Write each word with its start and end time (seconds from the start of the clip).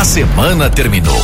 A 0.00 0.04
semana 0.04 0.70
terminou, 0.70 1.22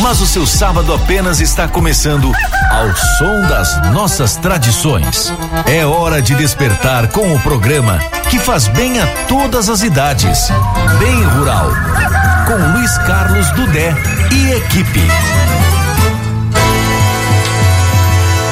mas 0.00 0.20
o 0.20 0.26
seu 0.26 0.44
sábado 0.44 0.92
apenas 0.92 1.40
está 1.40 1.68
começando 1.68 2.32
ao 2.72 2.96
som 2.96 3.42
das 3.42 3.92
nossas 3.92 4.34
tradições. 4.34 5.32
É 5.64 5.86
hora 5.86 6.20
de 6.20 6.34
despertar 6.34 7.06
com 7.12 7.32
o 7.32 7.38
programa 7.38 8.00
que 8.28 8.40
faz 8.40 8.66
bem 8.66 9.00
a 9.00 9.06
todas 9.28 9.68
as 9.68 9.84
idades. 9.84 10.48
Bem 10.98 11.22
Rural, 11.22 11.70
com 12.48 12.76
Luiz 12.76 12.98
Carlos 12.98 13.48
Dudé 13.52 13.94
e 14.32 14.50
equipe. 14.54 15.02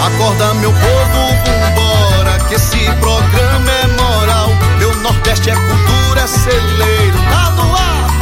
Acorda 0.07 0.55
meu 0.55 0.73
povo, 0.73 1.35
vambora, 1.75 2.39
que 2.49 2.55
esse 2.55 2.79
programa 3.01 3.71
é 3.83 3.87
moral. 4.01 4.51
Meu 4.79 4.95
Nordeste 4.99 5.51
é 5.51 5.55
cultura, 5.57 6.21
é 6.21 6.27
celeiro, 6.29 7.19
tá 7.29 7.51
no 7.51 7.75
ar, 7.75 8.14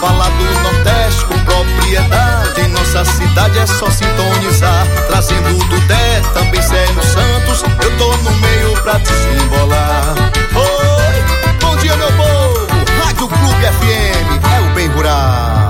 falar 0.00 0.30
do 0.30 0.44
Nordeste 0.62 1.24
com 1.24 1.38
propriedade, 1.40 2.60
em 2.60 2.68
nossa 2.68 3.04
cidade 3.04 3.58
é 3.58 3.66
só 3.66 3.90
sintonizar. 3.90 4.86
Trazendo 5.08 5.64
do 5.64 5.80
Dé, 5.86 6.20
também 6.34 6.62
Célio 6.62 7.02
Santos, 7.02 7.62
eu 7.82 7.98
tô 7.98 8.16
no 8.18 8.30
meio 8.36 8.72
pra 8.82 8.98
te 9.00 9.12
simbolar. 9.12 10.14
Oi, 10.54 11.54
bom 11.60 11.76
dia 11.76 11.96
meu 11.96 12.12
povo, 12.12 12.66
Rádio 13.04 13.28
Clube 13.28 13.64
FM, 13.64 14.44
é 14.56 14.60
o 14.60 14.74
bem 14.74 14.88
rural. 14.88 15.68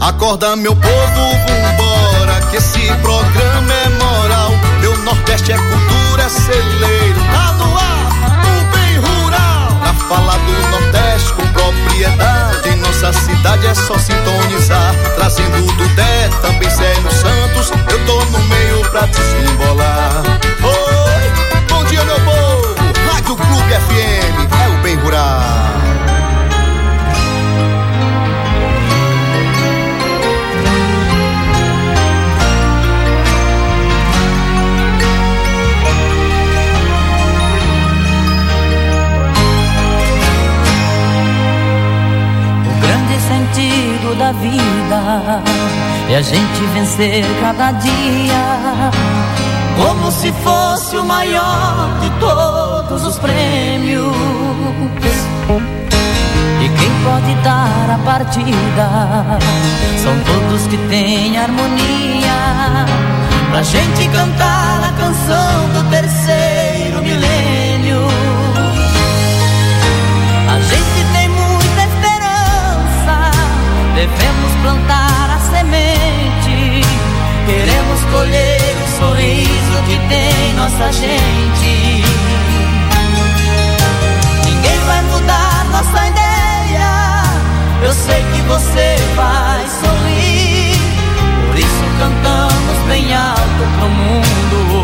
Acorda 0.00 0.56
meu 0.56 0.74
povo, 0.74 1.36
vambora, 1.48 2.40
que 2.50 2.56
esse 2.56 2.92
programa 3.02 3.72
é 3.72 3.88
moral. 3.88 4.50
Meu 4.80 4.96
Nordeste 4.98 5.52
é 5.52 5.56
cultura, 5.56 6.24
é 6.24 6.28
celeiro, 6.28 7.20
tá 7.32 7.52
no 7.52 7.78
ar, 7.78 8.10
o 8.46 8.76
bem 8.76 8.96
rural. 8.98 9.78
Pra 9.80 9.94
falar 10.08 10.38
do 10.38 10.70
Nordeste 10.70 11.41
propriedade, 11.52 12.74
nossa 12.76 13.12
cidade 13.12 13.66
é 13.66 13.74
só 13.74 13.98
sintonizar. 13.98 14.94
Trazendo 15.14 15.72
do 15.74 15.88
Dé, 15.94 16.28
também 16.40 16.70
Célio 16.70 17.10
Santos, 17.10 17.70
eu 17.90 18.06
tô 18.06 18.24
no 18.26 18.38
meio 18.44 18.90
pra 18.90 19.06
te 19.08 19.18
simbolar. 19.20 20.22
Oi, 20.62 21.64
bom 21.68 21.84
dia 21.84 22.04
meu 22.04 22.20
povo, 22.20 22.74
Rádio 23.12 23.36
Clube 23.36 23.72
FM, 23.72 24.52
é 24.64 24.68
o 24.68 24.82
bem 24.82 24.96
rural. 24.96 25.91
Sentido 43.52 44.18
da 44.18 44.32
vida 44.32 45.42
é 46.10 46.16
a 46.16 46.22
gente 46.22 46.64
vencer 46.74 47.24
cada 47.40 47.72
dia, 47.72 48.90
como 49.76 50.10
se 50.10 50.32
fosse 50.32 50.96
o 50.96 51.04
maior 51.04 51.98
de 52.00 52.10
todos 52.18 53.06
os 53.06 53.18
prêmios. 53.18 54.14
E 56.60 56.68
quem 56.68 56.90
pode 57.04 57.34
dar 57.42 57.90
a 57.90 57.98
partida 58.04 59.38
são 60.02 60.14
todos 60.20 60.66
que 60.68 60.76
têm 60.88 61.38
harmonia. 61.38 62.86
Pra 63.50 63.62
gente 63.62 64.08
cantar 64.08 64.84
a 64.84 64.92
canção 64.92 65.68
do 65.74 65.90
terceiro 65.90 66.71
Colher 78.12 78.76
o 78.76 78.88
sorriso 78.98 79.82
que 79.86 79.96
tem 80.08 80.52
nossa 80.54 80.92
gente. 80.92 82.04
Ninguém 84.44 84.78
vai 84.86 85.02
mudar 85.02 85.64
nossa 85.72 86.06
ideia. 86.06 87.24
Eu 87.82 87.92
sei 87.92 88.22
que 88.32 88.42
você 88.42 88.96
vai 89.16 89.66
sorrir. 89.80 90.76
Por 91.46 91.58
isso 91.58 91.84
cantamos 91.98 92.78
bem 92.86 93.14
alto 93.14 93.64
pro 93.78 93.88
mundo 93.88 94.81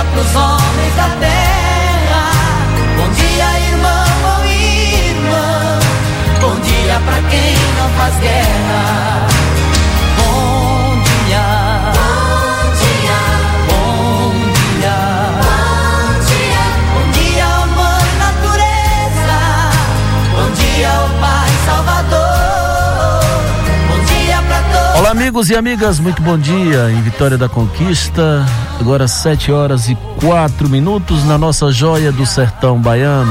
dia 0.00 0.04
pros 0.12 0.34
homens 0.34 0.94
da 0.96 1.08
terra. 1.20 2.30
Bom 2.96 3.10
dia, 3.10 3.60
irmão 3.68 4.04
ou 4.36 4.44
irmã. 4.46 5.78
Bom 6.40 6.60
dia 6.60 7.00
pra 7.04 7.20
quem 7.28 7.54
não 7.78 7.88
faz 7.90 8.16
guerra. 8.20 9.29
Amigos 25.30 25.48
e 25.48 25.54
amigas, 25.54 26.00
muito 26.00 26.20
bom 26.22 26.36
dia 26.36 26.90
em 26.90 27.00
Vitória 27.02 27.38
da 27.38 27.48
Conquista. 27.48 28.44
Agora 28.80 29.06
7 29.06 29.52
horas 29.52 29.88
e 29.88 29.96
4 30.20 30.68
minutos 30.68 31.24
na 31.24 31.38
nossa 31.38 31.70
joia 31.70 32.10
do 32.10 32.26
sertão 32.26 32.80
baiano. 32.80 33.30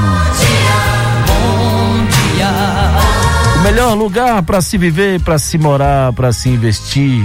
O 3.54 3.58
melhor 3.58 3.92
lugar 3.92 4.42
para 4.42 4.62
se 4.62 4.78
viver, 4.78 5.20
para 5.20 5.38
se 5.38 5.58
morar, 5.58 6.10
para 6.14 6.32
se 6.32 6.48
investir. 6.48 7.22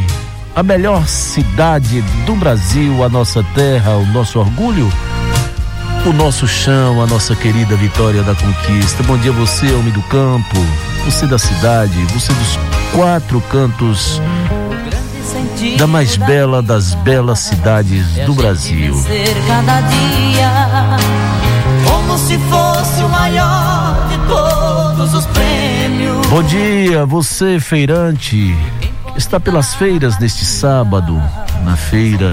A 0.54 0.62
melhor 0.62 1.08
cidade 1.08 2.02
do 2.26 2.36
Brasil, 2.36 3.02
a 3.02 3.08
nossa 3.08 3.42
terra, 3.56 3.92
o 3.92 4.06
nosso 4.08 4.40
orgulho. 4.40 4.92
O 6.06 6.12
nosso 6.12 6.46
chão, 6.50 7.02
a 7.02 7.08
nossa 7.08 7.34
querida 7.34 7.78
Vitória 7.78 8.24
da 8.24 8.36
Conquista. 8.36 9.02
Bom 9.04 9.18
dia 9.20 9.32
você, 9.32 9.72
homem 9.72 9.94
do 9.94 10.02
campo, 10.04 10.58
você 11.06 11.26
da 11.26 11.40
cidade, 11.40 11.96
você 12.14 12.34
dos 12.34 12.60
quatro 12.92 13.40
cantos 13.50 14.22
da 15.78 15.88
mais 15.88 16.16
bela 16.16 16.62
das 16.62 16.94
belas 16.96 17.40
cidades 17.40 18.06
do 18.26 18.34
Brasil. 18.34 18.96
Cada 19.48 19.82
dia 19.82 20.98
como 21.84 22.18
se 22.18 22.38
fosse 22.38 23.04
o 23.04 23.10
maior 23.10 24.08
de 24.08 24.18
todos 24.28 25.14
os 25.14 25.26
prêmios. 25.28 26.28
Bom 26.28 26.44
dia, 26.44 27.06
você 27.06 27.60
feirante, 27.60 28.56
está 29.18 29.40
pelas 29.40 29.74
feiras 29.74 30.20
neste 30.20 30.46
sábado, 30.46 31.22
na 31.64 31.76
feira 31.76 32.32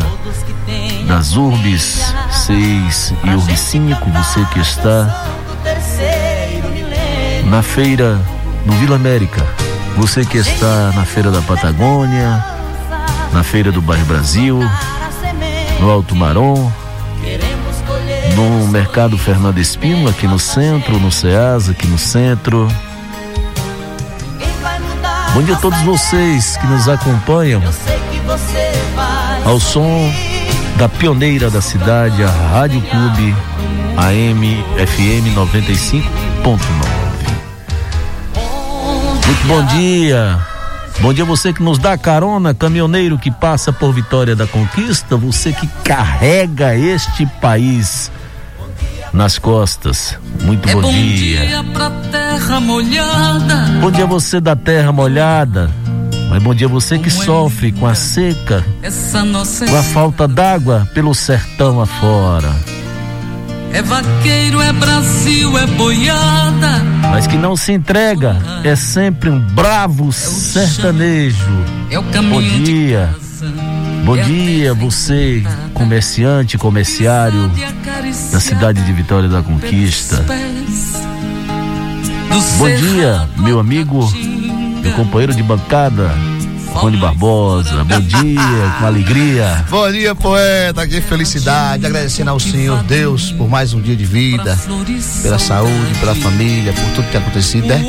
das 1.06 1.34
Urbes 1.37 2.15
6 2.47 3.15
e 3.25 3.31
Urbes 3.31 3.60
5, 3.60 4.10
você 4.10 4.44
que 4.53 4.60
está 4.60 5.26
na 7.47 7.62
feira 7.62 8.21
no 8.65 8.72
Vila 8.75 8.97
América, 8.97 9.44
você 9.97 10.25
que 10.25 10.38
está 10.38 10.92
na 10.94 11.04
feira 11.04 11.31
da 11.31 11.42
Patagônia, 11.42 12.52
na 13.32 13.43
feira 13.43 13.72
do 13.72 13.81
Bairro 13.81 14.04
Brasil, 14.04 14.60
no 15.81 15.91
Alto 15.91 16.15
Marom, 16.15 16.70
no 18.34 18.69
Mercado 18.69 19.16
Fernando 19.16 19.59
Espino, 19.59 20.09
aqui 20.09 20.26
no 20.26 20.38
centro, 20.38 20.98
no 20.98 21.10
Ceasa, 21.10 21.72
aqui 21.72 21.87
no 21.87 21.98
centro. 21.98 22.69
Bom 25.34 25.42
dia 25.42 25.54
a 25.54 25.59
todos 25.59 25.80
vocês 25.80 26.57
que 26.59 26.66
nos 26.66 26.89
acompanham 26.89 27.62
ao 29.45 29.59
som 29.59 30.12
da 30.77 30.89
pioneira 30.89 31.51
da 31.51 31.60
cidade, 31.60 32.22
a 32.22 32.30
Rádio 32.30 32.80
Clube 32.83 33.34
AM 33.97 34.65
FM 34.77 35.34
95.9. 35.34 37.03
Muito 39.27 39.47
bom 39.47 39.65
dia. 39.66 40.52
Bom 41.03 41.13
dia 41.13 41.25
você 41.25 41.53
que 41.53 41.60
nos 41.60 41.78
dá 41.78 41.99
carona, 41.99 42.54
caminhoneiro 42.54 43.19
que 43.19 43.28
passa 43.28 43.72
por 43.72 43.93
Vitória 43.93 44.37
da 44.37 44.47
Conquista, 44.47 45.16
você 45.16 45.53
que 45.53 45.66
carrega 45.83 46.77
este 46.77 47.27
país 47.41 48.09
nas 49.13 49.37
costas. 49.37 50.16
Muito 50.45 50.69
É 50.69 50.72
bom, 50.72 50.83
bom 50.83 50.93
dia. 50.93 51.45
dia 51.45 51.65
pra 51.65 51.91
terra 51.91 52.60
molhada. 52.60 53.57
Bom 53.81 53.91
dia 53.91 54.07
você 54.07 54.41
da 54.41 54.54
terra 54.54 54.93
molhada. 54.93 55.69
Mas 56.31 56.41
bom 56.41 56.54
dia 56.54 56.69
você 56.69 56.97
que 56.99 57.10
sofre 57.10 57.72
com 57.72 57.87
a 57.87 57.97
seca, 57.97 58.65
com 59.69 59.77
a 59.77 59.83
falta 59.83 60.28
d'água 60.28 60.89
pelo 60.95 61.15
sertão 61.15 61.81
afora. 61.81 62.55
É 63.72 63.83
vaqueiro, 63.83 64.60
é 64.60 64.72
Brasil, 64.72 65.57
é 65.59 65.66
boiada. 65.66 66.83
Mas 67.10 67.27
que 67.27 67.36
não 67.36 67.57
se 67.57 67.72
entrega, 67.72 68.36
é 68.65 68.77
sempre 68.77 69.30
um 69.30 69.39
bravo 69.39 70.13
sertanejo. 70.13 71.36
É 71.91 71.98
o 71.98 72.03
caminho 72.04 72.59
Bom 72.59 72.65
dia. 72.65 73.10
casa. 73.13 73.53
Bom 74.04 74.16
É 74.16 74.22
dia, 74.22 74.74
você, 74.74 75.42
comerciante, 75.72 76.59
comerciário 76.59 77.51
da 78.33 78.41
cidade 78.41 78.83
de 78.83 78.92
Vitória 78.92 79.28
da 79.28 79.42
Conquista. 79.42 80.24
Bom 82.59 82.69
dia, 82.77 83.28
meu 83.39 83.59
amigo, 83.60 84.10
meu 84.83 84.92
companheiro 84.92 85.34
de 85.34 85.42
bancada, 85.42 86.10
Rony 86.74 86.97
Barbosa. 86.97 87.84
Bom 87.84 88.01
dia, 88.01 88.74
com 88.78 88.86
alegria. 88.86 89.65
Bom 89.71 89.91
dia, 89.91 90.15
poeta. 90.15 90.86
Que 90.86 91.01
felicidade. 91.01 91.86
Agradecendo 91.86 92.30
ao 92.30 92.41
Senhor 92.41 92.83
Deus 92.84 93.33
por 93.33 93.48
mais 93.48 93.72
um 93.72 93.80
dia 93.80 93.95
de 93.97 94.04
vida, 94.04 94.59
pela 95.22 95.39
saúde, 95.39 95.95
pela 96.01 96.15
família, 96.15 96.72
por 96.72 96.84
tudo 96.95 97.04
que 97.07 97.13
tem 97.13 97.21
acontecido, 97.21 97.66
né? 97.66 97.83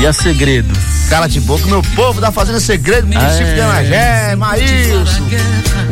E 0.00 0.06
a 0.06 0.12
segredo? 0.12 0.72
Cala 1.10 1.28
de 1.28 1.40
boca, 1.40 1.66
meu 1.66 1.82
povo 1.96 2.20
da 2.20 2.30
Fazenda 2.30 2.60
Segredo, 2.60 3.06
município 3.08 3.46
É. 3.48 3.54
de 3.54 3.60
Anagé, 3.60 4.36
Maílson, 4.36 5.22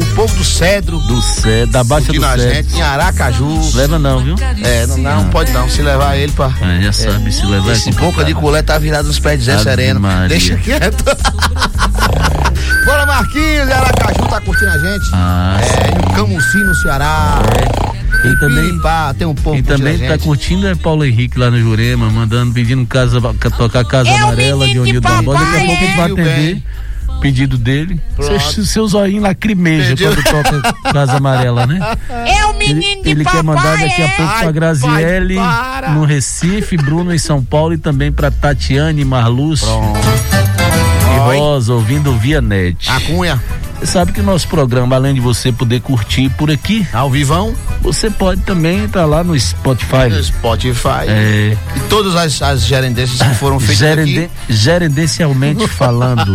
o 0.00 0.14
povo 0.14 0.36
do 0.36 0.44
Cedro, 0.44 0.98
Do 0.98 1.20
céu, 1.22 1.66
da 1.66 1.82
Baixa 1.82 2.12
do 2.12 2.38
gente, 2.38 2.76
em 2.76 2.82
Aracaju. 2.82 3.58
Leva 3.74 3.98
não, 3.98 4.20
viu? 4.22 4.36
É, 4.62 4.86
não, 4.86 4.98
não 4.98 5.28
pode 5.30 5.50
não, 5.52 5.68
se 5.68 5.82
levar 5.82 6.16
ele 6.16 6.30
pra... 6.32 6.52
Ah, 6.60 6.80
já 6.80 6.92
sabe, 6.92 7.32
se 7.32 7.44
levar 7.46 7.70
é 7.70 7.72
Esse 7.72 7.84
complicado. 7.86 8.10
boca 8.12 8.24
de 8.26 8.34
colé 8.34 8.62
tá 8.62 8.78
virado 8.78 9.08
nos 9.08 9.18
pés 9.18 9.40
de 9.40 9.46
Zé 9.46 9.58
Sereno. 9.58 10.00
Deixa 10.28 10.54
quieto. 10.56 11.02
Bora, 12.86 13.04
Marquinhos, 13.06 13.68
Aracaju 13.70 14.28
tá 14.28 14.40
curtindo 14.40 14.70
a 14.70 14.78
gente. 14.78 15.10
Ah, 15.12 15.58
É, 15.60 15.90
e 15.90 15.98
o 16.12 16.14
Camusim 16.14 16.58
no 16.58 16.74
Ceará. 16.76 17.42
Quem 18.22 18.36
também, 18.38 18.64
Piripá, 18.70 19.14
tem 19.14 19.26
um 19.26 19.34
quem 19.34 19.42
curtindo 19.44 19.68
também 19.68 19.98
tá 20.08 20.18
curtindo 20.18 20.66
é 20.68 20.74
Paulo 20.74 21.04
Henrique 21.04 21.38
lá 21.38 21.50
no 21.50 21.58
Jurema, 21.60 22.08
mandando, 22.10 22.52
pedindo 22.54 22.86
casa, 22.86 23.20
ca- 23.38 23.50
tocar 23.50 23.84
Casa 23.84 24.10
Amarela 24.10 24.66
de 24.66 24.78
Onildo 24.78 25.00
Barbosa. 25.02 25.38
Daqui 25.44 25.56
a 25.56 25.66
pouco 25.66 25.72
a 25.72 25.86
gente 25.86 25.96
vai 25.96 26.04
atender 26.12 26.62
pedido 27.20 27.56
dele. 27.58 28.00
Pronto. 28.14 28.40
Seu, 28.52 28.64
seu 28.64 28.86
zoinho 28.88 29.22
lacrimeja 29.22 29.92
Entendi. 29.92 30.04
quando 30.04 30.24
toca 30.62 30.92
Casa 30.92 31.12
Amarela, 31.16 31.66
né? 31.66 31.78
É 32.10 32.46
o 32.46 32.50
Ele, 32.60 32.74
menino 32.74 33.02
de 33.02 33.10
ele 33.10 33.24
papai, 33.24 33.38
quer 33.40 33.44
mandar 33.44 33.76
daqui 33.78 34.02
a 34.02 34.04
é? 34.04 34.08
pouco 34.16 34.32
Ai, 34.32 34.42
pra 34.42 34.52
Graziele 34.52 35.34
para. 35.36 35.90
no 35.90 36.04
Recife, 36.04 36.76
Bruno 36.76 37.14
em 37.14 37.18
São 37.18 37.42
Paulo 37.44 37.74
e 37.74 37.78
também 37.78 38.10
pra 38.12 38.30
Tatiane 38.30 39.04
Marlúcio 39.04 39.66
e 41.26 41.28
Oi. 41.28 41.38
Rosa, 41.38 41.72
ouvindo 41.74 42.12
via 42.18 42.40
net. 42.40 42.88
A 42.90 43.00
Cunha, 43.00 43.42
Você 43.78 43.86
sabe 43.86 44.12
que 44.12 44.20
o 44.20 44.22
nosso 44.22 44.48
programa, 44.48 44.96
além 44.96 45.14
de 45.14 45.20
você 45.20 45.52
poder 45.52 45.80
curtir 45.80 46.30
por 46.30 46.50
aqui, 46.50 46.86
ao 46.92 47.10
vivão, 47.10 47.54
você 47.82 48.08
pode 48.10 48.40
também 48.40 48.84
estar 48.86 49.04
lá 49.04 49.22
no 49.22 49.38
Spotify. 49.38 50.08
no 50.10 50.22
Spotify. 50.24 51.06
É, 51.08 51.56
E 51.76 51.80
todas 51.88 52.16
as, 52.16 52.40
as 52.40 52.62
gerendências 52.64 53.20
que 53.20 53.34
foram 53.34 53.58
feitas 53.60 53.76
gerende- 53.78 54.18
aqui. 54.24 54.30
gerencialmente 54.48 55.66
falando. 55.68 56.34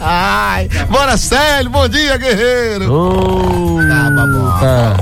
Ai, 0.00 0.68
bora, 0.88 1.16
Célio, 1.16 1.70
bom 1.70 1.88
dia, 1.88 2.16
guerreiro. 2.16 2.92
Ô, 2.92 3.80
Tá, 3.88 4.10
babão, 4.10 4.60
tá, 4.60 4.96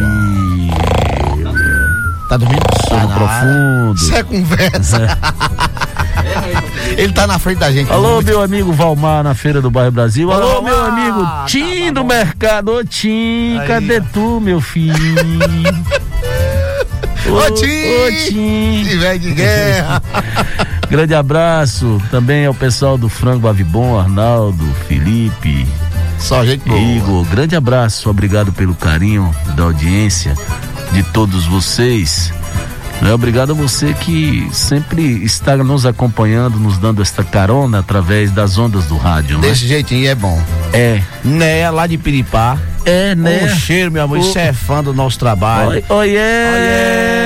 um 0.00 0.68
Tá 2.28 2.36
dormindo? 2.36 2.60
sono 2.88 3.08
Tá 3.08 3.14
profundo. 3.14 3.94
Isso 3.96 4.14
é 4.14 4.22
conversa. 4.22 5.18
Ele 6.96 7.12
tá 7.12 7.26
na 7.26 7.38
frente 7.38 7.58
da 7.58 7.70
gente. 7.70 7.90
Alô, 7.92 8.20
meu 8.22 8.42
amigo 8.42 8.72
Valmar 8.72 9.22
na 9.22 9.34
Feira 9.34 9.60
do 9.60 9.70
Bairro 9.70 9.92
Brasil. 9.92 10.30
Alô, 10.30 10.50
Alô, 10.50 10.62
meu 10.62 10.84
amigo 10.86 11.22
Tá, 11.22 11.44
Tim 11.46 11.86
tá 11.86 11.92
do 11.92 12.00
bom. 12.02 12.08
Mercado. 12.08 12.72
Ô, 12.72 12.84
Tim, 12.84 13.58
Aí, 13.58 13.68
cadê 13.68 14.00
tu, 14.00 14.40
meu 14.40 14.60
filho? 14.60 14.94
Ô, 17.28 17.50
Tim! 17.52 17.66
Ô, 17.66 18.28
Tim. 18.28 18.84
Velho 18.98 19.18
de 19.20 19.32
guerra. 19.34 20.02
Grande 20.88 21.14
abraço 21.14 22.00
também 22.10 22.46
ao 22.46 22.54
pessoal 22.54 22.96
do 22.96 23.10
Frango 23.10 23.46
Avibon, 23.46 23.98
Arnaldo, 23.98 24.64
Felipe, 24.86 25.66
Só 26.18 26.42
gente 26.46 26.66
boa. 26.66 26.80
Igor. 26.80 27.24
Grande 27.26 27.54
abraço, 27.54 28.08
obrigado 28.08 28.52
pelo 28.54 28.74
carinho 28.74 29.30
da 29.54 29.64
audiência 29.64 30.34
de 30.92 31.02
todos 31.02 31.44
vocês. 31.46 32.32
Né? 33.00 33.12
Obrigado 33.12 33.52
a 33.52 33.54
você 33.54 33.94
que 33.94 34.48
sempre 34.52 35.02
está 35.24 35.56
nos 35.56 35.86
acompanhando, 35.86 36.58
nos 36.58 36.78
dando 36.78 37.00
esta 37.00 37.22
carona 37.22 37.78
através 37.78 38.30
das 38.32 38.58
ondas 38.58 38.86
do 38.86 38.96
rádio. 38.96 39.38
Né? 39.38 39.48
Desse 39.48 39.66
jeitinho 39.66 40.08
é 40.08 40.14
bom. 40.14 40.40
É, 40.72 41.00
Né, 41.24 41.70
lá 41.70 41.86
de 41.86 41.96
Piripá. 41.96 42.58
é, 42.84 43.14
né? 43.14 43.44
Um 43.44 43.48
cheiro, 43.56 43.92
meu 43.92 44.02
amor. 44.02 44.18
O- 44.18 44.20
Isso 44.20 44.38
é 44.38 44.52
fã 44.52 44.82
do 44.82 44.92
nosso 44.92 45.18
trabalho. 45.18 45.70
Oi, 45.70 45.84
oi, 45.88 46.16
ela, 46.16 46.26
ela, 46.26 46.58
né? 46.58 47.17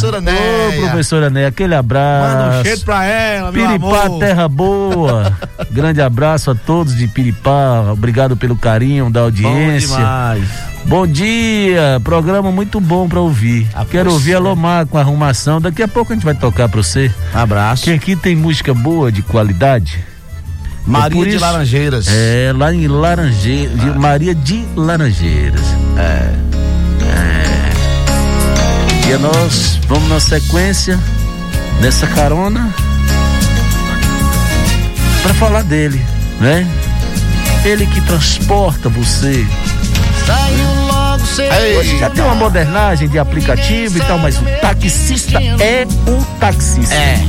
Professora 0.00 0.20
Néia. 0.20 0.38
Ô, 0.78 0.80
professora 0.88 1.30
Néia, 1.30 1.48
aquele 1.48 1.74
abraço. 1.74 2.36
Manda 2.36 2.58
um 2.58 2.62
cheiro 2.62 2.80
pra 2.82 3.04
ela, 3.04 3.52
meu 3.52 3.66
Piripá, 3.66 4.02
amor. 4.04 4.18
terra 4.18 4.48
boa. 4.48 5.32
Grande 5.70 6.00
abraço 6.00 6.50
a 6.50 6.54
todos 6.54 6.94
de 6.96 7.06
Piripá. 7.08 7.90
Obrigado 7.92 8.36
pelo 8.36 8.56
carinho 8.56 9.10
da 9.10 9.20
Bom 9.20 9.26
audiência. 9.26 9.88
demais. 9.96 10.44
Bom 10.84 11.04
dia, 11.06 12.00
programa 12.04 12.52
muito 12.52 12.78
bom 12.80 13.08
pra 13.08 13.18
ouvir. 13.20 13.66
Ah, 13.74 13.84
Quero 13.84 14.12
ouvir 14.12 14.32
é. 14.32 14.34
a 14.36 14.38
Lomar 14.38 14.86
com 14.86 14.96
arrumação. 14.96 15.60
Daqui 15.60 15.82
a 15.82 15.88
pouco 15.88 16.12
a 16.12 16.14
gente 16.14 16.24
vai 16.24 16.34
tocar 16.34 16.68
pra 16.68 16.80
você. 16.80 17.10
Abraço. 17.34 17.82
Que 17.84 17.90
aqui 17.92 18.14
tem 18.14 18.36
música 18.36 18.72
boa, 18.72 19.10
de 19.10 19.20
qualidade. 19.22 19.98
Maria 20.86 21.16
por 21.18 21.24
de 21.26 21.34
isso- 21.34 21.44
Laranjeiras. 21.44 22.06
É, 22.08 22.52
lá 22.56 22.72
em 22.72 22.86
Laranjeiras, 22.86 23.80
Ah. 23.82 23.98
Maria 23.98 24.32
de 24.32 24.64
Laranjeiras. 24.76 25.60
É. 25.98 26.46
E 29.08 29.16
nós 29.18 29.78
vamos 29.86 30.08
na 30.08 30.18
sequência 30.18 30.98
dessa 31.80 32.08
carona 32.08 32.74
para 35.22 35.32
falar 35.34 35.62
dele, 35.62 36.04
né? 36.40 36.66
Ele 37.64 37.86
que 37.86 38.00
transporta 38.00 38.88
você. 38.88 39.46
Saiu 40.26 40.68
logo 40.88 41.24
cedo. 41.24 41.78
Hoje 41.78 41.98
já 41.98 42.10
tem 42.10 42.24
uma 42.24 42.34
modernagem 42.34 43.08
de 43.08 43.16
aplicativo 43.16 43.96
e 43.96 44.00
tal, 44.00 44.18
mas 44.18 44.38
o 44.38 44.44
taxista 44.60 45.38
é 45.40 45.86
o 46.10 46.24
taxista. 46.40 46.94
É. 46.94 47.24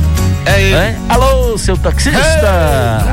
É 0.46 0.70
né? 0.70 1.00
Alô, 1.08 1.56
seu 1.58 1.76
taxista! 1.76 3.04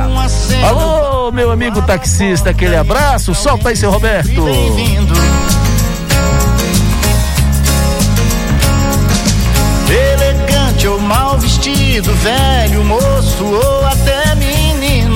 Alô, 0.67 1.31
meu 1.31 1.51
amigo 1.51 1.81
taxista, 1.83 2.49
aquele 2.49 2.75
abraço. 2.75 3.35
Solta 3.35 3.69
aí, 3.69 3.75
seu 3.75 3.91
Roberto. 3.91 4.43
bem-vindo. 4.43 5.13
Mal 11.05 11.37
vestido, 11.37 12.13
velho, 12.15 12.83
moço 12.83 13.45
ou 13.45 13.85
até 13.85 14.35
menino. 14.35 15.15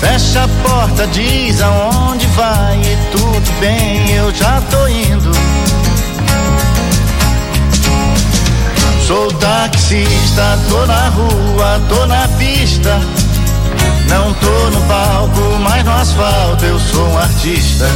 Fecha 0.00 0.44
a 0.44 0.48
porta, 0.68 1.06
diz 1.08 1.62
aonde 1.62 2.26
vai 2.28 2.76
e 2.80 3.10
tudo 3.12 3.60
bem, 3.60 4.10
eu 4.16 4.34
já 4.34 4.60
tô 4.62 4.88
indo. 4.88 5.30
Sou 9.06 9.30
taxista, 9.32 10.58
tô 10.68 10.86
na 10.86 11.08
rua, 11.08 11.80
tô 11.88 12.06
na 12.06 12.26
pista. 12.38 13.00
Não 14.08 14.32
tô 14.34 14.70
no 14.70 14.80
palco, 14.86 15.40
mas 15.60 15.84
no 15.84 15.92
asfalto 15.92 16.64
eu 16.64 16.78
sou 16.78 17.08
um 17.08 17.18
artista. 17.18 17.86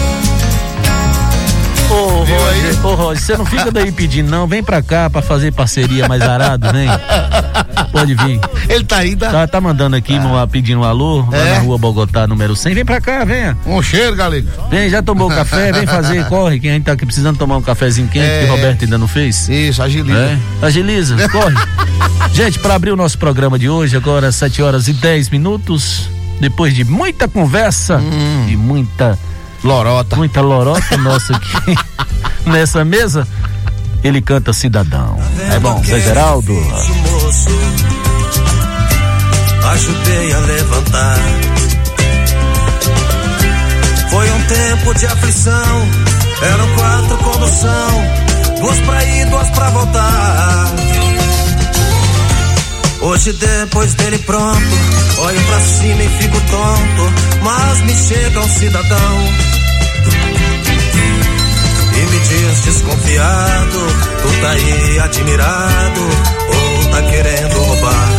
Ô? 1.90 2.24
Roger, 2.24 2.86
ô, 2.86 2.94
Roger, 2.94 3.22
você 3.22 3.36
não 3.36 3.46
fica 3.46 3.70
daí 3.70 3.92
pedindo, 3.92 4.30
não. 4.30 4.46
Vem 4.46 4.62
pra 4.62 4.82
cá 4.82 5.08
pra 5.08 5.22
fazer 5.22 5.52
parceria 5.52 6.08
mais 6.08 6.20
arado, 6.22 6.68
vem. 6.72 6.88
Pode 7.92 8.14
vir. 8.14 8.40
Ele 8.68 8.84
tá 8.84 8.98
aí, 8.98 9.14
tá? 9.16 9.30
Tá, 9.30 9.46
tá 9.46 9.60
mandando 9.60 9.96
aqui, 9.96 10.18
no, 10.18 10.46
pedindo 10.48 10.80
um 10.80 10.84
alô, 10.84 11.24
lá 11.30 11.38
É? 11.38 11.54
na 11.54 11.58
rua 11.60 11.78
Bogotá, 11.78 12.26
número 12.26 12.54
100. 12.56 12.74
Vem 12.74 12.84
pra 12.84 13.00
cá, 13.00 13.24
venha. 13.24 13.56
Um 13.66 13.80
cheiro, 13.82 14.14
galego. 14.16 14.48
Vem, 14.70 14.90
já 14.90 15.02
tomou 15.02 15.28
café, 15.28 15.72
vem 15.72 15.86
fazer, 15.86 16.26
corre, 16.28 16.58
que 16.58 16.68
a 16.68 16.72
gente 16.72 16.84
tá 16.84 16.92
aqui 16.92 17.06
precisando 17.06 17.38
tomar 17.38 17.56
um 17.56 17.62
cafezinho 17.62 18.08
quente, 18.08 18.26
É. 18.26 18.40
que 18.40 18.44
o 18.46 18.50
Roberto 18.56 18.82
ainda 18.84 18.98
não 18.98 19.08
fez. 19.08 19.48
Isso, 19.48 19.82
agiliza. 19.82 20.18
É? 20.18 20.38
Agiliza, 20.66 21.16
corre. 21.30 21.54
Gente, 22.32 22.58
para 22.58 22.74
abrir 22.74 22.90
o 22.90 22.96
nosso 22.96 23.16
programa 23.18 23.58
de 23.58 23.68
hoje, 23.68 23.96
agora 23.96 24.30
7 24.32 24.60
horas 24.60 24.88
e 24.88 24.92
10 24.92 25.30
minutos, 25.30 26.08
depois 26.40 26.74
de 26.74 26.84
muita 26.84 27.28
conversa 27.28 27.96
Hum. 27.98 28.46
e 28.48 28.56
muita, 28.56 29.18
Lorota. 29.66 30.14
muita 30.14 30.40
lorota 30.40 30.96
nossa 30.96 31.34
aqui 31.34 31.74
nessa 32.46 32.84
mesa, 32.84 33.26
ele 34.04 34.22
canta 34.22 34.52
Cidadão. 34.52 35.18
É 35.50 35.58
bom, 35.58 35.82
Zé 35.82 36.00
Geraldo. 36.00 36.52
moço, 36.52 37.50
ajudei 39.72 40.32
a 40.32 40.38
levantar. 40.38 41.18
Foi 44.08 44.30
um 44.30 44.42
tempo 44.42 44.94
de 44.94 45.06
aflição, 45.06 45.88
eram 46.42 46.74
quatro 46.76 47.18
condução, 47.18 48.04
duas 48.60 48.80
pra 48.80 49.04
ir, 49.04 49.26
duas 49.26 49.50
pra 49.50 49.70
voltar. 49.70 50.72
Hoje 53.00 53.32
depois 53.32 53.94
dele 53.94 54.18
pronto, 54.18 54.60
olho 55.18 55.40
pra 55.40 55.60
cima 55.60 56.02
e 56.02 56.08
fico 56.20 56.40
tonto, 56.40 57.42
mas 57.42 57.80
me 57.80 57.94
chega 57.94 58.40
um 58.40 58.48
cidadão 58.48 59.55
me 62.16 62.20
diz 62.20 62.60
desconfiado, 62.62 63.86
tu 64.22 64.40
tá 64.40 64.50
aí 64.50 64.98
admirado 65.00 66.00
ou 66.00 66.90
tá 66.90 67.02
querendo 67.02 67.62
roubar? 67.62 68.10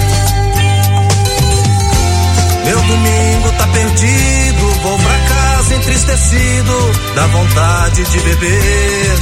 Meu 2.66 2.82
domingo 2.82 3.52
tá 3.58 3.68
perdido, 3.68 4.82
vou 4.84 5.00
pra 5.00 5.20
casa 5.20 5.76
entristecido, 5.76 6.92
dá 7.16 7.28
vontade 7.28 8.04
de 8.04 8.20
beber. 8.20 9.18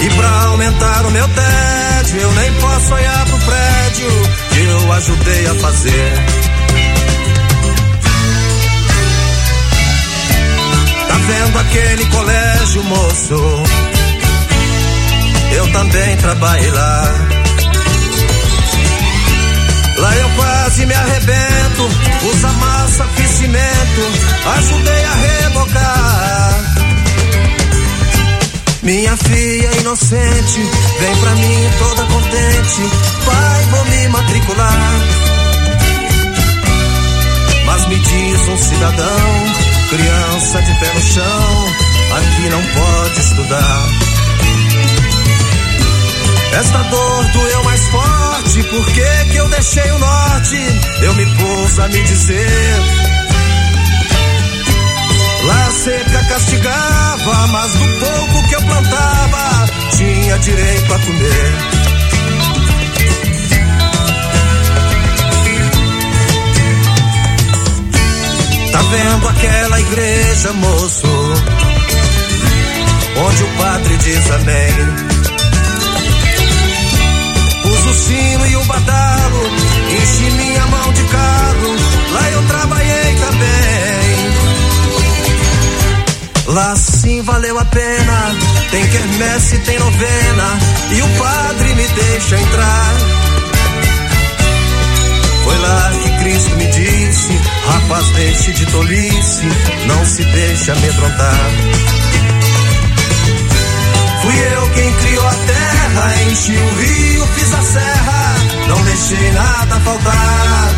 E 0.00 0.10
pra 0.10 0.28
aumentar 0.48 1.06
o 1.06 1.10
meu 1.10 1.28
tédio, 1.28 2.20
eu 2.20 2.32
nem 2.32 2.52
posso 2.54 2.94
olhar 2.94 3.24
pro 3.26 3.38
prédio 3.38 4.10
que 4.50 4.64
eu 4.64 4.92
ajudei 4.92 5.46
a 5.46 5.54
fazer. 5.54 6.53
Vendo 11.26 11.58
aquele 11.58 12.04
colégio, 12.06 12.84
moço? 12.84 13.62
Eu 15.52 15.72
também 15.72 16.16
trabalhei 16.16 16.70
lá. 16.70 17.14
Lá 19.96 20.16
eu 20.16 20.28
quase 20.30 20.86
me 20.86 20.94
arrebento, 20.94 21.88
usa 22.30 22.48
massa, 22.48 23.04
fiz 23.14 23.30
cimento, 23.30 24.02
ajudei 24.56 25.04
a 25.04 25.14
rebocar. 25.14 26.64
Minha 28.82 29.16
filha 29.16 29.70
inocente, 29.80 30.60
vem 31.00 31.16
pra 31.16 31.30
mim 31.36 31.70
toda 31.78 32.02
contente. 32.04 32.82
Pai, 33.24 33.62
vou 33.70 33.84
me 33.86 34.08
matricular. 34.08 35.00
Mas 37.64 37.86
me 37.88 37.98
diz 37.98 38.48
um 38.48 38.58
cidadão, 38.58 39.53
criança 39.96 40.60
de 40.62 40.74
pé 40.74 40.92
no 40.92 41.00
chão, 41.00 41.66
aqui 42.16 42.48
não 42.50 42.62
pode 42.62 43.20
estudar. 43.20 43.88
Esta 46.58 46.78
dor 46.84 47.24
doeu 47.32 47.64
mais 47.64 47.88
forte, 47.88 48.62
por 48.64 48.86
que 48.92 49.36
eu 49.36 49.48
deixei 49.48 49.90
o 49.90 49.98
norte? 49.98 50.56
Eu 51.02 51.14
me 51.14 51.26
pus 51.26 51.78
a 51.78 51.88
me 51.88 52.02
dizer 52.02 53.04
Lá 55.44 55.70
seca 55.72 56.24
castigava, 56.24 57.46
mas 57.48 57.72
do 57.74 57.86
pouco 58.00 58.48
que 58.48 58.54
eu 58.54 58.62
plantava, 58.62 59.66
tinha 59.96 60.38
direito 60.38 60.94
a 60.94 60.98
comer. 60.98 61.73
Tá 68.74 68.82
vendo 68.82 69.28
aquela 69.28 69.80
igreja, 69.80 70.52
moço? 70.54 71.06
Onde 73.16 73.42
o 73.44 73.46
padre 73.56 73.96
diz 73.98 74.30
amém. 74.32 74.74
Pus 77.62 77.86
o 77.86 77.94
sino 77.94 78.46
e 78.48 78.56
o 78.56 78.64
badalo, 78.64 79.42
enchi 79.90 80.28
minha 80.32 80.66
mão 80.66 80.92
de 80.92 81.04
carro, 81.04 81.76
lá 82.14 82.30
eu 82.32 82.42
trabalhei 82.48 83.14
também. 83.14 83.74
Lá 86.46 86.74
sim 86.74 87.22
valeu 87.22 87.56
a 87.56 87.64
pena. 87.66 88.34
Tem 88.72 88.84
quermesse, 88.88 89.56
tem 89.60 89.78
novena. 89.78 90.58
E 90.90 91.00
o 91.00 91.08
padre 91.16 91.74
me 91.76 91.86
deixa 91.86 92.40
entrar. 92.40 92.94
Foi 95.54 95.62
lá 95.62 95.90
que 96.02 96.10
Cristo 96.18 96.56
me 96.56 96.66
disse: 96.66 97.40
Rapaz, 97.66 98.08
deixe 98.08 98.52
de 98.52 98.66
tolice. 98.66 99.46
Não 99.86 100.04
se 100.04 100.24
deixe 100.24 100.70
amedrontar. 100.72 101.50
Fui 104.20 104.34
eu 104.34 104.70
quem 104.70 104.92
criou 104.94 105.28
a 105.28 105.34
terra. 105.34 106.22
Enchi 106.28 106.56
o 106.56 106.74
rio, 106.80 107.26
fiz 107.34 107.54
a 107.54 107.62
serra. 107.62 108.34
Não 108.66 108.82
deixei 108.82 109.30
nada 109.30 109.80
faltar. 109.80 110.70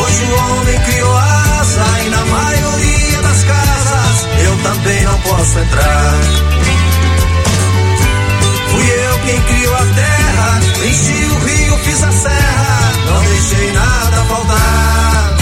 Hoje 0.00 0.24
o 0.24 0.52
homem 0.52 0.80
criou 0.80 1.16
asa 1.18 2.00
e 2.06 2.08
na 2.08 2.24
maioria 2.24 2.78
eu 4.44 4.56
também 4.62 5.02
não 5.02 5.20
posso 5.20 5.58
entrar. 5.58 6.67
Fui 8.70 8.90
eu 8.90 9.18
quem 9.20 9.40
criou 9.42 9.74
a 9.74 9.84
terra, 9.86 10.60
enchi 10.84 11.24
o 11.24 11.38
rio, 11.44 11.78
fiz 11.78 12.02
a 12.02 12.12
serra, 12.12 12.92
não 13.06 13.24
deixei 13.24 13.72
nada 13.72 14.24
faltar. 14.24 15.36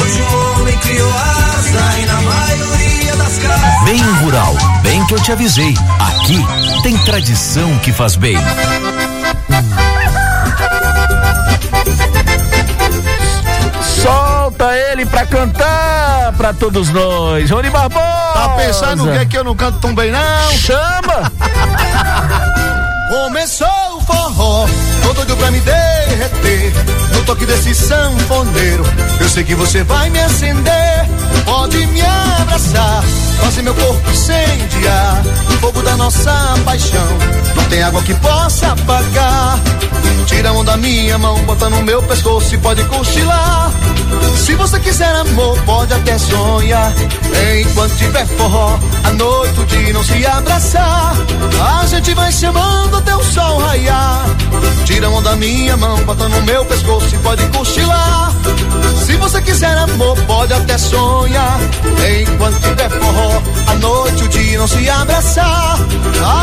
Hoje 0.00 0.22
o 0.22 0.60
homem 0.60 0.78
criou 0.78 1.10
asa 1.10 1.98
e 1.98 2.06
na 2.06 2.20
maioria 2.20 3.16
das 3.16 3.38
casas. 3.38 3.84
Bem 3.84 4.02
rural, 4.22 4.54
bem 4.82 5.04
que 5.06 5.14
eu 5.14 5.20
te 5.20 5.32
avisei. 5.32 5.74
Aqui 5.98 6.44
tem 6.82 6.96
tradição 6.98 7.78
que 7.78 7.92
faz 7.92 8.16
bem. 8.16 8.36
Solta 14.02 14.74
ele 14.74 15.04
pra 15.06 15.26
cantar 15.26 15.89
pra 16.40 16.54
todos 16.54 16.88
nós. 16.88 17.50
Rony 17.50 17.68
Barbosa. 17.68 18.02
Tá 18.32 18.54
pensando 18.56 19.04
que 19.04 19.18
é 19.18 19.26
que 19.26 19.36
eu 19.36 19.44
não 19.44 19.54
canto 19.54 19.78
tão 19.78 19.94
bem, 19.94 20.10
não? 20.10 20.52
Chama! 20.52 21.30
Começou 23.10 23.68
o 23.96 24.00
forró, 24.00 24.66
tô 25.02 25.12
doido 25.12 25.36
pra 25.36 25.50
me 25.50 25.60
derreter. 25.60 26.72
No 27.12 27.24
toque 27.24 27.44
desse 27.44 27.74
sanfoneiro, 27.74 28.84
eu 29.20 29.28
sei 29.28 29.44
que 29.44 29.54
você 29.54 29.82
vai 29.82 30.08
me 30.08 30.18
acender. 30.18 31.06
Pode 31.44 31.76
me 31.88 32.00
abraçar, 32.00 33.02
fazer 33.42 33.60
meu 33.60 33.74
corpo 33.74 34.10
incendiar. 34.10 35.20
O 35.46 35.52
fogo 35.58 35.82
da 35.82 35.94
nossa 35.98 36.54
paixão, 36.64 37.18
não 37.54 37.64
tem 37.64 37.82
água 37.82 38.00
que 38.02 38.14
possa 38.14 38.68
apagar. 38.68 39.58
Tira 40.24 40.48
a 40.48 40.52
mão 40.54 40.64
da 40.64 40.78
minha 40.78 41.18
mão, 41.18 41.36
bota 41.40 41.68
no 41.68 41.82
meu 41.82 42.02
pescoço 42.04 42.54
e 42.54 42.58
pode 42.58 42.82
cochilar. 42.84 43.72
Se 44.36 44.54
você 44.54 44.80
quiser 44.80 45.14
amor, 45.14 45.60
pode 45.62 45.92
até 45.92 46.18
sonhar. 46.18 46.92
Enquanto 47.60 47.96
tiver 47.96 48.26
forró, 48.26 48.78
a 49.04 49.10
noite, 49.12 49.60
o 49.60 49.66
dia 49.66 49.92
não 49.92 50.02
se 50.02 50.26
abraçar. 50.26 51.14
A 51.80 51.86
gente 51.86 52.14
vai 52.14 52.32
chamando 52.32 52.96
até 52.96 53.14
o 53.14 53.22
sol 53.24 53.58
raiar. 53.58 54.24
Tira 54.84 55.06
a 55.06 55.10
mão 55.10 55.22
da 55.22 55.36
minha 55.36 55.76
mão, 55.76 55.96
bota 56.04 56.28
no 56.28 56.42
meu 56.42 56.64
pescoço 56.64 57.14
e 57.14 57.18
pode 57.18 57.46
cochilar. 57.48 58.32
Se 59.04 59.16
você 59.16 59.40
quiser 59.42 59.76
amor, 59.76 60.16
pode 60.26 60.52
até 60.52 60.76
sonhar. 60.78 61.60
Enquanto 62.20 62.60
tiver 62.60 62.90
forró, 62.90 63.42
a 63.66 63.74
noite, 63.74 64.24
o 64.24 64.28
dia 64.28 64.58
não 64.58 64.66
se 64.66 64.88
abraçar. 64.88 65.78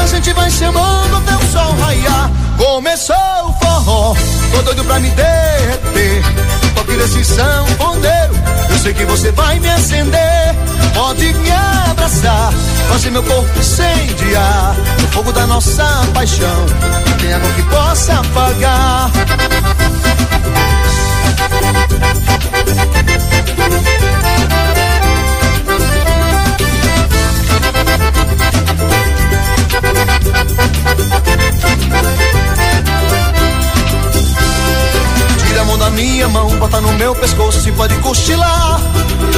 A 0.02 0.06
gente 0.08 0.32
vai 0.34 0.50
chamando 0.50 1.18
até 1.18 1.36
o 1.36 1.52
sol 1.52 1.76
raiar. 1.80 2.32
Começou 2.58 3.16
o 3.44 3.54
forró, 3.54 4.16
tô 4.52 4.62
doido 4.62 4.84
pra 4.86 5.00
me 5.00 5.10
derreter. 5.12 6.24
Toque 6.88 6.98
desse 6.98 7.26
sanfoneiro, 7.26 8.34
eu 8.70 8.80
sei 8.80 8.94
que 8.94 9.04
você 9.04 9.30
vai 9.34 9.60
me 9.60 9.70
acender. 9.70 10.56
Pode 10.94 11.34
me 11.34 11.52
abraçar, 11.52 12.54
fazer 12.90 13.12
meu 13.12 13.24
corpo 13.24 13.60
incendiar. 13.60 14.74
No 15.02 15.08
fogo 15.10 15.34
da 15.34 15.46
nossa 15.48 15.84
paixão, 16.14 16.66
não 17.10 17.18
tem 17.18 17.34
água 17.34 17.52
que 17.52 17.64
possa 17.64 18.14
apagar. 18.14 19.12
Tira 31.88 32.47
mão 35.68 35.78
da 35.78 35.90
minha 35.90 36.28
mão, 36.30 36.50
bota 36.58 36.80
no 36.80 36.94
meu 36.94 37.14
pescoço 37.14 37.68
e 37.68 37.72
pode 37.74 37.94
cochilar. 37.98 38.80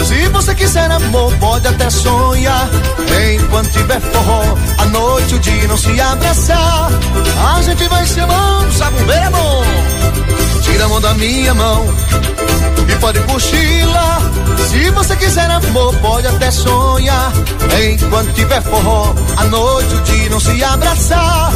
Se 0.06 0.28
você 0.30 0.56
quiser 0.56 0.90
amor, 0.92 1.34
pode 1.38 1.68
até 1.68 1.90
sonhar. 1.90 2.70
Enquanto 3.34 3.72
tiver 3.72 4.00
forró, 4.00 4.44
a 4.78 4.86
noite, 4.86 5.36
o 5.36 5.40
dia 5.40 5.68
não 5.68 5.76
se 5.76 6.00
abraçar. 6.00 6.90
A 7.54 7.62
gente 7.64 7.88
vai 7.88 8.06
se 8.06 8.20
amando, 8.20 8.72
sabe 8.74 8.98
um. 9.02 10.62
Tira 10.62 10.86
a 10.86 10.88
mão 10.88 11.02
da 11.02 11.14
minha 11.16 11.54
mão 11.54 11.86
e 12.88 12.96
pode 12.98 13.20
cochilar. 13.22 14.22
Se 14.70 14.90
você 14.92 15.16
quiser 15.16 15.50
amor, 15.50 15.96
pode 15.96 16.28
até 16.28 16.52
sonhar. 16.52 17.32
Enquanto 17.92 18.34
tiver 18.34 18.62
forró, 18.62 19.16
a 19.36 19.46
noite, 19.46 19.96
o 19.96 20.02
dia 20.02 20.30
não 20.30 20.40
se 20.40 20.64
abraçar. 20.64 21.52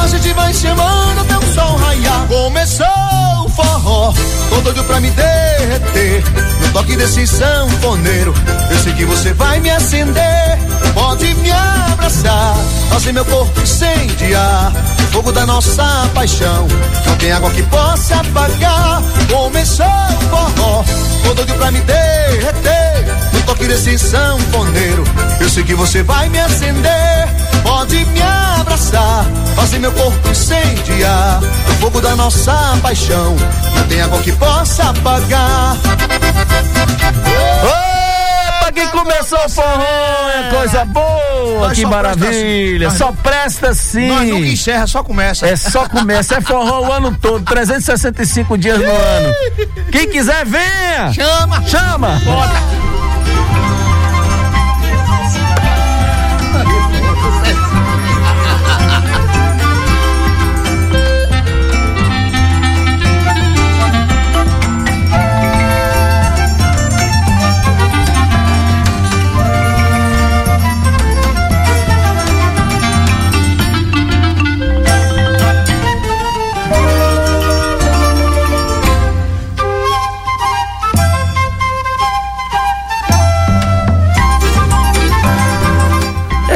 A 0.00 0.06
gente 0.06 0.32
vai 0.34 0.52
chamando 0.52 1.20
até 1.20 1.38
o 1.38 1.54
sol 1.54 1.76
raiar. 1.76 2.26
Começou 2.28 3.21
forró, 3.54 4.12
tô 4.50 4.60
doido 4.60 4.84
pra 4.84 5.00
me 5.00 5.10
derreter. 5.10 6.24
No 6.60 6.72
toque 6.72 6.96
desse 6.96 7.26
sanfoneiro, 7.26 8.34
eu 8.70 8.78
sei 8.78 8.92
que 8.92 9.04
você 9.04 9.32
vai 9.32 9.60
me 9.60 9.70
acender. 9.70 10.58
Pode 10.94 11.34
me 11.34 11.50
abraçar, 11.50 12.56
fazer 12.90 13.12
meu 13.12 13.24
corpo 13.24 13.60
incendiar. 13.60 14.72
o 14.98 15.12
fogo 15.12 15.32
da 15.32 15.46
nossa 15.46 16.08
paixão. 16.14 16.66
Não 17.06 17.16
tem 17.16 17.32
água 17.32 17.50
que 17.50 17.62
possa 17.64 18.16
apagar. 18.16 19.02
Começou 19.30 19.86
o 19.86 20.30
forró, 20.30 20.84
tô 21.24 21.34
doido 21.34 21.54
pra 21.54 21.70
me 21.70 21.80
derreter. 21.80 22.91
Toque 23.46 23.66
desse 23.66 23.98
sanfoneiro, 23.98 25.04
eu 25.40 25.48
sei 25.48 25.62
que 25.64 25.74
você 25.74 26.02
vai 26.02 26.28
me 26.28 26.38
acender. 26.38 27.28
Pode 27.62 28.04
me 28.06 28.22
abraçar, 28.22 29.24
fazer 29.56 29.78
meu 29.78 29.92
corpo 29.92 30.28
incendiar. 30.28 31.40
O 31.68 31.72
fogo 31.80 32.00
da 32.00 32.14
nossa 32.16 32.76
paixão. 32.82 33.36
Não 33.76 33.84
tem 33.88 34.00
água 34.00 34.18
que 34.20 34.32
possa 34.32 34.90
apagar. 34.90 35.76
Opa, 37.64 38.72
que 38.72 38.86
começou 38.88 39.38
o 39.44 39.48
forró, 39.48 40.28
é 40.30 40.50
coisa 40.54 40.84
boa, 40.84 41.60
Nós 41.68 41.72
que 41.76 41.82
só 41.82 41.88
maravilha. 41.88 42.88
presta 42.88 42.88
assim. 42.88 42.98
Só 42.98 43.12
presta 43.12 43.74
sim. 43.74 44.08
Nós 44.08 44.28
nunca 44.28 44.46
encerra, 44.46 44.86
só 44.86 45.02
começa. 45.02 45.46
É 45.46 45.56
só 45.56 45.88
começa, 45.88 46.36
é 46.36 46.40
forró 46.40 46.88
o 46.88 46.92
ano 46.92 47.16
todo, 47.20 47.44
365 47.44 48.56
dias 48.58 48.78
no 48.78 48.84
ano. 48.90 49.34
Quem 49.90 50.08
quiser, 50.08 50.44
venha! 50.46 51.12
Chama! 51.12 51.62
Chama! 51.66 52.20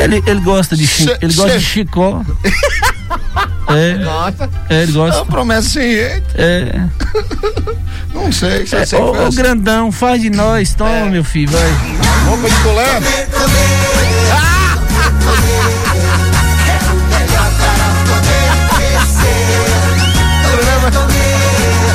Ele, 0.06 0.22
ele 0.26 0.40
gosta 0.40 0.76
de 0.76 0.86
chi, 0.86 1.02
Che- 1.04 1.18
ele 1.20 1.34
gosta 1.34 1.58
de 1.58 1.64
chicó. 1.64 2.22
É, 3.68 3.94
Nossa, 3.94 4.48
é, 4.70 4.82
ele 4.84 4.96
é 4.96 5.00
uma 5.00 5.08
gosta. 5.10 5.24
promessa 5.26 5.68
sem 5.70 5.90
jeito. 5.90 6.24
É, 6.36 6.80
Não 8.14 8.30
sei, 8.30 8.64
só 8.64 8.76
é, 8.78 8.86
sei 8.86 8.96
que 8.96 9.04
ô, 9.04 9.28
grandão, 9.32 9.90
faz 9.90 10.22
de 10.22 10.30
nós, 10.30 10.72
toma, 10.74 11.06
meu 11.06 11.24
filho, 11.24 11.50
vai. 11.50 11.68
Roupa 12.26 12.48
de 12.48 12.54
colé. 12.62 12.86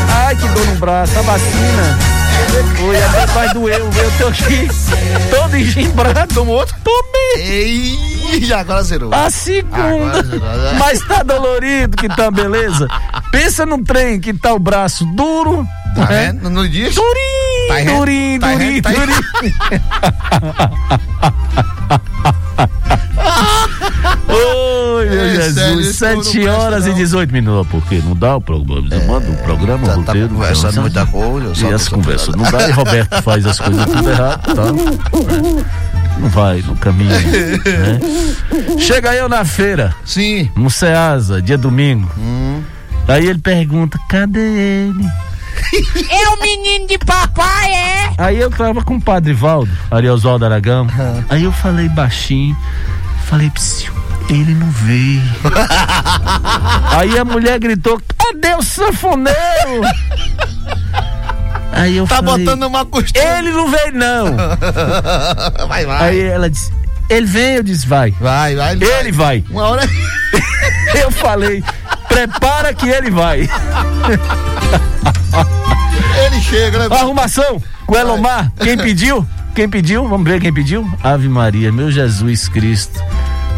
Ai, 0.10 0.36
que 0.36 0.48
dor 0.50 0.66
no 0.68 0.76
braço, 0.76 1.18
a 1.18 1.22
vacina. 1.22 1.98
Foi, 2.78 2.96
até 3.04 3.54
doer, 3.54 3.80
eu 3.80 4.12
tô 4.18 4.28
aqui 4.28 4.68
todo 5.30 5.58
engimbrado. 5.58 6.34
Tomou 6.34 6.58
outro? 6.58 6.76
Tomei. 6.84 7.11
Ei, 7.38 8.52
agora 8.54 8.84
zerou. 8.84 9.14
A 9.14 9.30
segunda. 9.30 10.24
Zerou. 10.24 10.76
Mas 10.80 11.00
tá 11.06 11.24
dolorido 11.24 11.96
que 11.98 12.08
tá, 12.10 12.30
beleza? 12.32 12.88
Pensa 13.32 13.66
num 13.66 13.84
trem 13.84 14.20
que 14.20 14.34
tá 14.34 14.54
o 14.54 14.60
braço 14.60 15.06
duro. 15.06 15.66
Tá 15.96 16.06
né? 16.08 16.32
vendo? 16.34 16.50
Não 16.50 16.68
diz? 16.68 16.96
Durinho, 16.96 17.68
Tá 17.68 17.76
durinho, 17.98 18.40
tá 18.40 18.52
durinho, 18.54 18.82
tá 18.82 18.92
durinho. 18.92 19.22
Oi, 24.28 25.10
meu 25.10 25.20
É, 25.20 25.36
Jesus. 25.36 25.54
sério, 25.56 25.82
isso 25.82 26.06
não 26.06 26.24
7 26.24 26.40
presta, 26.42 26.58
horas 26.62 26.86
e 26.86 26.90
não. 26.90 26.96
18 26.96 27.34
minutos. 27.34 27.72
Porque 27.72 27.96
não 28.00 28.16
dá 28.16 28.36
o 28.36 28.42
programa. 28.42 28.90
Você 28.90 29.08
manda 29.08 29.30
o 29.30 29.38
programa, 29.44 29.84
o 29.84 29.88
tá- 29.88 29.94
tá 29.94 29.98
roteiro. 30.00 30.30
conversando 30.30 30.72
então, 30.72 30.82
muita 30.84 31.06
coisa, 31.06 31.68
E 31.70 31.74
as 31.74 31.88
conversas. 31.88 32.36
Não 32.36 32.50
dá 32.52 32.70
e 32.70 32.72
Roberto 32.72 33.22
faz 33.22 33.46
as 33.46 33.60
coisas 33.60 33.86
tudo 33.86 34.10
errado, 34.10 34.56
tá? 34.56 34.64
Não 36.20 36.30
vai 36.30 36.62
no 36.62 36.76
caminho. 36.76 37.10
né? 37.12 38.00
Chega 38.80 39.14
eu 39.16 39.28
na 39.28 39.44
feira 39.44 39.96
Sim. 40.06 40.50
no 40.56 40.70
Ceasa, 40.70 41.42
dia 41.42 41.58
domingo. 41.58 42.10
Aí 43.08 43.28
ele 43.28 43.40
pergunta, 43.40 44.00
cadê 44.08 44.40
ele? 44.40 45.06
É 46.10 46.30
o 46.30 46.40
menino 46.42 46.88
de 46.88 46.98
papai, 46.98 47.74
é? 47.74 48.14
Aí 48.18 48.40
eu 48.40 48.50
tava 48.50 48.84
com 48.84 48.96
o 48.96 49.02
padre 49.02 49.34
Valdo, 49.34 49.72
Ariosvaldo 49.90 50.46
Aragão. 50.46 50.88
Aí 51.30 51.44
eu 51.44 51.52
falei 51.52 51.88
baixinho, 51.90 52.58
falei, 53.26 53.50
psiu, 53.50 53.94
ele 54.30 54.54
não 54.54 54.70
veio. 54.70 55.22
Aí 56.98 57.18
a 57.18 57.26
mulher 57.26 57.60
gritou, 57.60 58.02
cadê 58.18 58.54
o 58.56 58.62
sanfoneiro? 58.62 59.82
Aí 61.72 61.98
eu 61.98 62.06
Tá 62.08 62.18
falei, 62.22 62.46
botando 62.46 62.64
uma 62.64 62.86
costura. 62.86 63.40
ele 63.40 63.52
não 63.52 63.70
veio 63.70 63.94
não. 63.94 64.36
Vai, 65.68 65.86
vai. 65.86 66.10
Aí 66.10 66.22
ela 66.22 66.50
disse, 66.50 66.72
ele 67.10 67.26
vem, 67.26 67.56
eu 67.56 67.64
disse, 67.64 67.88
vai. 67.88 68.12
Vai, 68.20 68.56
vai. 68.56 68.74
Ele 68.82 69.12
vai. 69.12 69.44
Uma 69.50 69.64
hora. 69.70 69.82
Eu 70.94 71.12
falei, 71.12 71.64
prepara 72.08 72.74
que 72.74 72.88
ele 72.88 73.10
vai. 73.10 73.50
Ele 76.26 76.42
chega, 76.42 76.80
né? 76.80 76.96
Arrumação 76.96 77.62
com 77.86 77.96
Elomar. 77.96 78.52
Quem 78.60 78.78
pediu? 78.78 79.26
Quem 79.56 79.68
pediu? 79.70 80.08
Vamos 80.08 80.26
ver 80.30 80.40
quem 80.40 80.54
pediu? 80.54 80.90
Ave 81.04 81.28
Maria, 81.28 81.72
meu 81.72 81.92
Jesus 81.92 82.48
Cristo. 82.48 83.02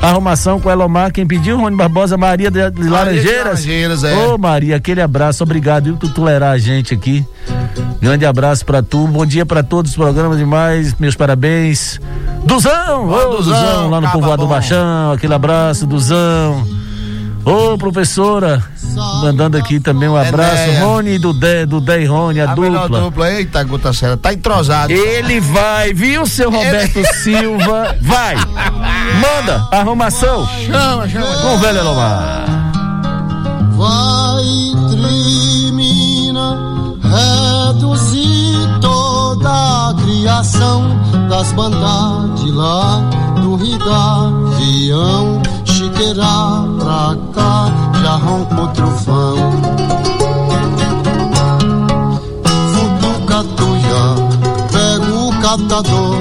Arrumação 0.03 0.59
com 0.59 0.69
Elomar. 0.69 1.13
Quem 1.13 1.25
pediu? 1.25 1.57
Rony 1.57 1.77
Barbosa, 1.77 2.17
Maria 2.17 2.51
de, 2.51 2.69
de 2.71 2.89
Laranjeiras. 2.89 3.45
Laranjeiras, 3.45 4.03
é. 4.03 4.13
Ô 4.13 4.37
Maria, 4.37 4.75
aquele 4.75 5.01
abraço. 5.01 5.43
Obrigado 5.43 5.85
viu, 5.85 5.95
por 5.95 6.13
tolerar 6.13 6.51
a 6.51 6.57
gente 6.57 6.93
aqui. 6.93 7.25
Grande 8.01 8.25
abraço 8.25 8.65
pra 8.65 8.83
tu. 8.83 9.07
Bom 9.07 9.25
dia 9.25 9.45
pra 9.45 9.63
todos 9.63 9.91
os 9.91 9.97
programas 9.97 10.37
demais. 10.37 10.93
Meus 10.99 11.15
parabéns. 11.15 12.01
Duzão! 12.43 13.07
Ô, 13.07 13.37
Duzão, 13.37 13.37
Duzão, 13.37 13.89
lá 13.89 14.01
no 14.01 14.11
Povoado 14.11 14.43
do. 14.43 14.49
Baixão. 14.49 15.13
Aquele 15.13 15.33
abraço, 15.33 15.87
Duzão. 15.87 16.82
Ô, 17.45 17.77
professora, 17.77 18.63
mandando 19.21 19.57
aqui 19.57 19.79
também 19.79 20.07
um 20.07 20.15
abraço. 20.15 20.63
Enéia. 20.63 20.83
Rony 20.85 21.09
e 21.15 21.19
Dudé, 21.19 21.65
Dudé 21.65 22.01
e 22.01 22.05
Rony, 22.05 22.39
a, 22.39 22.51
A 22.51 22.55
dupla. 22.55 22.99
dupla. 23.01 23.31
Eita, 23.31 23.63
Guta 23.63 23.91
Sera. 23.91 24.15
Tá 24.15 24.33
entrosado. 24.33 24.93
Ele 24.93 25.39
vai, 25.41 25.93
viu, 25.93 26.25
seu 26.25 26.49
Roberto 26.49 27.01
Silva? 27.21 27.95
Vai! 28.01 28.35
Manda! 28.35 29.67
Arrumação! 29.71 30.47
Chama, 30.65 31.07
chama. 31.09 31.35
Com 31.41 31.55
o 31.55 31.57
velho 31.59 31.79
Elomar. 31.79 32.45
vai 33.75 34.43
termina 34.89 36.57
reduzir 37.03 38.79
toda 38.81 39.49
a 39.89 39.93
criação 40.01 40.83
das 41.29 41.51
bandas 41.51 42.41
de 42.41 42.51
lá 42.51 43.01
do 43.41 43.55
Rio 43.55 43.77
Gavião, 43.79 45.41
chiqueira 46.03 46.65
pra 46.79 47.15
cá, 47.33 47.71
jarrão 48.01 48.45
com 48.45 48.67
trufão. 48.73 49.35
Futuca 52.73 53.43
tuia, 53.55 54.03
pega 54.71 55.13
o 55.13 55.31
catador, 55.41 56.15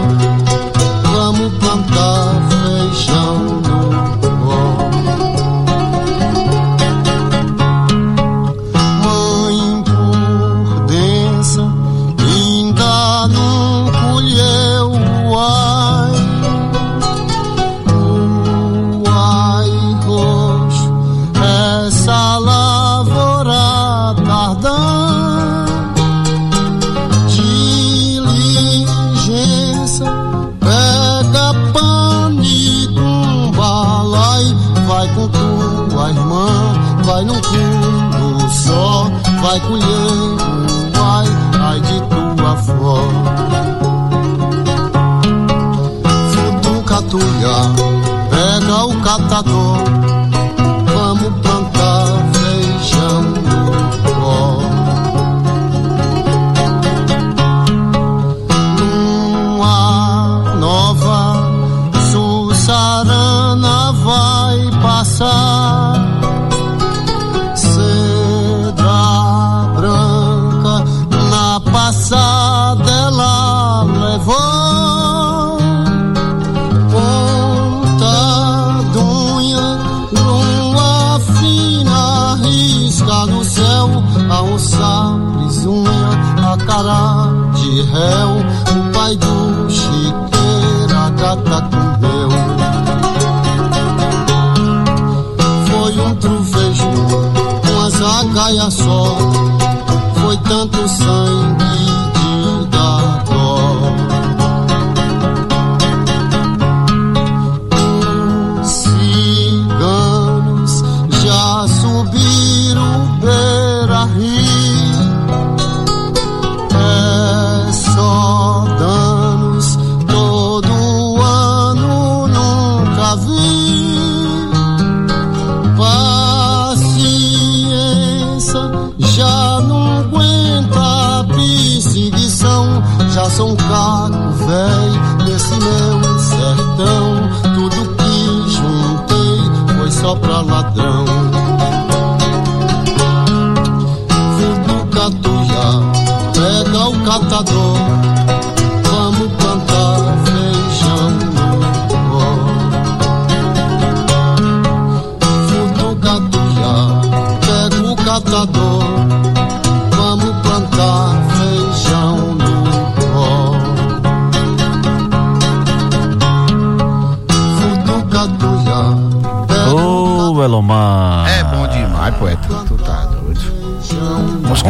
vai 64.42 64.70
passar. 64.82 65.94
Seda 67.54 68.98
branca 69.76 70.84
na 71.30 71.60
passada 71.60 72.90
ela 72.90 73.84
levou. 73.84 75.58
Ponta 76.92 78.18
d'unha 78.92 79.68
numa 80.12 81.20
fina 81.36 82.34
risca 82.42 83.26
no 83.26 83.44
céu. 83.44 83.88
A 84.28 84.42
onça 84.42 84.92
prisunha 85.36 86.10
a 86.52 86.56
cara 86.66 87.28
de 87.54 87.82
réu. 87.92 88.30
O 88.78 88.92
pai 88.92 89.16
do 89.16 89.51
zagaia 98.52 98.70
só, 98.70 99.16
foi 100.20 100.36
tanto 100.38 100.88
sangue 100.88 101.61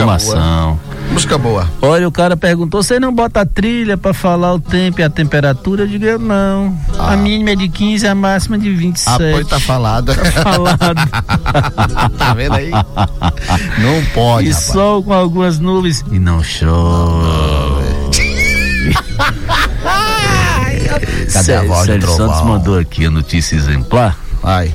Arrumação. 0.02 0.74
boa. 0.76 0.92
Música 1.12 1.36
boa. 1.38 1.68
Olha, 1.82 2.08
o 2.08 2.12
cara 2.12 2.36
perguntou: 2.36 2.82
você 2.82 2.98
não 2.98 3.12
bota 3.12 3.42
a 3.42 3.46
trilha 3.46 3.96
pra 3.98 4.14
falar 4.14 4.54
o 4.54 4.60
tempo 4.60 5.00
e 5.00 5.04
a 5.04 5.10
temperatura? 5.10 5.82
Eu 5.82 5.86
digo: 5.88 6.04
eu 6.04 6.18
não. 6.18 6.76
A 6.98 7.16
mínima 7.16 7.50
é 7.50 7.56
de 7.56 7.68
15, 7.68 8.06
a 8.06 8.14
máxima 8.14 8.58
de 8.58 8.72
27. 8.72 9.10
Ah, 9.10 9.18
pois 9.18 9.46
tá 9.46 9.60
falado. 9.60 10.14
falado. 10.14 10.78
tá 12.18 12.34
vendo 12.34 12.54
aí? 12.54 12.70
Não 12.70 14.04
pode, 14.14 14.48
E 14.48 14.52
rapaz. 14.52 14.66
sol 14.72 15.02
com 15.02 15.12
algumas 15.12 15.58
nuvens 15.58 16.02
e 16.10 16.18
não 16.18 16.42
chove. 16.42 17.82
Cadê 21.32 21.54
a 21.54 21.62
voz 21.62 21.86
Sérgio? 21.86 22.10
Santos 22.10 22.42
mandou 22.42 22.78
aqui 22.78 23.06
a 23.06 23.10
notícia 23.10 23.56
exemplar. 23.56 24.16
Ai. 24.42 24.72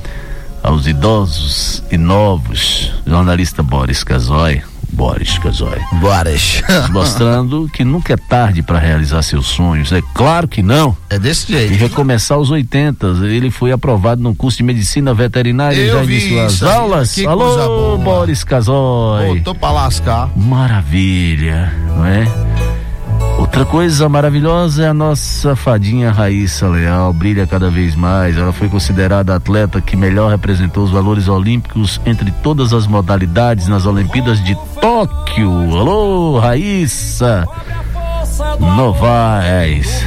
Aos 0.64 0.88
idosos 0.88 1.84
e 1.92 1.98
novos, 1.98 2.92
jornalista 3.06 3.64
Boris 3.64 4.04
Casoy, 4.04 4.62
Boris 4.98 5.38
Casoy, 5.38 5.80
Boris. 6.02 6.64
mostrando 6.92 7.70
que 7.72 7.84
nunca 7.86 8.14
é 8.14 8.18
tarde 8.18 8.64
para 8.64 8.80
realizar 8.80 9.22
seus 9.22 9.46
sonhos. 9.46 9.92
É 9.92 10.02
claro 10.16 10.48
que 10.48 10.64
não. 10.64 10.98
É 11.08 11.20
desse 11.20 11.54
E 11.54 11.56
jeito. 11.56 11.76
recomeçar 11.76 12.36
aos 12.38 12.50
80. 12.50 13.06
Ele 13.24 13.52
foi 13.52 13.72
aprovado 13.72 14.22
num 14.24 14.34
curso 14.34 14.58
de 14.58 14.64
medicina 14.64 15.14
veterinária 15.14 15.78
e 15.78 15.88
Eu 15.88 16.00
já 16.00 16.04
vi 16.04 16.14
iniciou 16.18 16.46
as 16.46 16.64
aulas. 16.64 17.14
Que 17.14 17.26
Alô. 17.28 17.98
Boris 18.00 18.44
Casoy. 18.44 19.40
Tô 19.42 19.54
pra 19.54 19.72
lascar. 19.72 20.30
Maravilha, 20.36 21.72
não 21.90 22.04
é? 22.06 22.28
Outra 23.38 23.66
coisa 23.66 24.10
maravilhosa 24.10 24.84
é 24.84 24.88
a 24.88 24.94
nossa 24.94 25.56
fadinha 25.56 26.12
Raíssa 26.12 26.68
Leal, 26.68 27.14
brilha 27.14 27.46
cada 27.46 27.70
vez 27.70 27.96
mais. 27.96 28.38
Ela 28.38 28.52
foi 28.52 28.68
considerada 28.68 29.34
a 29.34 29.38
atleta 29.38 29.80
que 29.80 29.96
melhor 29.96 30.32
representou 30.32 30.84
os 30.84 30.92
valores 30.92 31.28
olímpicos 31.28 32.02
entre 32.06 32.32
todas 32.44 32.74
as 32.74 32.88
modalidades 32.88 33.68
nas 33.68 33.86
Olimpíadas 33.86 34.44
de 34.44 34.56
Tóquio. 34.82 35.52
Alô, 35.78 36.40
Raíssa 36.40 37.46
Novaes. 38.60 40.04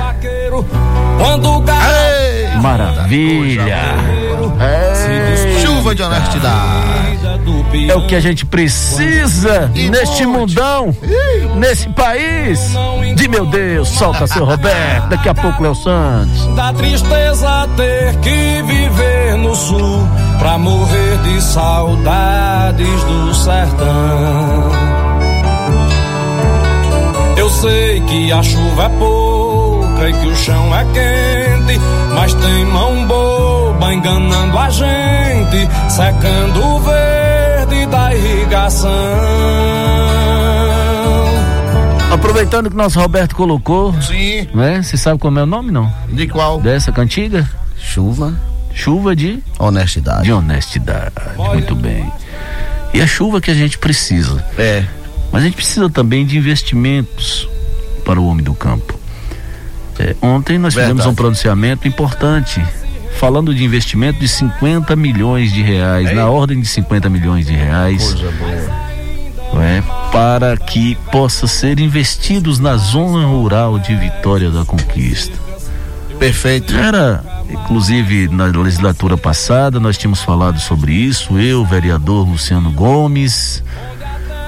Maravilha. 2.61 3.95
É, 4.61 4.90
Chuva 5.81 5.95
de 5.95 6.03
honestidade. 6.03 7.21
é 7.89 7.95
o 7.95 8.07
que 8.07 8.15
a 8.15 8.21
gente 8.21 8.45
precisa 8.45 9.71
E 9.75 9.89
neste 9.89 10.27
monte. 10.27 10.55
mundão, 10.55 10.95
nesse 11.57 11.89
país. 11.89 12.61
De 13.17 13.27
meu 13.27 13.47
Deus, 13.47 13.89
solta 13.89 14.27
seu 14.27 14.45
Roberto, 14.45 15.09
daqui 15.09 15.27
a 15.27 15.35
pouco 15.35 15.63
Léo 15.63 15.75
Santos. 15.75 16.55
Da 16.55 16.71
tristeza 16.75 17.67
ter 17.79 18.15
que 18.17 18.63
viver 18.63 19.39
no 19.39 19.55
sul 19.57 20.07
pra 20.39 20.59
morrer 20.59 21.17
de 21.25 21.41
saudades 21.43 23.03
do 23.05 23.35
sertão. 23.35 24.71
Eu 27.39 27.49
sei 27.49 28.03
que 28.03 28.31
a 28.31 28.43
chuva 28.43 28.85
é 28.85 28.89
pouca 28.91 30.11
e 30.11 30.13
que 30.13 30.27
o 30.27 30.37
chão 30.37 30.77
é 30.77 30.85
quente, 30.85 31.81
mas 32.15 32.35
tem 32.35 32.67
mão 32.67 33.07
boba 33.81 33.95
enganando 33.95 34.59
a 34.59 34.69
gente, 34.69 35.69
secando 35.89 36.63
o 36.63 36.79
verde 36.81 37.87
da 37.87 38.15
irrigação. 38.15 38.91
Aproveitando 42.13 42.69
que 42.69 42.75
o 42.75 42.79
nosso 42.79 43.01
Roberto 43.01 43.35
colocou, 43.35 43.95
Sim. 44.03 44.47
né? 44.55 44.83
Você 44.83 44.97
sabe 44.99 45.19
como 45.19 45.39
é 45.39 45.43
o 45.43 45.47
nome, 45.47 45.71
não? 45.71 45.91
De 46.11 46.27
qual? 46.29 46.61
Dessa 46.61 46.93
cantiga? 46.93 47.49
Chuva. 47.79 48.39
Chuva 48.75 49.17
de, 49.17 49.43
Honestidade. 49.59 50.25
de 50.25 50.33
honestidade. 50.33 51.13
Muito 51.37 51.75
bem. 51.75 52.11
E 52.93 53.01
a 53.01 53.07
chuva 53.07 53.41
que 53.41 53.51
a 53.51 53.55
gente 53.55 53.79
precisa. 53.79 54.45
É. 54.59 54.85
Mas 55.33 55.43
a 55.43 55.45
gente 55.47 55.55
precisa 55.57 55.89
também 55.89 56.27
de 56.27 56.37
investimentos 56.37 57.49
para 58.05 58.21
o 58.21 58.27
homem 58.27 58.45
do 58.45 58.55
campo. 58.55 58.99
É, 59.99 60.15
ontem 60.23 60.59
nós 60.59 60.75
fizemos 60.75 60.97
Verdade. 60.97 61.09
um 61.11 61.15
pronunciamento 61.15 61.87
importante, 61.87 62.63
falando 63.19 63.55
de 63.55 63.63
investimento 63.65 64.19
de 64.19 64.29
50 64.29 64.95
milhões 64.97 65.53
de 65.53 65.63
reais, 65.63 66.09
Ei. 66.09 66.15
na 66.15 66.27
ordem 66.29 66.61
de 66.61 66.67
50 66.69 67.09
milhões 67.11 67.47
de 67.47 67.53
reais, 67.55 68.03
Coisa 68.15 68.33
boa. 68.33 69.63
é, 69.65 69.83
para 70.13 70.57
que 70.57 70.97
possa 71.13 71.47
ser 71.47 71.79
investidos 71.81 72.59
na 72.59 72.77
zona 72.77 73.27
rural 73.27 73.79
de 73.79 73.95
Vitória 73.95 74.51
da 74.51 74.65
Conquista. 74.65 75.37
Perfeito. 76.19 76.75
Era, 76.77 77.25
inclusive, 77.49 78.29
na 78.29 78.45
legislatura 78.45 79.17
passada, 79.17 79.81
nós 79.81 79.97
tínhamos 79.97 80.21
falado 80.23 80.59
sobre 80.61 80.93
isso, 80.93 81.39
eu, 81.39 81.63
o 81.63 81.67
vereador 81.67 82.29
Luciano 82.29 82.71
Gomes, 82.71 83.63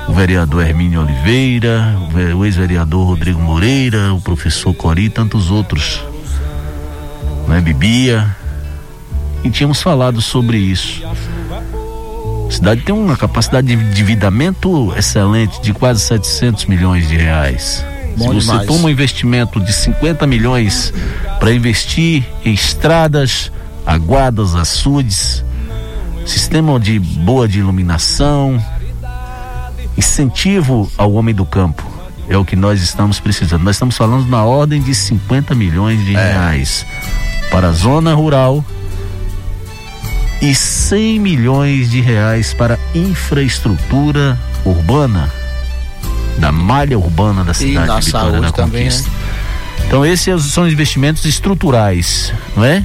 o 0.07 0.13
vereador 0.13 0.67
Hermínio 0.67 1.01
Oliveira, 1.01 1.97
o 2.03 2.11
ve- 2.13 2.35
o 2.35 2.45
ex-vereador 2.45 3.07
Rodrigo 3.07 3.41
Moreira, 3.41 4.13
o 4.13 4.21
professor 4.21 4.75
Cori 4.75 5.05
e 5.05 5.09
tantos 5.09 5.51
outros, 5.51 6.03
né, 7.49 7.61
Bibia, 7.61 8.37
e 9.45 9.51
tínhamos 9.51 9.83
falado 9.83 10.21
sobre 10.21 10.59
isso. 10.59 11.03
A 12.49 12.51
cidade 12.51 12.83
tem 12.83 12.95
uma 12.95 13.17
capacidade 13.17 13.67
de 13.67 13.75
endividamento 13.75 14.93
excelente 14.97 15.61
de 15.63 15.73
quase 15.73 16.01
700 16.01 16.67
milhões 16.67 17.09
de 17.09 17.17
reais. 17.17 17.85
Bom 18.17 18.29
Se 18.29 18.35
você 18.35 18.51
demais. 18.51 18.67
toma 18.67 18.85
um 18.85 18.89
investimento 18.91 19.59
de 19.59 19.73
50 19.73 20.27
milhões 20.27 20.93
para 21.41 21.53
investir 21.53 22.25
em 22.45 22.53
estradas, 22.53 23.51
aguadas, 23.87 24.55
açudes, 24.55 25.43
sistema 26.27 26.79
de 26.79 26.99
boa 26.99 27.49
de 27.49 27.59
iluminação, 27.59 28.63
incentivo 29.97 30.91
ao 30.97 31.13
homem 31.15 31.35
do 31.35 31.47
campo. 31.47 31.91
É 32.29 32.37
o 32.37 32.45
que 32.45 32.55
nós 32.55 32.81
estamos 32.83 33.19
precisando. 33.19 33.63
Nós 33.63 33.77
estamos 33.77 33.97
falando 33.97 34.29
na 34.29 34.45
ordem 34.45 34.81
de 34.81 34.95
50 34.95 35.55
milhões 35.55 36.05
de 36.05 36.13
reais 36.13 36.87
para 37.51 37.69
a 37.69 37.73
zona 37.73 38.15
rural 38.15 38.65
e 40.43 40.53
100 40.55 41.21
milhões 41.21 41.89
de 41.89 42.01
reais 42.01 42.53
para 42.53 42.77
infraestrutura 42.93 44.37
urbana 44.65 45.33
da 46.37 46.51
malha 46.51 46.99
urbana 46.99 47.45
da 47.45 47.55
cidade 47.55 47.87
na 47.87 48.01
de 48.01 48.07
Vitória 48.07 48.31
saúde 48.31 48.47
da 48.47 48.53
também, 48.53 48.85
Conquista. 48.85 49.09
Então 49.87 50.05
esses 50.05 50.45
são 50.47 50.69
investimentos 50.69 51.25
estruturais, 51.25 52.35
não 52.57 52.65
é? 52.65 52.85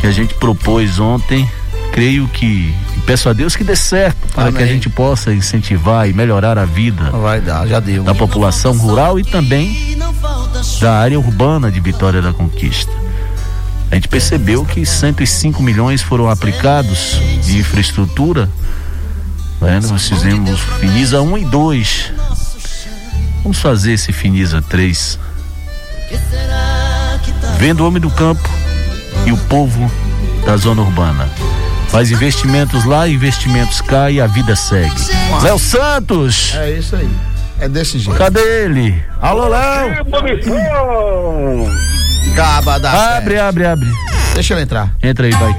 Que 0.00 0.08
a 0.08 0.10
gente 0.10 0.34
propôs 0.34 0.98
ontem, 0.98 1.48
creio 1.92 2.26
que 2.26 2.74
peço 3.06 3.28
a 3.28 3.32
Deus 3.32 3.54
que 3.54 3.62
dê 3.62 3.76
certo 3.76 4.16
para 4.34 4.48
Amém. 4.48 4.54
que 4.54 4.62
a 4.62 4.66
gente 4.66 4.88
possa 4.88 5.32
incentivar 5.32 6.08
e 6.08 6.12
melhorar 6.12 6.58
a 6.58 6.64
vida 6.64 7.10
Vai 7.10 7.40
dar, 7.40 7.66
já 7.68 7.78
deu. 7.78 8.02
da 8.02 8.14
população 8.14 8.76
rural 8.76 9.18
e 9.18 9.22
também 9.22 9.96
da 10.80 10.98
área 10.98 11.20
urbana 11.20 11.70
de 11.70 11.78
Vitória 11.78 12.20
da 12.20 12.32
Conquista. 12.32 13.03
A 13.94 13.96
gente 13.96 14.08
percebeu 14.08 14.64
que 14.64 14.84
105 14.84 15.62
milhões 15.62 16.02
foram 16.02 16.28
aplicados 16.28 17.16
de 17.44 17.58
infraestrutura. 17.58 18.50
Né? 19.60 19.78
Nós 19.88 20.08
fizemos 20.08 20.58
Finisa 20.80 21.22
1 21.22 21.38
e 21.38 21.44
2. 21.44 22.12
Vamos 23.44 23.60
fazer 23.60 23.92
esse 23.92 24.12
Finisa 24.12 24.60
3. 24.60 25.16
Vendo 27.56 27.84
o 27.84 27.86
homem 27.86 28.00
do 28.00 28.10
campo 28.10 28.50
e 29.26 29.30
o 29.30 29.36
povo 29.36 29.88
da 30.44 30.56
zona 30.56 30.82
urbana. 30.82 31.30
Faz 31.86 32.10
investimentos 32.10 32.84
lá, 32.84 33.08
investimentos 33.08 33.80
cá 33.80 34.10
e 34.10 34.20
a 34.20 34.26
vida 34.26 34.56
segue. 34.56 34.90
Léo 35.40 35.56
Santos! 35.60 36.52
É 36.56 36.72
isso 36.72 36.96
aí. 36.96 37.08
É 37.60 37.68
desse 37.68 38.00
jeito. 38.00 38.18
Cadê 38.18 38.64
ele? 38.64 39.00
Alô, 39.20 39.46
Léo! 39.46 40.04
Caba 42.34 42.78
da 42.78 43.16
Abre, 43.16 43.38
abre, 43.38 43.66
abre. 43.66 43.88
Deixa 44.34 44.54
eu 44.54 44.58
entrar. 44.60 44.90
Entra 45.02 45.26
aí, 45.26 45.32
vai. 45.32 45.56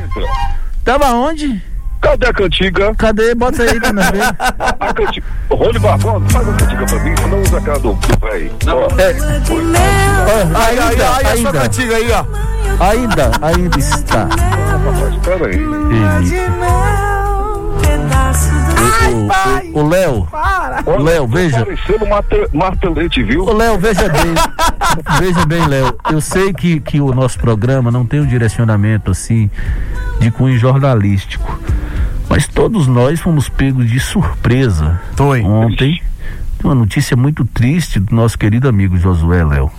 Tava 0.83 1.07
onde? 1.13 1.61
Cadê 2.01 2.27
a 2.27 2.33
cantiga? 2.33 2.93
Cadê? 2.95 3.33
Bota 3.33 3.63
aí 3.63 3.79
pra 3.79 3.93
nós 3.93 4.11
ver. 4.11 4.21
A 4.79 4.93
cantiga. 4.93 5.25
Rony 5.49 5.79
Barbão, 5.79 6.21
faz 6.29 6.47
a 6.47 6.53
cantiga 6.53 6.85
pra 6.85 6.99
mim, 6.99 7.15
não 7.29 7.41
usa 7.41 7.57
aquela 7.57 7.79
do 7.79 7.93
do 7.93 8.19
velho. 8.27 8.51
Não. 8.65 8.81
É, 8.99 9.15
Aí, 10.55 10.79
aí, 10.79 10.79
ainda, 10.79 11.15
aí, 11.15 11.25
a 11.25 11.37
sua 11.37 11.49
ainda, 11.49 11.51
cantiga 11.53 11.95
aí, 11.95 12.11
ó. 12.11 12.25
ainda, 12.83 13.31
ainda 13.41 13.79
está. 13.79 14.27
Espera 15.11 15.47
aí. 15.47 15.55
Ele. 15.55 17.14
O- 17.95 19.77
o- 19.77 19.79
O 19.83 19.87
Léo, 19.89 20.27
o 20.85 21.01
Léo, 21.03 21.27
veja. 21.27 21.65
Parecendo 21.65 22.07
marte- 22.07 22.49
martelete, 22.53 23.23
viu? 23.23 23.43
Ô 23.45 23.53
Léo, 23.53 23.77
veja 23.77 24.07
bem, 24.09 24.33
veja 25.19 25.45
bem, 25.45 25.65
Léo. 25.67 25.93
Eu 26.11 26.21
sei 26.21 26.53
que, 26.53 26.79
que 26.79 26.99
o 27.01 27.13
nosso 27.13 27.37
programa 27.39 27.91
não 27.91 28.05
tem 28.05 28.21
um 28.21 28.25
direcionamento 28.25 29.11
assim 29.11 29.49
de 30.19 30.31
cunho 30.31 30.57
jornalístico, 30.57 31.59
mas 32.29 32.47
todos 32.47 32.87
nós 32.87 33.19
fomos 33.19 33.49
pegos 33.49 33.89
de 33.89 33.99
surpresa 33.99 34.99
Foi. 35.15 35.41
ontem. 35.41 36.01
Uma 36.63 36.73
notícia 36.73 37.15
muito 37.15 37.45
triste 37.45 37.99
do 37.99 38.15
nosso 38.15 38.39
querido 38.39 38.67
amigo 38.67 38.97
Josué 38.97 39.43
Léo. 39.43 39.69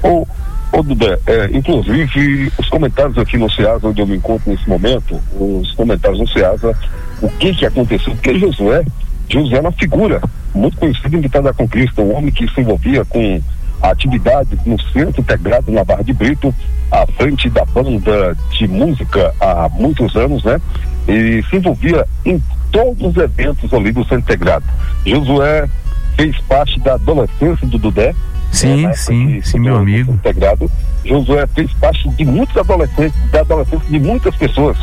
Ô, 0.00 0.24
ô 0.72 0.82
Dudé, 0.82 1.18
é, 1.26 1.50
inclusive 1.52 2.50
os 2.58 2.68
comentários 2.68 3.18
aqui 3.18 3.36
no 3.36 3.50
Ceasa, 3.50 3.86
onde 3.86 4.00
eu 4.00 4.06
me 4.06 4.16
encontro 4.16 4.50
nesse 4.50 4.68
momento, 4.68 5.20
os 5.38 5.72
comentários 5.72 6.18
no 6.18 6.28
Ceasa, 6.28 6.76
o 7.20 7.28
que 7.28 7.54
que 7.54 7.66
aconteceu? 7.66 8.14
Porque 8.14 8.38
Josué, 8.38 8.84
Josué 9.28 9.58
é 9.58 9.60
uma 9.60 9.72
figura 9.72 10.20
muito 10.54 10.76
conhecida 10.78 11.16
em 11.16 11.20
Vitória 11.20 11.48
da 11.48 11.54
Conquista, 11.54 12.00
um 12.00 12.16
homem 12.16 12.32
que 12.32 12.48
se 12.52 12.60
envolvia 12.60 13.04
com 13.04 13.40
atividades 13.82 14.58
no 14.64 14.80
centro 14.92 15.20
integrado 15.20 15.70
na 15.70 15.84
Barra 15.84 16.02
de 16.02 16.12
Brito, 16.12 16.54
à 16.90 17.06
frente 17.06 17.50
da 17.50 17.64
banda 17.64 18.36
de 18.50 18.68
música 18.68 19.34
há 19.40 19.68
muitos 19.68 20.14
anos, 20.14 20.44
né? 20.44 20.60
E 21.08 21.42
se 21.50 21.56
envolvia 21.56 22.06
em 22.24 22.40
todos 22.70 23.08
os 23.08 23.16
eventos 23.16 23.72
ali 23.74 23.92
do 23.92 24.02
centro 24.02 24.20
integrado. 24.20 24.64
Josué 25.04 25.68
fez 26.16 26.38
parte 26.42 26.78
da 26.80 26.94
adolescência 26.94 27.66
do 27.66 27.78
Dudé, 27.78 28.14
Sim, 28.52 28.84
época 28.84 28.96
sim, 28.96 29.40
que 29.40 29.48
sim, 29.48 29.58
meu 29.58 29.76
amigo. 29.76 30.12
Integrado. 30.12 30.70
Josué 31.04 31.46
fez 31.48 31.72
parte 31.74 32.08
de 32.10 32.24
muitos 32.24 32.56
adolescentes, 32.56 33.18
da 33.30 33.40
adolescência 33.40 33.88
de 33.88 33.98
muitas 33.98 34.36
pessoas 34.36 34.76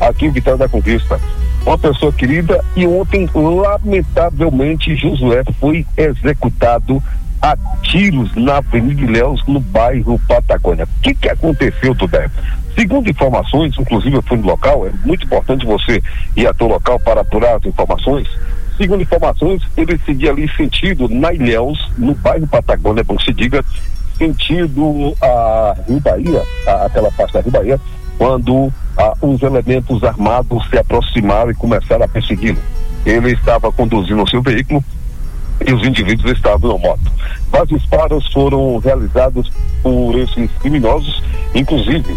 aqui 0.00 0.26
em 0.26 0.30
Vitória 0.30 0.58
da 0.58 0.68
Conquista. 0.68 1.18
Uma 1.66 1.78
pessoa 1.78 2.12
querida 2.12 2.62
e 2.76 2.86
ontem, 2.86 3.28
lamentavelmente, 3.34 4.94
Josué 4.96 5.42
foi 5.58 5.86
executado 5.96 7.02
a 7.40 7.56
tiros 7.82 8.34
na 8.36 8.58
Avenida 8.58 9.02
Ilhéus, 9.02 9.42
no 9.46 9.60
bairro 9.60 10.20
Patagônia. 10.28 10.84
O 10.84 11.02
que 11.02 11.14
que 11.14 11.28
aconteceu, 11.28 11.94
Tudé? 11.94 12.30
Segundo 12.74 13.08
informações, 13.08 13.74
inclusive 13.78 14.16
eu 14.16 14.22
fui 14.22 14.36
no 14.36 14.46
local, 14.46 14.86
é 14.86 14.90
muito 15.06 15.24
importante 15.24 15.64
você 15.64 16.02
ir 16.36 16.46
até 16.46 16.64
o 16.64 16.68
local 16.68 16.98
para 17.00 17.20
apurar 17.20 17.56
as 17.56 17.64
informações. 17.64 18.28
Segundo 18.76 19.02
informações, 19.02 19.62
ele 19.76 19.98
seguia 20.04 20.30
ali 20.30 20.48
sentido 20.56 21.08
na 21.08 21.32
Ilhéus, 21.32 21.78
no 21.96 22.14
bairro 22.14 22.46
Patagônia, 22.46 23.02
é 23.02 23.04
bom 23.04 23.16
que 23.16 23.24
se 23.24 23.32
diga, 23.32 23.64
sentido 24.18 25.14
a 25.20 25.76
Rio 25.88 26.00
Bahia, 26.00 26.42
a- 26.66 26.86
aquela 26.86 27.10
parte 27.12 27.34
da 27.34 27.40
Rio 27.40 27.52
Bahia, 27.52 27.80
quando 28.18 28.72
ah, 28.96 29.12
os 29.22 29.42
elementos 29.42 30.02
armados 30.04 30.68
se 30.70 30.78
aproximaram 30.78 31.50
e 31.50 31.54
começaram 31.54 32.04
a 32.04 32.08
persegui-lo. 32.08 32.58
Ele 33.06 33.32
estava 33.32 33.70
conduzindo 33.72 34.22
o 34.22 34.28
seu 34.28 34.40
veículo 34.42 34.82
e 35.66 35.72
os 35.72 35.84
indivíduos 35.86 36.32
estavam 36.32 36.72
na 36.72 36.78
moto. 36.78 37.12
Vários 37.50 37.80
disparos 37.80 38.32
foram 38.32 38.78
realizados 38.78 39.52
por 39.82 40.16
esses 40.18 40.50
criminosos, 40.60 41.22
inclusive 41.54 42.16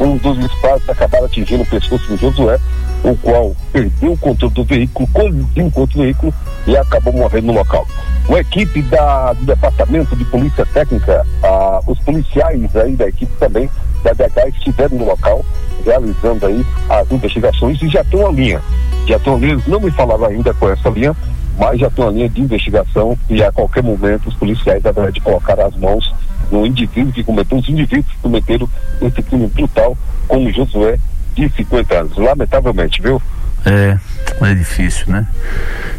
um 0.00 0.16
dos 0.18 0.38
disparos 0.38 0.88
acabaram 0.88 1.24
atingindo 1.26 1.62
o 1.62 1.66
pescoço 1.66 2.06
do 2.08 2.16
Josué, 2.16 2.58
o 3.04 3.16
qual 3.16 3.54
perdeu 3.72 4.12
o 4.12 4.18
controle 4.18 4.54
do 4.54 4.64
veículo, 4.64 5.08
colidiu 5.12 5.72
o 5.74 5.86
veículo 5.86 6.34
e 6.66 6.76
acabou 6.76 7.12
morrendo 7.12 7.48
no 7.48 7.54
local. 7.54 7.86
Uma 8.28 8.40
equipe 8.40 8.82
da, 8.82 9.32
do 9.32 9.46
Departamento 9.46 10.14
de 10.14 10.24
Polícia 10.26 10.66
Técnica, 10.66 11.26
ah, 11.42 11.80
os 11.86 11.98
policiais 12.00 12.76
aí 12.76 12.94
da 12.94 13.08
equipe 13.08 13.32
também 13.38 13.70
da 14.02 14.12
DH 14.12 14.48
estiveram 14.54 14.98
no 14.98 15.06
local, 15.06 15.44
realizando 15.84 16.46
aí 16.46 16.64
as 16.88 17.10
investigações 17.10 17.80
e 17.82 17.88
já 17.88 18.04
tem 18.04 18.20
uma 18.20 18.30
linha. 18.30 18.60
Já 19.06 19.18
tem 19.18 19.32
uma 19.32 19.38
linha, 19.38 19.62
não 19.66 19.80
me 19.80 19.90
falaram 19.90 20.26
ainda 20.26 20.52
com 20.54 20.68
essa 20.68 20.90
linha, 20.90 21.16
mas 21.58 21.80
já 21.80 21.90
tem 21.90 22.04
uma 22.04 22.12
linha 22.12 22.28
de 22.28 22.40
investigação 22.40 23.18
e 23.28 23.42
a 23.42 23.50
qualquer 23.50 23.82
momento 23.82 24.28
os 24.28 24.34
policiais 24.34 24.84
haverão 24.84 25.10
de 25.10 25.20
colocar 25.20 25.58
as 25.60 25.74
mãos 25.76 26.14
no 26.50 26.66
indivíduo 26.66 27.12
que 27.12 27.24
cometeu, 27.24 27.58
os 27.58 27.68
indivíduos 27.68 28.14
que 28.14 28.18
cometeram 28.22 28.68
esse 29.02 29.22
crime 29.22 29.46
brutal, 29.48 29.96
como 30.26 30.50
Josué, 30.52 30.98
de 31.38 31.48
50 31.56 31.94
anos. 31.94 32.16
Lamentavelmente, 32.16 33.00
viu? 33.00 33.20
É, 33.64 33.98
é 34.40 34.54
difícil, 34.54 35.06
né? 35.08 35.26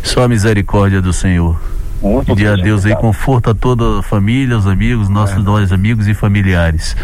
Só 0.04 0.24
a 0.24 0.28
misericórdia 0.28 1.02
do 1.02 1.14
Senhor. 1.14 1.60
Muito 2.02 2.32
a 2.32 2.36
triste, 2.36 2.64
Deus 2.64 2.86
aí 2.86 2.92
cara. 2.92 3.02
conforto 3.02 3.50
a 3.50 3.54
toda 3.54 4.00
a 4.00 4.02
família, 4.02 4.58
os 4.58 4.66
amigos, 4.66 5.10
nossos 5.10 5.44
nós 5.44 5.72
amigos 5.72 6.08
e 6.08 6.14
familiares. 6.14 6.96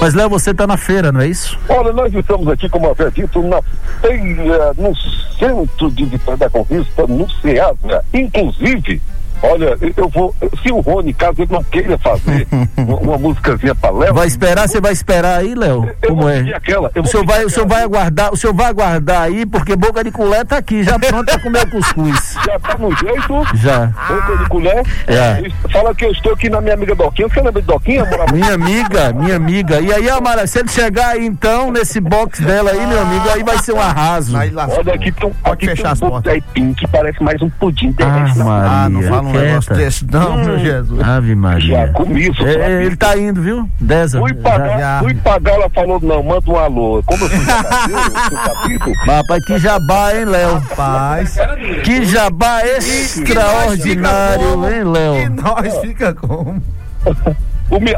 Mas 0.00 0.14
Léo, 0.14 0.30
você 0.30 0.54
tá 0.54 0.66
na 0.66 0.78
feira, 0.78 1.12
não 1.12 1.20
é 1.20 1.28
isso? 1.28 1.58
Olha, 1.68 1.92
nós 1.92 2.12
estamos 2.14 2.48
aqui, 2.48 2.66
como 2.68 2.88
havia 2.88 3.10
dito, 3.10 3.42
na 3.42 3.60
feira, 4.00 4.72
no 4.78 4.94
centro 5.38 5.90
de 5.90 6.04
Vitória 6.06 6.38
da 6.38 6.50
Conquista, 6.50 7.06
no 7.06 7.28
Ceasa. 7.42 8.02
Inclusive, 8.14 9.02
olha, 9.42 9.76
eu- 9.96 10.08
vou. 10.08 10.34
Se 10.62 10.70
o 10.72 10.80
Rony, 10.80 11.12
caso 11.12 11.42
ele 11.42 11.52
não 11.52 11.62
queira 11.64 11.96
fazer 11.98 12.46
uma, 12.76 12.96
uma 12.98 13.18
musicazinha 13.18 13.74
para 13.74 13.90
Léo. 13.90 14.14
Vai 14.14 14.26
esperar, 14.26 14.68
você 14.68 14.80
vai 14.80 14.92
esperar 14.92 15.38
aí, 15.40 15.54
Léo? 15.54 15.88
Como 16.06 16.28
é? 16.28 16.40
aquela, 16.54 16.90
O 16.96 17.06
senhor 17.06 17.24
vai, 17.26 17.44
o 17.44 17.50
senhor 17.50 17.66
vai 17.66 17.82
aguardar, 17.82 18.32
o 18.32 18.36
senhor 18.36 18.52
vai 18.54 18.66
aguardar 18.66 19.22
aí, 19.22 19.44
porque 19.46 19.74
boca 19.76 20.02
de 20.04 20.10
colher 20.10 20.44
tá 20.44 20.58
aqui, 20.58 20.82
já 20.82 20.98
pronto 20.98 21.24
pra 21.26 21.38
comer 21.40 21.62
o 21.62 21.70
cuscuz. 21.70 22.36
Já 22.46 22.58
tá 22.58 22.76
no 22.78 22.94
jeito? 22.96 23.56
Já. 23.56 23.86
Boca 24.08 24.36
de 24.38 24.48
colher? 24.48 24.82
É. 25.06 25.42
Fala 25.70 25.94
que 25.94 26.04
eu 26.04 26.10
estou 26.12 26.32
aqui 26.32 26.48
na 26.50 26.60
minha 26.60 26.74
amiga 26.74 26.94
Doquinha. 26.94 27.28
Você 27.28 27.40
lembra 27.40 27.60
de 27.62 27.66
Doquinha? 27.68 28.04
Morava 28.04 28.32
Minha 28.32 28.54
amiga, 28.54 29.12
minha 29.12 29.36
amiga. 29.36 29.80
E 29.80 29.92
aí, 29.92 30.08
Amara, 30.10 30.46
se 30.46 30.58
ele 30.58 30.68
chegar 30.68 31.08
aí 31.10 31.24
então, 31.26 31.70
nesse 31.70 32.00
box 32.00 32.40
dela 32.42 32.70
aí, 32.70 32.86
meu 32.86 33.00
amigo, 33.00 33.28
aí 33.30 33.42
vai 33.42 33.58
ser 33.58 33.72
um 33.72 33.80
arraso. 33.80 34.36
Olha 34.36 34.94
aqui, 34.94 35.12
tem, 35.12 35.28
um- 35.28 35.32
Pode 35.32 35.54
aqui 35.54 35.66
fechar 35.68 35.96
tem 35.96 36.08
um 36.08 36.20
aipim 36.26 36.74
que 36.74 36.86
parece 36.88 37.22
mais 37.22 37.40
um 37.40 37.48
pudim 37.50 37.94
Ah, 38.00 38.04
Maria. 38.44 38.70
Ah, 38.70 38.88
não 38.88 39.02
fala 39.02 39.22
um 39.22 39.31
quieta. 39.32 39.46
negócio 39.46 39.74
desse, 39.74 40.06
não, 40.10 40.36
meu 40.36 40.58
Jesus. 40.58 41.00
Ave 41.00 41.28
Já 41.30 41.36
Maria. 41.36 41.88
comi 41.88 42.28
isso. 42.28 42.46
É, 42.46 42.54
é, 42.54 42.84
ele 42.84 42.96
tá 42.96 43.16
indo, 43.16 43.42
viu? 43.42 43.68
Deza. 43.80 44.18
Fui 44.18 44.34
pagar, 44.34 44.78
já. 44.78 44.98
fui 45.02 45.14
pagar, 45.14 45.54
ela 45.54 45.70
falou, 45.70 46.00
não, 46.00 46.22
manda 46.22 46.50
um 46.50 46.56
alô. 46.56 47.02
Como 47.04 47.24
eu 47.24 47.28
fui 47.28 47.46
pagar, 47.46 47.88
capítulo, 48.54 48.94
Rapaz, 49.06 49.44
que 49.44 49.58
jabá, 49.58 50.14
hein, 50.14 50.24
Léo? 50.24 50.54
Rapaz, 50.54 51.36
Que 51.84 52.04
jabá 52.04 52.64
extraordinário, 52.66 54.64
hein, 54.68 54.80
e 54.80 54.84
Léo? 54.84 55.30
nós 55.30 55.78
fica 55.78 56.14
como? 56.14 56.62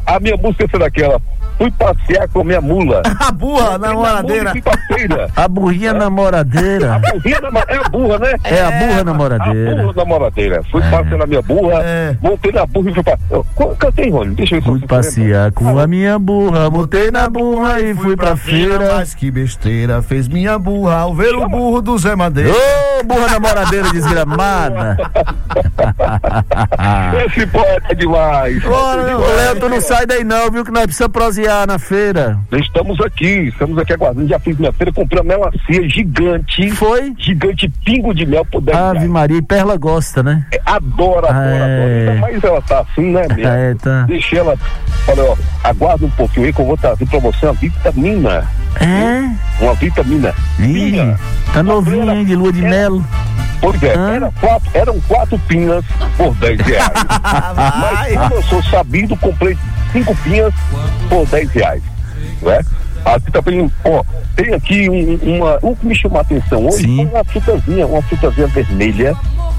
a 0.07 0.21
minha 0.21 0.37
música 0.37 0.69
foi 0.69 0.81
daquela, 0.81 1.21
fui 1.59 1.71
passear 1.73 2.29
com 2.29 2.41
a 2.41 2.45
minha 2.45 2.61
mula. 2.61 3.03
A 3.21 3.33
burra 3.33 3.79
na 3.79 3.93
moradeira. 3.93 4.51
Fui 4.53 4.63
pra 4.63 4.79
feira. 4.89 5.29
A 5.37 5.49
burrinha 5.49 5.91
A 5.91 5.95
namoradeira. 5.95 7.01
burrinha 7.13 7.41
da 7.41 7.51
ma- 7.51 7.65
é 7.69 7.77
a 7.77 7.89
burra, 7.89 8.19
né? 8.19 8.35
É 8.45 8.63
a 8.63 8.71
burra 8.71 9.01
A 9.01 9.05
namoradeira. 9.05 9.83
burra 9.83 9.93
da 9.95 10.05
moradeira. 10.05 10.63
Fui 10.71 10.81
passear 10.83 11.19
na 11.19 11.27
minha 11.27 11.43
burra, 11.43 11.83
É. 11.83 12.17
montei 12.21 12.53
na 12.53 12.67
burra 12.67 12.91
e 12.91 12.95
fui 12.95 13.03
pra... 13.03 13.19
Eu- 13.31 13.47
co- 13.55 13.75
Cantei, 13.77 14.11
Rony, 14.11 14.35
deixa 14.35 14.57
eu 14.57 14.61
ver 14.61 14.65
se 14.65 14.71
Fui 14.79 14.87
passear 14.89 15.53
com 15.53 15.79
a 15.79 15.87
minha 15.87 16.19
burra, 16.19 16.71
montei 16.71 17.11
na 17.11 17.29
burra 17.29 17.81
e 17.81 17.95
fui 17.95 18.17
pra 18.17 18.37
feira. 18.37 18.95
Mas 18.97 19.15
que 19.15 19.31
besteira 19.31 20.03
fez 20.03 20.29
minha 20.29 20.59
burra 20.59 20.97
ao 20.99 21.15
ver 21.15 21.35
o 21.35 21.49
burro 21.49 21.81
do 21.83 21.97
Zé 21.99 22.15
Madeira. 22.17 22.51
Ô, 22.51 23.01
Ô, 23.01 23.05
burra 23.05 23.29
namoradeira 23.29 23.91
desgramada. 23.91 24.97
Esse 27.27 27.47
poeta 27.47 27.87
é 27.91 27.95
demais. 27.95 28.65
Ô, 28.65 28.95
Léo, 29.37 29.61
tu 29.61 29.69
não 29.69 29.81
sai 29.81 30.07
daí 30.07 30.25
não, 30.25 30.51
viu? 30.51 30.65
Que 30.65 30.71
nós 30.71 30.85
precisamos 30.85 31.13
prosear 31.13 31.44
na 31.67 31.79
feira. 31.79 32.39
Estamos 32.53 32.99
aqui, 33.01 33.49
estamos 33.49 33.77
aqui 33.79 33.93
aguardando. 33.93 34.27
Já 34.29 34.39
fiz 34.39 34.57
minha 34.59 34.73
feira, 34.73 34.93
comprei 34.93 35.21
uma 35.21 35.37
melancia 35.37 35.89
gigante. 35.89 36.71
Foi? 36.71 37.13
Gigante 37.19 37.69
pingo 37.85 38.15
de 38.15 38.25
mel 38.25 38.45
por 38.45 38.61
10 38.63 38.77
Ave 38.77 38.93
reais. 38.99 39.11
Maria, 39.11 39.37
e 39.39 39.43
Perla 39.43 39.77
gosta, 39.77 40.23
né? 40.23 40.47
É, 40.53 40.61
Adora, 40.65 41.29
adora, 41.29 41.45
É. 41.47 42.03
adora. 42.09 42.19
Mas 42.21 42.45
ela 42.45 42.63
tá 42.63 42.81
assim, 42.81 43.13
né, 43.13 43.27
minha? 43.35 43.49
É, 43.49 43.75
tá. 43.75 44.03
Deixei 44.03 44.39
ela. 44.39 44.57
Olha, 45.07 45.23
ó, 45.25 45.37
aguarda 45.63 46.07
um 46.07 46.11
pouquinho 46.11 46.47
aí 46.47 46.53
que 46.53 46.61
eu 46.61 46.67
vou 46.67 46.77
trazer 46.77 47.07
pra 47.07 47.19
você 47.19 47.47
uma 47.47 47.53
vitamina. 47.53 48.49
É? 48.81 49.63
Uma 49.63 49.75
vitamina. 49.75 50.35
Ih, 50.59 51.15
tá 51.53 51.63
novinho, 51.63 52.11
hein, 52.11 52.25
de 52.25 52.35
lua 52.35 52.53
de 52.53 52.63
mel. 52.63 53.03
Pois 53.71 53.83
é, 53.83 53.95
era 54.17 54.31
quatro, 54.41 54.71
eram 54.75 55.01
quatro 55.03 55.39
pinhas 55.41 55.85
por 56.17 56.35
10 56.35 56.61
reais. 56.61 56.93
Mas 57.81 58.15
como 58.19 58.35
eu 58.35 58.43
sou 58.45 58.63
sabido, 58.65 59.17
comprei 59.17 59.57
cinco 59.93 60.15
pinhas 60.17 60.53
por 61.09 61.27
10 61.27 61.51
reais. 61.51 61.83
Né? 62.43 62.61
Aqui 63.05 63.31
também, 63.33 63.71
ó, 63.85 64.03
tem 64.37 64.55
aqui 64.55 64.89
um- 64.91 65.37
uma. 65.37 65.59
O 65.63 65.77
que 65.77 65.87
me 65.87 65.95
chamou 65.95 66.19
a 66.19 66.23
atenção 66.23 66.67
hoje 66.67 66.85
foi 66.97 67.05
uma 67.07 67.25
frutazinha, 67.25 67.87
uma 67.87 68.03
frutazinha 68.03 68.47
vermelha 68.49 69.15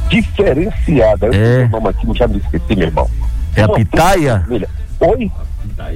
diferenciada. 0.09 1.27
Eu 1.27 1.33
É. 1.61 1.65
o 1.65 1.69
nome 1.69 1.89
aqui, 1.89 2.07
já 2.15 2.27
me 2.27 2.37
esqueci, 2.37 2.75
meu 2.75 2.87
irmão. 2.87 3.09
É 3.55 3.61
a 3.61 3.65
Uma 3.67 3.75
fruta 3.75 3.89
pitaia? 3.91 4.45
Oi? 4.99 5.31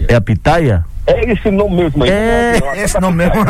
É 0.07 0.15
a 0.15 0.21
pitaia? 0.21 0.85
É 1.07 1.31
esse 1.31 1.49
nome 1.49 1.75
mesmo 1.77 2.03
aí. 2.03 2.09
É, 2.11 2.59
esse 2.83 2.99
nome 2.99 3.17
mesmo. 3.17 3.33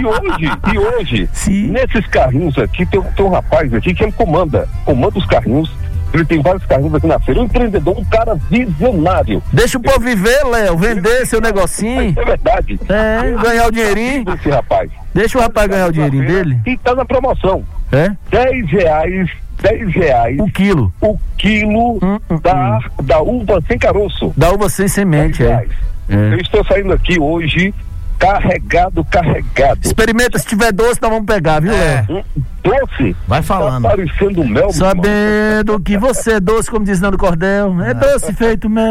e 0.00 0.06
hoje, 0.06 0.50
e 0.72 0.78
hoje, 0.78 1.28
nesses 1.70 2.06
carrinhos 2.06 2.58
aqui, 2.58 2.86
tem, 2.86 3.00
tem 3.00 3.24
um 3.24 3.30
rapaz 3.30 3.72
aqui 3.74 3.94
que 3.94 4.04
ele 4.04 4.12
comanda, 4.12 4.68
comanda 4.84 5.18
os 5.18 5.26
carrinhos. 5.26 5.70
Ele 6.12 6.24
tem 6.24 6.42
vários 6.42 6.64
carrinhos 6.66 6.94
aqui 6.94 7.06
na 7.06 7.20
feira. 7.20 7.40
Um 7.40 7.44
empreendedor, 7.44 7.96
um 7.96 8.04
cara 8.04 8.34
visionário. 8.34 9.40
Deixa 9.52 9.78
o 9.78 9.80
povo 9.80 10.00
viver, 10.00 10.44
Léo, 10.44 10.76
vender 10.76 11.24
seu 11.24 11.40
negocinho. 11.40 12.12
É 12.16 12.24
verdade. 12.24 12.80
É, 12.88 13.42
ganhar 13.42 13.68
o 13.68 13.70
dinheirinho. 13.70 14.24
Esse 14.34 14.50
rapaz. 14.50 14.90
Deixa 15.14 15.38
o 15.38 15.40
rapaz 15.40 15.68
ganhar 15.68 15.86
o 15.86 15.92
dinheirinho 15.92 16.26
dele. 16.26 16.60
E 16.66 16.76
tá 16.78 16.96
na 16.96 17.04
promoção. 17.04 17.64
É? 17.92 18.10
10 18.30 18.70
reais, 18.70 19.30
10 19.62 19.94
reais. 19.94 20.36
O 20.40 20.46
quilo. 20.46 20.92
O 21.00 21.16
quilo 21.38 21.98
da, 22.42 22.80
da 23.02 23.20
uva 23.20 23.60
sem 23.68 23.78
caroço. 23.78 24.32
Da 24.36 24.50
uva 24.50 24.68
sem 24.68 24.88
semente, 24.88 25.44
é. 25.44 25.64
Eu 26.08 26.34
é. 26.34 26.36
estou 26.38 26.64
saindo 26.64 26.92
aqui 26.92 27.20
hoje 27.20 27.72
carregado, 28.20 29.02
carregado. 29.06 29.80
Experimenta, 29.82 30.38
se 30.38 30.46
tiver 30.46 30.70
doce, 30.72 31.00
nós 31.00 31.10
vamos 31.10 31.24
pegar, 31.26 31.60
viu, 31.60 31.72
Léo? 31.72 32.24
Doce? 32.62 33.16
Vai 33.26 33.40
falando. 33.40 33.84
Tá 33.84 33.88
parecendo 33.88 34.44
mel, 34.44 34.64
meu 34.64 34.72
Sabendo 34.72 35.80
que 35.80 35.96
você 35.96 36.34
é 36.34 36.40
doce, 36.40 36.70
como 36.70 36.84
diz 36.84 37.00
Nando 37.00 37.16
Cordel. 37.16 37.74
É 37.82 37.94
doce 37.94 38.32
feito 38.34 38.68
mel. 38.68 38.84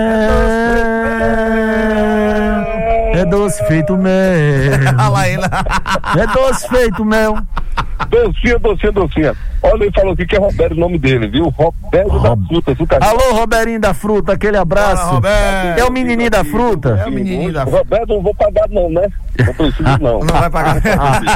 É 3.13 3.25
doce 3.25 3.63
feito 3.67 3.95
mel. 3.95 4.73
Olha 4.97 5.09
lá 5.09 5.29
ele. 5.29 5.43
É 6.19 6.27
doce 6.33 6.67
feito 6.67 7.05
mel. 7.05 7.37
Docinha, 8.09 8.57
docinha, 8.57 8.91
docinha. 8.91 9.35
Olha, 9.61 9.83
ele 9.83 9.91
falou 9.91 10.13
aqui 10.13 10.25
que 10.25 10.35
é 10.35 10.39
Roberto 10.39 10.73
o 10.73 10.79
nome 10.79 10.97
dele, 10.97 11.27
viu? 11.27 11.49
Roberto 11.49 12.19
da 12.19 12.35
Fruta. 12.47 12.75
Fica 12.75 12.97
Alô, 13.01 13.33
Roberinho 13.33 13.79
da 13.79 13.93
Fruta, 13.93 14.33
aquele 14.33 14.57
abraço. 14.57 15.15
Roberto. 15.15 15.79
É 15.79 15.83
o 15.83 15.91
menininho 15.91 16.29
da 16.29 16.43
fruta? 16.43 17.01
É 17.03 17.07
o 17.07 17.11
menininho 17.11 17.51
da 17.53 17.63
Roberto, 17.63 18.07
não 18.09 18.21
vou 18.21 18.33
pagar 18.35 18.67
não, 18.69 18.89
né? 18.89 19.07
Não 19.45 19.53
preciso 19.53 19.97
não. 19.99 20.19
Não 20.19 20.27
vai 20.27 20.49
pagar. 20.49 20.79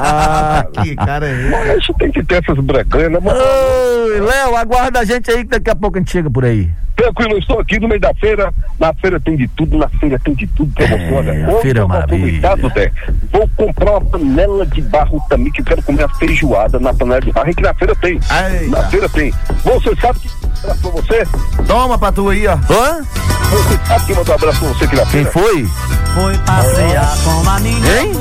Ah, 0.05 0.65
que 0.71 0.95
cara 0.95 1.27
é 1.27 1.31
esse? 1.31 1.49
Mas 1.49 1.67
gente 1.73 1.93
tem 1.97 2.12
que 2.12 2.23
ter 2.23 2.43
essas 2.43 2.57
breganhas, 2.63 3.12
né? 3.12 3.19
Oi, 3.23 4.19
Léo, 4.19 4.55
aguarda 4.55 4.99
a 4.99 5.05
gente 5.05 5.29
aí 5.29 5.43
que 5.43 5.49
daqui 5.49 5.69
a 5.69 5.75
pouco 5.75 5.97
a 5.97 5.99
gente 5.99 6.12
chega 6.12 6.29
por 6.29 6.45
aí. 6.45 6.69
Tranquilo, 6.95 7.31
eu 7.33 7.39
estou 7.39 7.59
aqui 7.59 7.79
no 7.79 7.88
meio 7.88 7.99
da 7.99 8.13
feira. 8.13 8.53
Na 8.79 8.93
feira 8.93 9.19
tem 9.19 9.36
de 9.36 9.47
tudo, 9.49 9.77
na 9.77 9.89
feira 9.89 10.19
tem 10.19 10.33
de 10.36 10.45
tudo 10.47 10.71
pra 10.73 10.86
você. 10.86 11.12
Olha, 11.12 11.45
a 11.45 11.51
hoje 11.51 11.62
feira 11.62 11.79
é 11.79 11.81
eu 11.81 11.88
vou 11.88 11.97
maravilha. 11.97 12.49
Zé, 12.73 12.91
Vou 13.31 13.49
comprar 13.55 13.91
uma 13.91 14.01
panela 14.01 14.65
de 14.65 14.81
barro 14.81 15.19
também, 15.27 15.51
que 15.51 15.62
eu 15.62 15.65
quero 15.65 15.81
comer 15.81 16.03
a 16.03 16.09
feijoada 16.09 16.79
na 16.79 16.93
panela 16.93 17.21
de 17.21 17.31
barro. 17.31 17.49
E 17.49 17.55
que 17.55 17.63
na 17.63 17.73
feira 17.73 17.95
tem. 17.95 18.12
Na 18.69 18.84
feira 18.89 19.10
tem. 19.10 19.34
Você 19.63 19.95
sabe 20.02 20.19
que 20.19 20.30
abraço 20.63 20.82
pra 20.82 20.91
você? 20.91 21.28
Toma 21.67 21.97
pra 21.97 22.12
tu 22.12 22.30
aí, 22.30 22.47
ó. 22.47 22.54
Hã? 22.54 23.04
Você 23.49 23.80
sabe 23.88 24.06
que 24.06 24.13
mandou 24.15 24.34
um 24.34 24.38
abraço 24.38 24.60
pra 24.60 24.67
você 24.69 24.86
aqui 24.86 24.95
na 24.95 25.02
Quem 25.04 25.12
feira? 25.26 25.32
foi? 25.32 25.69
Foi 26.13 26.38
passear 26.39 27.17
com 27.23 27.30
uma 27.41 27.60
menina. 27.60 27.88
Hein? 27.99 28.13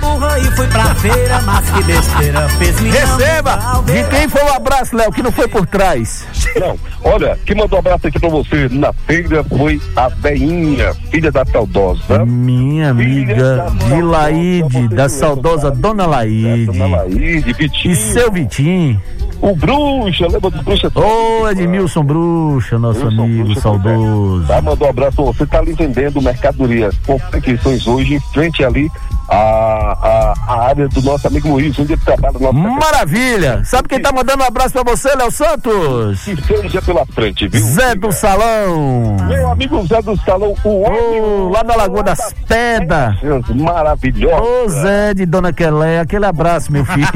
Burra 0.00 0.38
e 0.38 0.56
fui 0.56 0.66
pra 0.68 0.94
feira, 0.96 1.40
mas 1.42 1.70
que 1.70 1.82
besteira 1.84 2.48
fez 2.50 2.80
me 2.80 2.90
Receba! 2.90 3.58
De 3.84 4.04
quem 4.04 4.28
foi 4.28 4.42
o 4.42 4.51
abraço, 4.72 4.96
Léo, 4.96 5.12
que 5.12 5.22
não 5.22 5.30
foi 5.30 5.46
por 5.48 5.66
trás? 5.66 6.26
Não, 6.58 6.78
olha, 7.04 7.38
quem 7.44 7.56
mandou 7.56 7.76
um 7.76 7.80
abraço 7.80 8.06
aqui 8.06 8.18
pra 8.18 8.28
você 8.28 8.68
na 8.70 8.92
feira 8.92 9.44
foi 9.44 9.80
a 9.94 10.08
Beinha, 10.08 10.94
filha 11.10 11.30
da 11.30 11.44
saudosa. 11.44 12.24
Minha 12.24 12.90
amiga 12.90 13.66
Vilaide, 13.88 14.88
da 14.88 15.08
saudosa 15.08 15.70
Dona 15.70 16.06
Laide. 16.06 16.66
Dona 16.66 16.86
Laide, 16.86 17.52
Vitinho. 17.52 17.92
E 17.92 17.96
seu 17.96 18.30
Vitinho. 18.32 19.00
O 19.40 19.56
Bruxa, 19.56 20.26
lembra 20.28 20.50
do 20.50 20.62
Bruxa? 20.62 20.90
Ô, 20.94 21.48
Edmilson 21.50 22.04
Bruxa, 22.04 22.78
nosso 22.78 23.06
amigo 23.08 23.58
saudoso. 23.60 24.46
Tá, 24.46 24.62
mandou 24.62 24.86
um 24.86 24.90
abraço 24.90 25.16
pra 25.16 25.24
você. 25.24 25.46
Tá 25.46 25.58
ali 25.58 25.72
vendendo 25.72 26.22
mercadorias, 26.22 26.94
confecções 27.04 27.86
hoje, 27.86 28.14
em 28.14 28.20
frente 28.20 28.64
ali 28.64 28.90
à, 29.32 29.98
à, 30.02 30.34
à 30.46 30.68
área 30.68 30.88
do 30.88 31.02
nosso 31.02 31.26
amigo 31.26 31.48
Luiz, 31.48 31.78
onde 31.78 31.94
ele 31.94 32.02
trabalha 32.04 32.38
no 32.38 32.52
nosso 32.52 32.54
Maravilha! 32.54 33.62
Sabe 33.64 33.88
quem 33.88 34.00
tá 34.00 34.12
mandando 34.12 34.42
um 34.42 34.46
abraço 34.46 34.72
pra 34.72 34.82
você, 34.82 35.14
Léo 35.14 35.30
Santos? 35.30 36.22
Que 36.24 36.36
seja 36.42 36.82
pela 36.82 37.06
frente, 37.06 37.48
viu? 37.48 37.60
Zé 37.60 37.94
do 37.94 38.12
Salão. 38.12 39.16
Meu 39.26 39.50
amigo 39.50 39.86
Zé 39.86 40.02
do 40.02 40.16
Salão, 40.22 40.54
o 40.64 40.82
Ô, 40.82 41.48
lá 41.50 41.62
da 41.62 41.76
Lagoa 41.76 42.02
das 42.02 42.34
Pedras. 42.46 43.16
Maravilhoso. 43.54 44.42
Ô, 44.42 44.68
Zé 44.68 45.14
de 45.14 45.26
Dona 45.26 45.52
Quelé, 45.52 46.00
aquele 46.00 46.26
abraço, 46.26 46.70
meu 46.70 46.84
filho. 46.84 47.02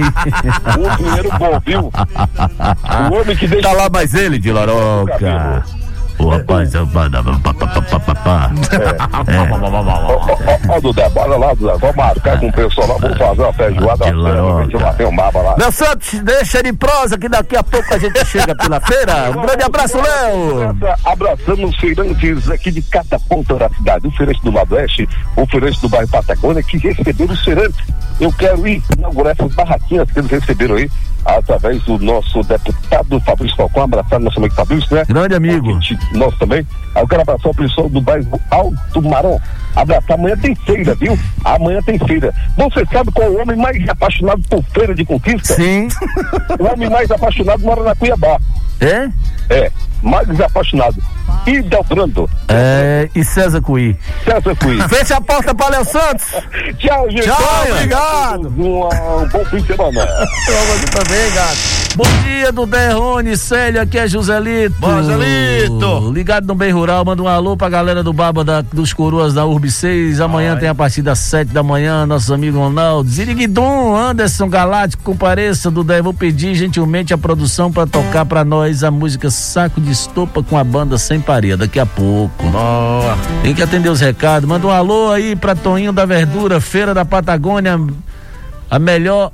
O 0.76 0.96
dinheiro 0.96 1.30
bom, 1.38 1.60
viu? 1.64 1.92
O 3.10 3.20
homem 3.20 3.36
que 3.36 3.46
deixa. 3.46 3.68
Tá 3.68 3.74
lá 3.74 3.88
mais 3.88 4.14
ele, 4.14 4.38
de 4.38 4.50
Loroca. 4.52 5.64
O 6.18 6.28
rapaz, 6.28 6.74
é 6.74 6.80
o 6.80 6.86
pá, 6.86 7.08
pá, 7.10 7.22
pá, 7.54 7.66
pá, 7.66 7.82
pá, 7.82 8.00
pá, 8.00 8.14
pá. 8.14 8.50
Ó, 10.68 10.80
Duda, 10.80 11.08
bora 11.10 11.36
lá, 11.36 11.54
Duda. 11.54 11.76
Vamos 11.76 11.96
marcar 11.96 12.40
com 12.40 12.48
o 12.48 12.52
pessoal 12.52 12.88
lá, 12.88 12.96
vamos 12.98 13.18
fazer 13.18 13.42
uma 13.42 13.52
feijoada. 13.52 14.08
Eu 14.08 14.80
bater 14.80 15.06
um 15.06 15.12
mapa 15.12 15.38
lá. 15.40 15.54
Léo 15.58 15.72
Santos, 15.72 16.20
deixa 16.22 16.62
de 16.62 16.72
prosa 16.72 17.18
que 17.18 17.28
daqui 17.28 17.56
a 17.56 17.62
pouco 17.62 17.94
a 17.94 17.98
gente 17.98 18.24
chega 18.24 18.54
pela 18.54 18.80
feira. 18.80 19.30
Um 19.30 19.42
grande 19.42 19.64
abraço, 19.64 19.98
Léo. 19.98 20.76
Abraçando 21.04 21.66
os 21.66 21.76
feirantes 21.76 22.50
aqui 22.50 22.70
de 22.70 22.82
cada 22.82 23.18
ponta 23.20 23.54
da 23.56 23.68
cidade. 23.68 24.06
O 24.06 24.10
feirante 24.10 24.42
do 24.42 24.50
Lado 24.50 24.74
Oeste, 24.74 25.08
o 25.36 25.46
feirante 25.46 25.80
do 25.80 25.88
bairro 25.88 26.08
Patagônia, 26.08 26.62
que 26.62 26.78
receberam 26.78 27.32
os 27.34 27.44
feirantes. 27.44 27.84
Eu 28.18 28.32
quero 28.32 28.66
ir 28.66 28.82
inaugurar 28.96 29.34
essas 29.38 29.54
barraquinhas 29.54 30.10
que 30.10 30.18
eles 30.18 30.30
receberam 30.30 30.76
aí, 30.76 30.90
através 31.24 31.82
do 31.82 31.98
nosso 31.98 32.42
deputado 32.44 33.20
Fabrício 33.20 33.56
Falcão. 33.56 33.82
Abraçar 33.82 34.18
nosso 34.18 34.38
amigo 34.38 34.54
Fabrício, 34.54 34.96
né? 34.96 35.04
Grande 35.06 35.34
amigo. 35.34 35.78
Nosso 36.12 36.38
também. 36.38 36.66
Aí 36.94 37.02
eu 37.02 37.08
quero 37.08 37.22
abraçar 37.22 37.50
o 37.50 37.54
pessoal 37.54 37.88
do 37.88 38.00
bairro 38.00 38.40
Alto 38.50 39.02
Marão. 39.02 39.40
Abraçar, 39.74 40.18
amanhã 40.18 40.36
tem 40.36 40.54
feira, 40.54 40.94
viu? 40.94 41.18
Amanhã 41.44 41.80
tem 41.82 41.98
feira. 41.98 42.32
Você 42.56 42.84
sabe 42.90 43.12
qual 43.12 43.28
é 43.28 43.30
o 43.30 43.42
homem 43.42 43.56
mais 43.56 43.86
apaixonado 43.88 44.42
por 44.48 44.62
feira 44.72 44.94
de 44.94 45.04
conquista? 45.04 45.54
Sim. 45.54 45.88
O 46.58 46.64
homem 46.72 46.88
mais 46.88 47.10
apaixonado 47.10 47.62
mora 47.62 47.82
na 47.82 47.94
Cuiabá. 47.94 48.38
É? 48.80 49.08
É, 49.48 49.70
mais 50.02 50.40
apaixonado. 50.40 50.96
E 51.46 51.60
Delbrando, 51.62 52.28
É, 52.48 53.08
e 53.14 53.24
César 53.24 53.60
Cuí. 53.60 53.96
César 54.24 54.56
Cui. 54.56 54.80
Fecha 54.88 55.16
a 55.16 55.20
porta 55.20 55.54
pra 55.54 55.68
Léo 55.68 55.84
Santos. 55.84 56.24
Tchau, 56.78 57.08
gente. 57.10 57.22
Tchau, 57.24 57.66
obrigado. 57.70 58.48
Um, 58.58 58.84
um 59.22 59.28
bom 59.28 59.44
fim 59.46 59.58
de 59.58 59.66
semana. 59.66 60.06
Você 60.46 60.86
também, 60.90 61.32
gato. 61.34 61.86
Bom 61.96 62.04
dia 62.24 62.52
do 62.52 62.66
Derrone, 62.66 63.36
Célia, 63.38 63.82
aqui 63.82 63.96
é 63.96 64.06
Joselito. 64.06 64.74
Bom, 64.78 65.02
Joselito. 65.02 66.12
Ligado 66.12 66.46
no 66.46 66.54
Bem 66.54 66.70
Rural, 66.70 67.04
manda 67.04 67.22
um 67.22 67.28
alô 67.28 67.56
pra 67.56 67.68
galera 67.70 68.02
do 68.02 68.12
Baba 68.12 68.44
da- 68.44 68.60
dos 68.60 68.92
Coroas 68.92 69.32
da 69.34 69.46
Urb 69.46 69.70
6. 69.70 70.20
Amanhã 70.20 70.56
tem 70.58 70.68
a 70.68 70.74
partir 70.74 71.00
das 71.00 71.18
7 71.20 71.52
da 71.52 71.62
manhã, 71.62 72.04
nossos 72.04 72.30
amigos 72.30 72.60
Ronaldo, 72.60 73.08
Ziriguidum, 73.08 73.94
Anderson 73.96 74.48
Galáctico, 74.48 75.02
compareça 75.04 75.70
do 75.70 75.82
Dé. 75.82 76.02
Vou 76.02 76.12
pedir 76.12 76.54
gentilmente 76.54 77.14
a 77.14 77.18
produção 77.18 77.72
pra 77.72 77.86
tocar 77.86 78.26
pra 78.26 78.44
nós 78.44 78.65
a 78.82 78.90
música 78.90 79.30
Saco 79.30 79.80
de 79.80 79.90
Estopa 79.92 80.42
com 80.42 80.56
a 80.58 80.64
banda 80.64 80.98
Sem 80.98 81.20
Pareia, 81.20 81.56
daqui 81.56 81.78
a 81.78 81.86
pouco. 81.86 82.44
Boa. 82.48 83.16
Tem 83.42 83.54
que 83.54 83.62
atender 83.62 83.88
os 83.88 84.00
recados. 84.00 84.48
Manda 84.48 84.66
um 84.66 84.70
alô 84.70 85.10
aí 85.12 85.34
pra 85.36 85.54
Toninho 85.54 85.92
da 85.92 86.04
Verdura, 86.04 86.60
Feira 86.60 86.92
da 86.94 87.04
Patagônia, 87.04 87.78
a 88.70 88.78
melhor 88.78 89.30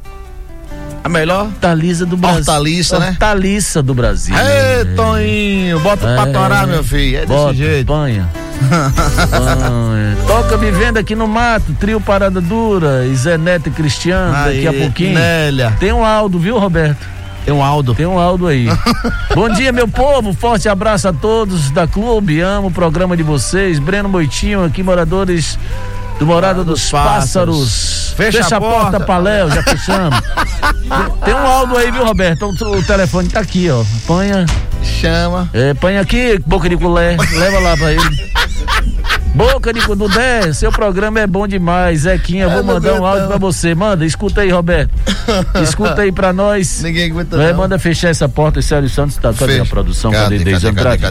A 1.04 1.08
melhor 1.08 1.46
hortaliça 1.46 2.06
do 2.06 2.16
Brasil. 2.16 2.38
Hortaliça, 2.40 2.98
né? 3.00 3.08
Hortaliça 3.08 3.82
do 3.82 3.92
Brasil. 3.92 4.34
Ê, 4.36 4.84
Toninho, 4.94 5.80
bota 5.80 6.06
É. 6.08 6.14
pra 6.14 6.26
torar, 6.32 6.66
meu 6.66 6.84
filho. 6.84 7.16
É 7.16 7.20
desse 7.20 7.32
Bota, 7.32 7.54
jeito. 7.54 7.86
Panha. 7.88 8.28
Panha. 8.70 10.16
Toca 10.28 10.56
me 10.58 10.70
venda 10.70 11.00
aqui 11.00 11.16
no 11.16 11.26
mato, 11.26 11.72
trio 11.80 12.00
Parada 12.00 12.40
Dura, 12.40 13.04
e 13.04 13.14
Zé 13.16 13.36
Neto 13.36 13.68
e 13.68 13.72
Cristiano, 13.72 14.32
daqui 14.44 14.66
a 14.68 14.72
pouquinho. 14.72 15.14
Nélia. 15.18 15.72
Tem 15.80 15.92
um 15.92 16.04
Aldo, 16.04 16.38
viu, 16.38 16.56
Roberto? 16.58 17.04
Tem 17.44 17.52
um 17.52 17.62
Aldo. 17.62 17.94
Tem 17.94 18.06
um 18.06 18.18
Aldo 18.18 18.46
aí. 18.46 18.66
Bom 19.34 19.48
dia, 19.48 19.72
meu 19.72 19.88
povo. 19.88 20.32
Forte 20.32 20.68
abraço 20.68 21.08
a 21.08 21.12
todos 21.12 21.70
da 21.70 21.86
Clube. 21.86 22.40
Amo 22.40 22.68
o 22.68 22.70
programa 22.70 23.16
de 23.16 23.22
vocês. 23.22 23.78
Breno 23.78 24.08
Moitinho, 24.08 24.64
aqui, 24.64 24.82
moradores 24.82 25.58
do 26.18 26.26
Morada 26.26 26.62
dos, 26.62 26.88
Pássaros. 26.90 28.14
Fecha 28.16 28.42
a 28.44 28.46
a 28.58 28.60
porta, 28.60 28.90
porta. 28.90 29.00
Paléu, 29.00 29.50
já 29.50 29.62
fechamos. 29.62 30.20
Tem- 31.24 31.34
um 31.34 31.38
Aldo 31.46 31.76
aí, 31.76 31.90
viu, 31.90 32.04
Roberto? 32.04 32.46
O, 32.46 32.78
o 32.78 32.82
telefone 32.84 33.28
tá 33.28 33.40
aqui, 33.40 33.68
ó. 33.70 33.82
Panha. 34.06 34.46
Chama. 34.82 35.48
É, 35.52 35.74
põe 35.74 35.98
aqui, 35.98 36.38
boca 36.46 36.68
de 36.68 36.76
culé. 36.76 37.16
Leva 37.32 37.58
lá 37.58 37.76
pra 37.76 37.92
ele. 37.92 38.32
Boca 39.34 39.72
de 39.72 39.80
Dudé, 39.80 40.52
seu 40.52 40.70
programa 40.70 41.20
é 41.20 41.26
bom 41.26 41.48
demais. 41.48 42.00
Zequinha, 42.00 42.48
vou 42.48 42.62
mandar 42.62 43.00
um 43.00 43.06
áudio 43.06 43.28
pra 43.28 43.38
você. 43.38 43.74
Manda, 43.74 44.04
escuta 44.04 44.42
aí, 44.42 44.50
Roberto. 44.50 44.90
Escuta 45.62 46.02
aí 46.02 46.12
pra 46.12 46.32
nós. 46.32 46.82
Ninguém 46.82 47.10
aguenta 47.10 47.36
não. 47.36 47.58
manda 47.58 47.78
fechar 47.78 48.08
essa 48.08 48.28
porta, 48.28 48.60
Célio 48.60 48.90
Santos 48.90 49.16
tá 49.16 49.32
cadê 49.32 49.52
Fecha. 49.52 49.62
a 49.62 49.66
produção? 49.66 50.10
Cadê, 50.10 50.38
Cadê, 50.38 50.50
cadê, 50.50 50.66
Andrade? 50.68 51.02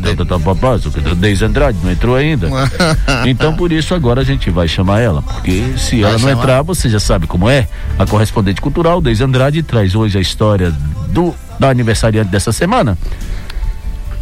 Deise 1.15 1.45
Andrade? 1.45 1.77
Não 1.83 1.91
entrou 1.91 2.15
ainda? 2.15 2.49
então 3.25 3.55
por 3.55 3.71
isso 3.71 3.95
agora 3.95 4.21
a 4.21 4.23
gente 4.23 4.49
vai 4.49 4.67
chamar 4.67 4.99
ela, 4.99 5.21
porque 5.21 5.73
se 5.77 6.03
ela 6.03 6.17
não 6.17 6.29
entrar, 6.29 6.61
você 6.61 6.89
já 6.89 6.99
sabe 6.99 7.25
como 7.25 7.49
é. 7.49 7.67
A 7.97 8.05
correspondente 8.05 8.61
cultural, 8.61 9.01
Deise 9.01 9.23
Andrade, 9.23 9.63
traz 9.63 9.95
hoje 9.95 10.17
a 10.17 10.21
história 10.21 10.71
do 11.09 11.33
da 11.59 11.69
aniversariante 11.69 12.31
dessa 12.31 12.51
semana. 12.51 12.97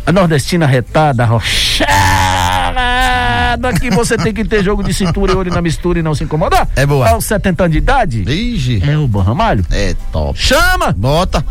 A 0.10 0.12
nordestina 0.12 0.66
retada, 0.66 1.24
rochada, 1.24 1.86
que 3.80 3.92
você 3.92 4.18
tem 4.18 4.34
que 4.34 4.44
ter 4.44 4.64
jogo 4.64 4.84
de 4.84 4.92
cintura 4.92 5.34
e 5.34 5.36
olho 5.36 5.52
na 5.52 5.62
mistura 5.62 6.00
e 6.00 6.02
não 6.02 6.16
se 6.16 6.24
incomodar. 6.24 6.68
É 6.76 6.84
boa. 6.84 7.08
Aos 7.10 7.26
70 7.26 7.66
anos 7.66 7.74
de 7.74 7.78
idade. 7.78 8.24
Ixi. 8.24 8.82
É 8.90 8.98
o 8.98 9.08
Bom 9.08 9.22
Ramalho. 9.22 9.64
É 9.70 9.96
top. 10.12 10.36
Chama! 10.36 10.96
Bota. 10.98 11.46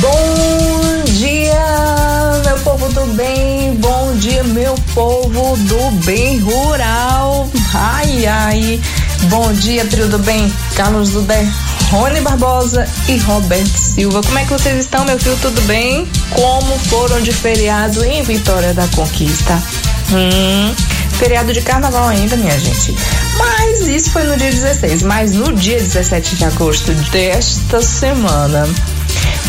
Bom 0.00 1.02
dia, 1.06 2.40
meu 2.44 2.58
povo 2.60 2.88
do 2.90 3.04
bem. 3.14 3.74
Bom 3.80 4.14
dia, 4.14 4.44
meu 4.44 4.76
povo 4.94 5.56
do 5.56 5.90
bem 6.04 6.38
rural. 6.38 7.50
Ai, 7.74 8.26
ai. 8.26 8.80
Bom 9.28 9.52
dia, 9.54 9.84
trio 9.86 10.06
do 10.08 10.18
bem. 10.18 10.52
Carlos 10.76 11.10
Dudé, 11.10 11.46
Rony 11.94 12.20
Barbosa 12.22 12.88
e 13.08 13.16
Roberto 13.18 13.78
Silva. 13.78 14.20
Como 14.20 14.36
é 14.36 14.44
que 14.44 14.52
vocês 14.52 14.80
estão, 14.80 15.04
meu 15.04 15.16
filho? 15.16 15.38
Tudo 15.40 15.60
bem? 15.62 16.08
Como 16.30 16.76
foram 16.90 17.20
de 17.20 17.32
feriado 17.32 18.04
em 18.04 18.20
Vitória 18.24 18.74
da 18.74 18.88
Conquista? 18.88 19.62
Hum, 20.10 20.74
feriado 21.12 21.52
de 21.52 21.62
carnaval 21.62 22.08
ainda, 22.08 22.36
minha 22.36 22.58
gente. 22.58 22.92
Mas 23.38 23.86
isso 23.86 24.10
foi 24.10 24.24
no 24.24 24.36
dia 24.36 24.50
16. 24.50 25.04
Mas 25.04 25.34
no 25.34 25.52
dia 25.52 25.78
17 25.78 26.34
de 26.34 26.44
agosto 26.44 26.92
desta 27.12 27.80
semana 27.80 28.68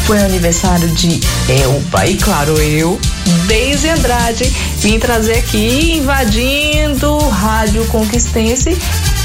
foi 0.06 0.20
aniversário 0.20 0.88
de 0.90 1.20
Elba. 1.50 2.06
E 2.06 2.16
claro, 2.16 2.62
eu, 2.62 3.00
Deise 3.48 3.90
Andrade, 3.90 4.44
vim 4.78 5.00
trazer 5.00 5.40
aqui, 5.40 5.94
invadindo 5.98 7.12
o 7.12 7.28
Rádio 7.28 7.84
Conquistense, 7.86 8.78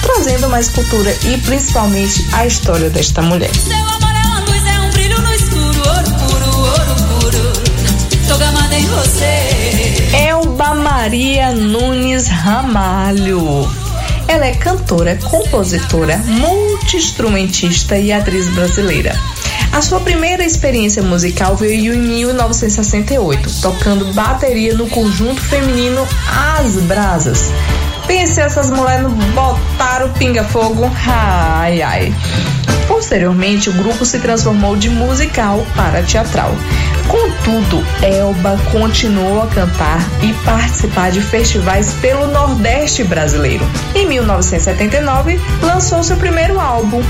trazendo 0.03 0.49
mais 0.49 0.69
cultura 0.69 1.15
e 1.25 1.39
principalmente 1.39 2.27
a 2.33 2.47
história 2.47 2.91
desta 2.91 3.23
mulher. 3.23 3.51
Seu 3.55 3.77
amor 3.77 4.15
é 4.15 4.27
uma 4.27 4.41
luz, 4.41 4.67
é 4.67 4.81
um 4.81 4.91
brilho 4.91 5.21
no 5.21 5.33
escuro, 5.33 5.89
ouro 5.89 6.11
puro, 6.29 6.59
ouro 6.59 6.95
puro. 7.21 7.53
Tô 8.29 8.39
gamada 8.39 8.77
em 8.77 8.87
você. 8.87 10.17
Elba 10.17 10.75
Maria 10.75 11.53
Nunes 11.53 12.29
Ramalho. 12.29 13.69
Ela 14.29 14.47
é 14.47 14.55
cantora, 14.55 15.19
compositora, 15.25 16.17
multi-instrumentista 16.19 17.99
e 17.99 18.13
atriz 18.13 18.49
brasileira. 18.51 19.19
A 19.73 19.83
sua 19.83 20.01
primeira 20.01 20.45
experiência 20.45 21.03
musical 21.03 21.57
veio 21.57 21.95
em 21.95 21.99
1968, 21.99 23.61
tocando 23.61 24.13
bateria 24.13 24.75
no 24.75 24.89
conjunto 24.89 25.41
feminino 25.41 26.07
As 26.29 26.75
Brasas. 26.83 27.51
Pense 28.11 28.41
essas 28.41 28.69
mulheres 28.71 29.03
não 29.03 29.11
botaram 29.13 30.11
pinga-fogo? 30.15 30.91
Ai, 31.07 31.81
ai. 31.81 32.15
Posteriormente, 32.89 33.71
o 33.71 33.73
grupo 33.73 34.05
se 34.05 34.19
transformou 34.19 34.75
de 34.75 34.91
musical 34.91 35.65
para 35.77 36.03
teatral. 36.03 36.51
Contudo, 37.07 37.87
Elba 38.03 38.59
continuou 38.73 39.41
a 39.41 39.47
cantar 39.47 40.01
e 40.25 40.33
participar 40.45 41.13
de 41.13 41.21
festivais 41.21 41.95
pelo 42.03 42.27
Nordeste 42.27 43.05
brasileiro. 43.05 43.65
Em 43.95 44.09
1979, 44.09 45.41
lançou 45.63 46.03
seu 46.03 46.17
primeiro 46.17 46.59
álbum, 46.59 47.01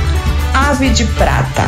Ave 0.53 0.91
de 0.91 1.07
Prata. 1.07 1.63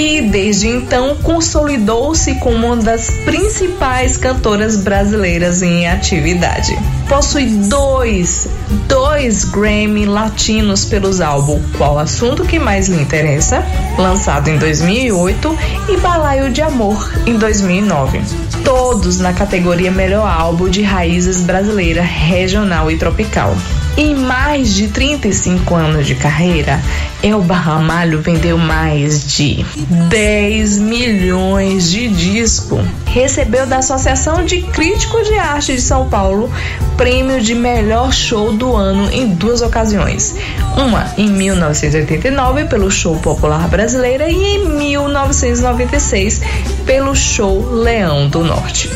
E 0.00 0.22
desde 0.22 0.68
então 0.68 1.16
consolidou-se 1.24 2.36
como 2.36 2.68
uma 2.68 2.76
das 2.76 3.10
principais 3.24 4.16
cantoras 4.16 4.76
brasileiras 4.76 5.60
em 5.60 5.88
atividade. 5.88 6.78
Possui 7.08 7.46
dois, 7.46 8.46
dois 8.86 9.42
Grammy 9.42 10.06
latinos 10.06 10.84
pelos 10.84 11.20
álbuns 11.20 11.62
Qual 11.76 11.98
Assunto 11.98 12.44
Que 12.44 12.60
Mais 12.60 12.88
Lhe 12.88 13.02
Interessa, 13.02 13.60
lançado 13.98 14.46
em 14.46 14.56
2008, 14.56 15.58
e 15.88 15.96
Balaio 15.96 16.48
de 16.52 16.62
Amor, 16.62 17.12
em 17.26 17.36
2009. 17.36 18.20
Todos 18.62 19.18
na 19.18 19.32
categoria 19.32 19.90
Melhor 19.90 20.28
Álbum 20.28 20.68
de 20.68 20.80
Raízes 20.80 21.40
Brasileira, 21.40 22.02
Regional 22.02 22.88
e 22.88 22.96
Tropical. 22.96 23.52
Em 23.98 24.14
mais 24.14 24.74
de 24.74 24.86
35 24.86 25.74
anos 25.74 26.06
de 26.06 26.14
carreira, 26.14 26.80
Elba 27.20 27.54
Ramalho 27.54 28.22
vendeu 28.22 28.56
mais 28.56 29.26
de 29.26 29.66
10 30.08 30.78
milhões 30.78 31.90
de 31.90 32.06
discos. 32.06 32.78
Recebeu 33.06 33.66
da 33.66 33.78
Associação 33.78 34.44
de 34.44 34.62
Críticos 34.62 35.26
de 35.26 35.36
Arte 35.36 35.74
de 35.74 35.80
São 35.80 36.08
Paulo 36.08 36.48
prêmio 36.96 37.40
de 37.40 37.56
melhor 37.56 38.12
show 38.12 38.52
do 38.52 38.76
ano 38.76 39.10
em 39.10 39.30
duas 39.34 39.62
ocasiões. 39.62 40.36
Uma 40.76 41.12
em 41.18 41.28
1989 41.28 42.66
pelo 42.66 42.92
Show 42.92 43.16
Popular 43.16 43.66
Brasileira 43.66 44.30
e 44.30 44.36
em 44.36 44.68
1996 44.76 46.40
pelo 46.86 47.16
Show 47.16 47.68
Leão 47.72 48.28
do 48.28 48.44
Norte. 48.44 48.88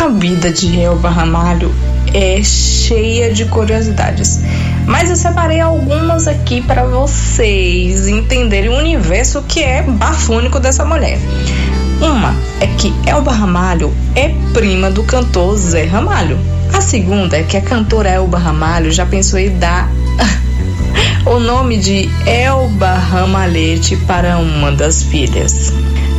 A 0.00 0.08
vida 0.08 0.50
de 0.50 0.80
Elba 0.80 1.10
Ramalho 1.10 1.70
é 2.14 2.42
cheia 2.42 3.32
de 3.32 3.44
curiosidades, 3.46 4.40
mas 4.86 5.10
eu 5.10 5.16
separei 5.16 5.60
algumas 5.60 6.26
aqui 6.26 6.60
para 6.60 6.84
vocês 6.84 8.06
entenderem 8.08 8.70
o 8.70 8.78
universo 8.78 9.42
que 9.42 9.62
é 9.62 9.82
bafônico 9.82 10.58
dessa 10.58 10.84
mulher. 10.84 11.18
Uma 12.00 12.34
é 12.60 12.66
que 12.66 12.94
Elba 13.06 13.32
Ramalho 13.32 13.94
é 14.16 14.30
prima 14.54 14.90
do 14.90 15.04
cantor 15.04 15.56
Zé 15.56 15.84
Ramalho. 15.84 16.38
A 16.72 16.80
segunda 16.80 17.36
é 17.36 17.42
que 17.42 17.56
a 17.56 17.60
cantora 17.60 18.08
Elba 18.08 18.38
Ramalho 18.38 18.90
já 18.90 19.04
pensou 19.04 19.38
em 19.38 19.58
dar 19.58 19.90
o 21.26 21.38
nome 21.38 21.76
de 21.76 22.08
Elba 22.26 22.94
Ramalhete 22.94 23.96
para 23.98 24.38
uma 24.38 24.72
das 24.72 25.02
filhas. 25.02 25.72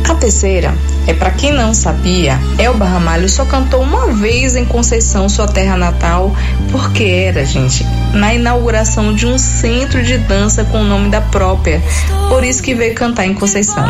A 0.08 0.14
terceira 0.14 0.74
é 1.06 1.14
para 1.14 1.30
quem 1.30 1.52
não 1.52 1.74
sabia, 1.74 2.38
Elba 2.58 2.84
Ramalho 2.84 3.28
só 3.28 3.44
cantou 3.44 3.82
uma 3.82 4.08
vez 4.08 4.56
em 4.56 4.64
Conceição, 4.64 5.28
sua 5.28 5.46
terra 5.46 5.76
natal, 5.76 6.34
porque 6.70 7.04
era, 7.04 7.44
gente, 7.44 7.86
na 8.12 8.34
inauguração 8.34 9.14
de 9.14 9.26
um 9.26 9.38
centro 9.38 10.02
de 10.02 10.18
dança 10.18 10.64
com 10.64 10.80
o 10.80 10.84
nome 10.84 11.10
da 11.10 11.20
própria. 11.20 11.82
Por 12.28 12.44
isso 12.44 12.62
que 12.62 12.74
veio 12.74 12.94
cantar 12.94 13.26
em 13.26 13.34
Conceição. 13.34 13.84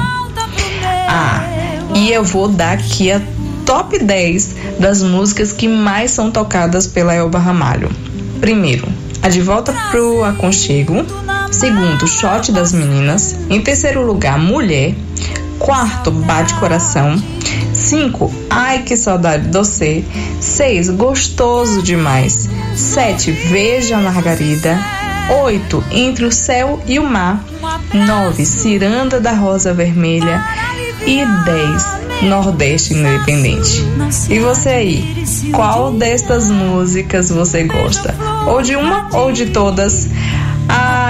Ah, 1.08 1.44
e 1.94 2.10
eu 2.10 2.24
vou 2.24 2.48
dar 2.48 2.74
aqui 2.74 3.10
a 3.10 3.20
top 3.66 3.98
10 3.98 4.56
das 4.78 5.02
músicas 5.02 5.52
que 5.52 5.68
mais 5.68 6.10
são 6.10 6.30
tocadas 6.30 6.86
pela 6.86 7.14
Elba 7.14 7.38
Ramalho. 7.38 7.90
Primeiro, 8.40 8.88
a 9.22 9.28
De 9.28 9.40
Volta 9.40 9.72
pro 9.90 10.24
Aconchego. 10.24 11.04
Segundo, 11.50 12.08
Shot 12.08 12.50
das 12.50 12.72
Meninas. 12.72 13.36
Em 13.50 13.60
terceiro 13.60 14.04
lugar, 14.04 14.38
Mulher. 14.38 14.94
Quarto, 15.64 16.10
Bate 16.10 16.54
Coração. 16.54 17.22
Cinco, 17.72 18.32
Ai 18.50 18.82
que 18.82 18.96
saudade 18.96 19.46
de 19.46 19.56
você. 19.56 20.04
Seis, 20.40 20.90
Gostoso 20.90 21.82
demais. 21.82 22.48
Sete, 22.74 23.30
Veja 23.30 23.96
a 23.96 24.00
Margarida. 24.00 24.78
Oito, 25.44 25.82
Entre 25.90 26.24
o 26.24 26.32
Céu 26.32 26.82
e 26.86 26.98
o 26.98 27.04
Mar. 27.04 27.44
Nove, 27.94 28.44
Ciranda 28.44 29.20
da 29.20 29.32
Rosa 29.32 29.72
Vermelha. 29.72 30.44
E 31.06 31.24
dez, 31.44 31.84
Nordeste 32.22 32.94
Independente. 32.94 33.84
E 34.28 34.38
você 34.38 34.68
aí, 34.68 35.24
qual 35.52 35.92
destas 35.92 36.50
músicas 36.50 37.30
você 37.30 37.64
gosta? 37.64 38.14
Ou 38.46 38.62
de 38.62 38.76
uma 38.76 39.08
ou 39.12 39.32
de 39.32 39.46
todas? 39.46 40.08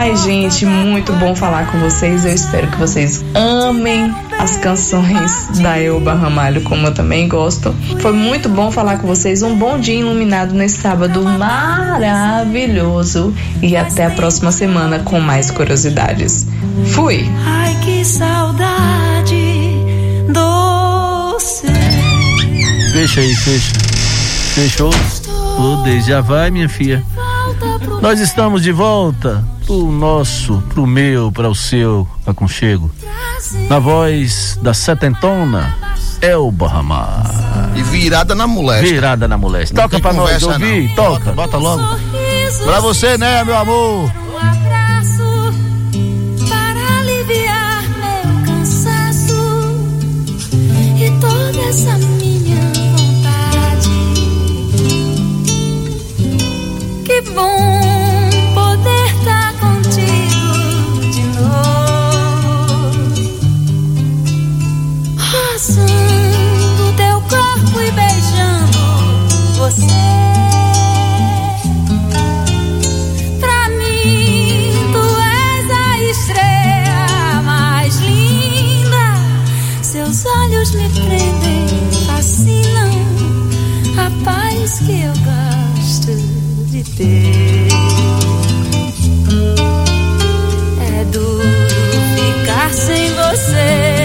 Ai, 0.02 0.16
gente, 0.16 0.66
muito 0.66 1.12
bom 1.12 1.32
falar 1.32 1.70
com 1.70 1.78
vocês. 1.78 2.24
Eu 2.24 2.34
espero 2.34 2.66
que 2.66 2.76
vocês 2.76 3.24
amem 3.36 4.12
as 4.36 4.56
canções 4.56 5.46
da 5.62 5.78
Elba 5.78 6.14
Ramalho, 6.14 6.60
como 6.62 6.88
eu 6.88 6.92
também 6.92 7.28
gosto. 7.28 7.72
Foi 8.00 8.12
muito 8.12 8.48
bom 8.48 8.72
falar 8.72 8.98
com 8.98 9.06
vocês. 9.06 9.44
Um 9.44 9.56
bom 9.56 9.78
dia 9.78 10.00
iluminado 10.00 10.54
nesse 10.54 10.78
sábado 10.78 11.22
maravilhoso. 11.22 13.32
E 13.62 13.76
até 13.76 14.06
a 14.06 14.10
próxima 14.10 14.50
semana 14.50 14.98
com 14.98 15.20
mais 15.20 15.52
curiosidades. 15.52 16.48
Fui! 16.86 17.24
Ai, 17.46 17.78
que 17.84 18.04
saudade 18.04 19.70
doce. 20.32 21.68
Fecha 22.92 23.20
aí, 23.20 23.36
fecha. 23.36 23.72
Fechou? 24.52 24.90
Ô, 24.90 26.00
já 26.00 26.20
vai, 26.20 26.50
minha 26.50 26.68
filha. 26.68 27.04
Nós 28.00 28.18
estamos 28.18 28.64
de 28.64 28.72
volta 28.72 29.51
pro 29.66 29.90
nosso, 29.90 30.62
pro 30.68 30.86
meu, 30.86 31.30
para 31.32 31.48
o 31.48 31.54
seu 31.54 32.06
aconchego. 32.26 32.90
Na 33.68 33.78
voz 33.78 34.58
da 34.62 34.72
setentona, 34.74 35.76
Elba 36.20 36.68
Ramar. 36.68 37.72
E 37.74 37.82
virada 37.82 38.34
na 38.34 38.46
molesta. 38.46 38.86
Virada 38.86 39.28
na 39.28 39.36
molesta. 39.36 39.74
Toca 39.74 39.98
pra 39.98 40.12
nós 40.12 40.42
ouvir, 40.42 40.88
não. 40.88 40.94
toca. 40.94 41.32
Bota, 41.32 41.32
bota 41.32 41.56
logo. 41.58 41.82
Pra 42.64 42.80
você, 42.80 43.18
né, 43.18 43.42
meu 43.44 43.56
amor? 43.56 44.21
Paz 84.72 84.78
que 84.80 85.02
eu 85.02 85.12
gosto 85.24 86.12
de 86.70 86.82
ter. 86.96 87.68
É 90.80 91.04
duro 91.04 91.42
ficar 92.16 92.72
sem 92.72 93.10
você, 93.10 94.01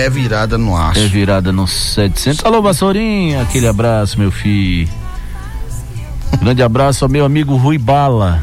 é? 0.00 0.06
É 0.06 0.10
virada 0.10 0.56
no 0.58 0.76
aço. 0.76 0.98
É 0.98 1.06
virada 1.06 1.52
no 1.52 1.66
700. 1.66 2.44
Alô, 2.44 2.60
Vassourinha, 2.62 3.42
aquele 3.42 3.66
abraço, 3.68 4.18
meu 4.18 4.30
filho. 4.30 4.88
Grande 6.40 6.62
abraço 6.62 7.04
ao 7.04 7.08
meu 7.10 7.24
amigo 7.24 7.56
Rui 7.56 7.76
Bala. 7.78 8.42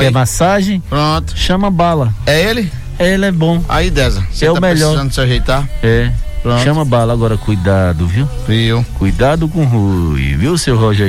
Quer 0.00 0.12
massagem? 0.12 0.80
Pronto. 0.88 1.32
Chama 1.36 1.70
Bala. 1.70 2.12
É 2.24 2.40
ele? 2.40 2.70
Ele 2.98 3.26
é 3.26 3.32
bom. 3.32 3.62
Aí, 3.68 3.90
Deza, 3.90 4.24
você 4.30 4.46
É 4.46 4.50
o 4.50 4.54
tá 4.54 4.60
melhor. 4.60 4.90
precisando 4.90 5.12
se 5.12 5.20
ajeitar? 5.20 5.68
É. 5.82 6.10
Pronto. 6.46 6.62
Chama 6.62 6.84
Bala 6.84 7.12
agora, 7.12 7.36
cuidado, 7.36 8.06
viu? 8.06 8.28
Viu? 8.46 8.86
Cuidado 8.94 9.48
com 9.48 9.62
o 9.62 9.64
Rui, 9.64 10.36
viu, 10.36 10.56
seu 10.56 10.78
Roger 10.78 11.08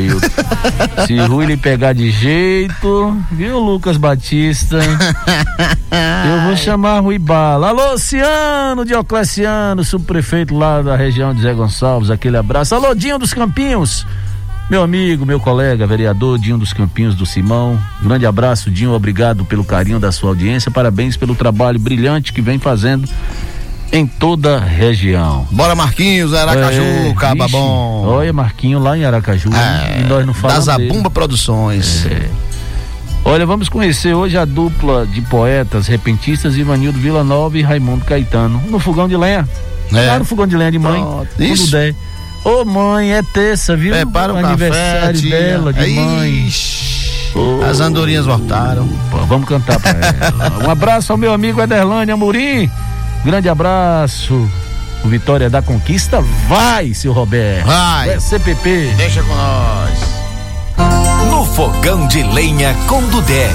Se 1.05 1.15
Rui 1.15 1.45
lhe 1.45 1.55
pegar 1.55 1.93
de 1.93 2.09
jeito, 2.09 3.15
viu, 3.31 3.59
Lucas 3.59 3.97
Batista? 3.97 4.79
Eu 5.93 6.41
vou 6.41 6.57
chamar 6.57 7.01
Rui 7.01 7.19
Bala. 7.19 7.69
Alô, 7.69 7.99
Ciano 7.99 8.83
Diocleciano, 8.83 9.83
subprefeito 9.83 10.57
lá 10.57 10.81
da 10.81 10.95
região 10.95 11.35
de 11.35 11.43
Zé 11.43 11.53
Gonçalves, 11.53 12.09
aquele 12.09 12.37
abraço. 12.37 12.73
Alô, 12.73 12.95
Dinho 12.95 13.19
dos 13.19 13.31
Campinhos, 13.31 14.07
meu 14.71 14.81
amigo, 14.81 15.23
meu 15.23 15.39
colega, 15.39 15.85
vereador 15.85 16.39
Dinho 16.39 16.57
dos 16.57 16.73
Campinhos 16.73 17.13
do 17.13 17.27
Simão. 17.27 17.79
Grande 18.01 18.25
abraço, 18.25 18.71
Dinho, 18.71 18.91
obrigado 18.91 19.45
pelo 19.45 19.63
carinho 19.63 19.99
da 19.99 20.11
sua 20.11 20.29
audiência, 20.31 20.71
parabéns 20.71 21.15
pelo 21.15 21.35
trabalho 21.35 21.77
brilhante 21.77 22.33
que 22.33 22.41
vem 22.41 22.57
fazendo 22.57 23.07
em 23.91 24.05
toda 24.05 24.57
a 24.57 24.59
região. 24.59 25.47
Bora, 25.51 25.73
Marquinhos, 25.75 26.33
Aracaju, 26.33 26.81
É, 26.81 27.13
Caba 27.17 27.45
vixe, 27.45 27.51
Bom. 27.57 28.03
Olha, 28.07 28.33
Marquinho 28.33 28.79
lá 28.79 28.97
em 28.97 29.05
Aracaju. 29.05 29.49
É, 29.53 30.01
e 30.01 30.03
nós 30.03 30.25
não 30.25 30.33
falamos. 30.33 30.65
dele. 30.65 30.87
Zabumba 30.89 31.09
Produções. 31.09 32.05
É. 32.05 32.27
Olha, 33.25 33.45
vamos 33.45 33.67
conhecer 33.67 34.13
hoje 34.13 34.37
a 34.37 34.45
dupla 34.45 35.05
de 35.05 35.21
poetas 35.21 35.87
repentistas 35.87 36.55
Ivanildo 36.55 36.97
Vila 36.99 37.23
Nova 37.23 37.57
e 37.57 37.61
Raimundo 37.61 38.05
Caetano 38.05 38.61
no 38.69 38.79
fogão 38.79 39.07
de 39.07 39.17
lenha. 39.17 39.47
É. 39.93 40.07
Lá 40.07 40.19
no 40.19 40.25
fogão 40.25 40.47
de 40.47 40.55
lenha 40.55 40.71
de 40.71 40.79
mãe. 40.79 41.01
Pronto. 41.01 41.27
Isso. 41.43 41.71
der. 41.71 41.93
Ô 42.45 42.63
mãe, 42.63 43.11
é 43.13 43.21
terça, 43.21 43.75
viu? 43.75 43.93
Prepara 43.93 44.33
o 44.33 44.37
aniversário 44.37 45.21
café, 45.21 45.29
dela, 45.29 45.73
de 45.73 45.89
mãe. 45.89 46.45
Ixi, 46.47 47.31
Ô, 47.35 47.61
As 47.69 47.81
andorinhas 47.81 48.25
voltaram. 48.25 48.83
Opa, 49.11 49.25
vamos 49.25 49.49
cantar 49.49 49.79
pra 49.79 49.91
ela. 49.91 50.65
um 50.65 50.69
abraço 50.69 51.11
ao 51.11 51.17
meu 51.17 51.33
amigo 51.33 51.61
Ederlane 51.61 52.11
Amorim. 52.11 52.69
Grande 53.23 53.49
abraço. 53.49 54.49
O 55.03 55.07
Vitória 55.07 55.49
da 55.49 55.61
Conquista 55.61 56.21
vai, 56.47 56.93
seu 56.93 57.13
Roberto. 57.13 57.65
Vai. 57.65 58.09
É 58.09 58.19
CPP. 58.19 58.93
Deixa 58.97 59.21
com 59.23 59.33
nós. 59.35 59.99
No 61.29 61.45
fogão 61.45 62.07
de 62.07 62.23
lenha 62.23 62.75
com 62.87 63.01
Dudé. 63.09 63.49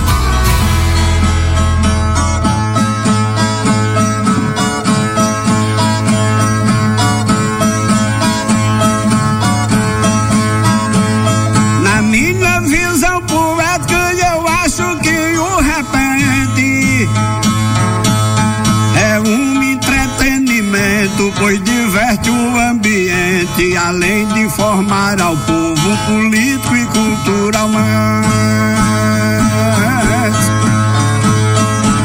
Além 23.82 24.26
de 24.28 24.48
formar 24.50 25.20
ao 25.20 25.36
povo 25.38 25.96
político 26.06 26.76
e 26.76 26.86
culturalmente. 26.86 28.28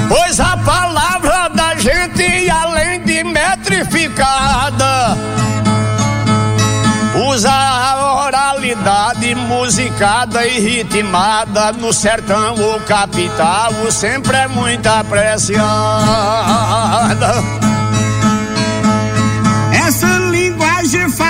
Pois 0.10 0.40
a 0.40 0.58
palavra 0.58 1.50
da 1.50 1.76
gente, 1.76 2.50
além 2.50 3.04
de 3.04 3.24
metrificada, 3.24 5.18
usa 7.30 7.52
a 7.52 8.26
oralidade 8.26 9.36
musicada 9.36 10.48
e 10.48 10.60
ritmada 10.60 11.74
no 11.74 11.94
sertão 11.94 12.56
ou 12.60 12.80
capital, 12.82 13.72
sempre 13.92 14.36
é 14.36 14.48
muito 14.48 14.88
apreciada. 14.88 15.58
Essa 19.72 20.08
linguagem 20.08 21.10
falada 21.10 21.27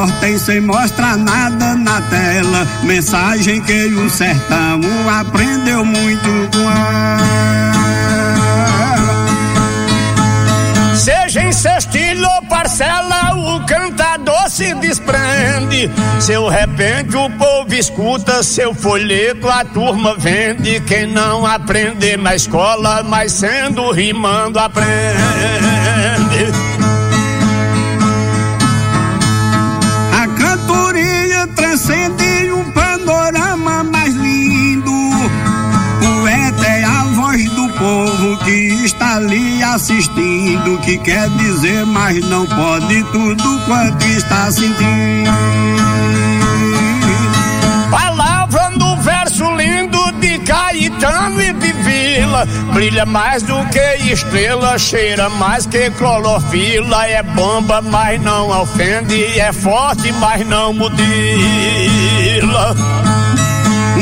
repórter 0.00 0.38
sem 0.38 0.60
mostrar 0.60 1.16
nada 1.16 1.74
na 1.74 2.00
tela. 2.02 2.66
Mensagem 2.82 3.60
que 3.62 3.86
o 3.86 4.08
sertão 4.08 4.80
aprendeu 5.08 5.84
muito 5.84 6.28
com 6.52 6.70
ela. 6.70 7.20
Seja 10.96 11.42
em 11.42 11.52
cestilho 11.52 12.26
ou 12.26 12.42
parcela, 12.46 13.34
o 13.34 13.66
cantador 13.66 14.50
se 14.50 14.74
desprende. 14.74 15.90
Seu 16.18 16.48
repente 16.48 17.16
o 17.16 17.30
povo 17.30 17.74
escuta, 17.74 18.42
seu 18.42 18.74
folheto 18.74 19.48
a 19.48 19.64
turma 19.64 20.14
vende. 20.16 20.80
Quem 20.80 21.06
não 21.06 21.46
aprender 21.46 22.18
na 22.18 22.34
escola, 22.34 23.02
mas 23.02 23.32
sendo 23.32 23.90
rimando 23.92 24.58
aprende. 24.58 26.19
Assistindo, 39.74 40.78
que 40.80 40.98
quer 40.98 41.28
dizer, 41.30 41.86
mas 41.86 42.18
não 42.26 42.44
pode 42.46 43.04
tudo 43.04 43.60
quanto 43.66 44.04
está 44.04 44.50
sentindo. 44.50 45.30
Palavra 47.90 48.70
no 48.70 48.96
verso 48.96 49.44
lindo 49.56 50.12
de 50.20 50.38
Caetano 50.40 51.40
e 51.40 51.52
de 51.52 51.72
Vila. 51.72 52.46
Brilha 52.72 53.06
mais 53.06 53.42
do 53.44 53.64
que 53.66 54.12
estrela, 54.12 54.76
cheira 54.78 55.28
mais 55.28 55.66
que 55.66 55.90
clorofila. 55.90 57.06
É 57.06 57.22
bomba, 57.22 57.80
mas 57.80 58.20
não 58.22 58.50
ofende. 58.62 59.24
É 59.38 59.52
forte, 59.52 60.10
mas 60.12 60.44
não 60.46 60.72
mudila. 60.72 61.04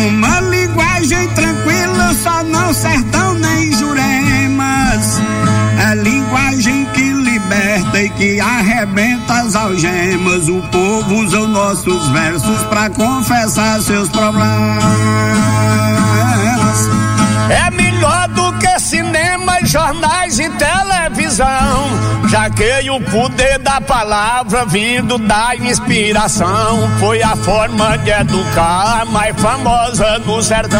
Uma 0.06 0.40
linguagem 0.40 1.28
tranquila, 1.28 2.14
só 2.14 2.42
não 2.42 2.72
sertão 2.72 3.34
nem 3.34 3.72
juremas. 3.72 5.20
Linguagem 7.98 8.08
que 8.10 8.40
arrebenta 8.40 9.34
as 9.34 9.56
algemas. 9.56 10.48
O 10.48 10.62
povo 10.70 11.16
usa 11.16 11.40
os 11.40 11.48
nossos 11.48 12.08
versos 12.10 12.62
pra 12.68 12.88
confessar 12.90 13.80
seus 13.82 14.08
problemas. 14.08 14.84
É 17.50 17.70
melhor 17.70 18.28
do 18.28 18.52
que 18.58 18.78
cinema, 18.78 19.58
jornais 19.64 20.38
e 20.38 20.48
televisão. 20.50 21.88
Já 22.28 22.48
que 22.50 22.88
o 22.90 23.00
poder 23.00 23.58
da 23.58 23.80
palavra 23.80 24.64
vindo 24.66 25.18
da 25.18 25.56
inspiração 25.56 26.88
foi 27.00 27.20
a 27.22 27.34
forma 27.34 27.96
de 27.98 28.10
educar 28.10 29.06
mais 29.06 29.34
famosa 29.40 30.18
no 30.20 30.40
sertão. 30.42 30.78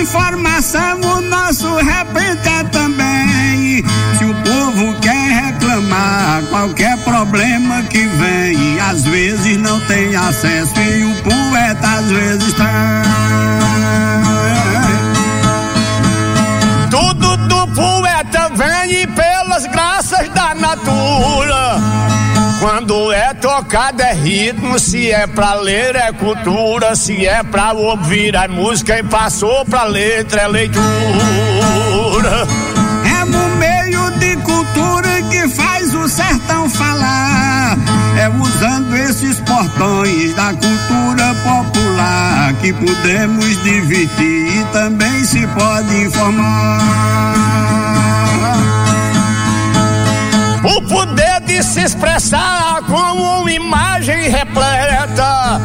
Informação, 0.00 1.00
o 1.00 1.20
nosso 1.20 1.78
é 1.78 2.64
também. 2.70 3.84
Se 4.18 4.24
o 4.24 4.34
povo 4.34 4.94
quer 5.00 5.44
reclamar 5.44 6.42
qualquer 6.50 6.96
problema 6.98 7.82
que 7.84 8.06
vem, 8.06 8.80
às 8.80 9.04
vezes 9.04 9.58
não 9.58 9.80
tem 9.86 10.16
acesso 10.16 10.78
e 10.80 11.04
o 11.04 11.14
poeta 11.22 11.88
às 11.88 12.10
vezes 12.10 12.54
tem. 12.54 12.66
Tudo 16.90 17.36
do 17.48 17.66
poeta 17.68 18.50
vem 18.54 19.06
pelas 19.08 19.66
graças 19.66 20.28
da 20.30 20.54
natura. 20.54 22.01
Quando 22.62 23.10
é 23.10 23.34
tocado 23.34 24.00
é 24.02 24.12
ritmo, 24.12 24.78
se 24.78 25.10
é 25.10 25.26
pra 25.26 25.54
ler 25.54 25.96
é 25.96 26.12
cultura, 26.12 26.94
se 26.94 27.26
é 27.26 27.42
pra 27.42 27.72
ouvir 27.72 28.36
é 28.36 28.46
música 28.46 29.00
e 29.00 29.02
passou 29.02 29.64
pra 29.64 29.82
letra 29.82 30.42
é 30.42 30.46
leitura. 30.46 30.86
É 33.20 33.24
no 33.24 33.48
meio 33.56 34.12
de 34.12 34.36
cultura 34.36 35.22
que 35.28 35.48
faz 35.48 35.92
o 35.92 36.08
sertão 36.08 36.70
falar. 36.70 37.76
É 38.16 38.28
usando 38.28 38.96
esses 38.96 39.40
portões 39.40 40.32
da 40.34 40.54
cultura 40.54 41.34
popular 41.42 42.54
que 42.60 42.72
podemos 42.74 43.60
divertir 43.64 44.60
e 44.60 44.64
também 44.66 45.24
se 45.24 45.44
pode 45.48 45.96
informar. 46.04 47.32
Se 51.62 51.80
expressar 51.80 52.82
com 52.82 52.92
uma 52.92 53.50
imagem 53.50 54.28
repleta. 54.28 55.60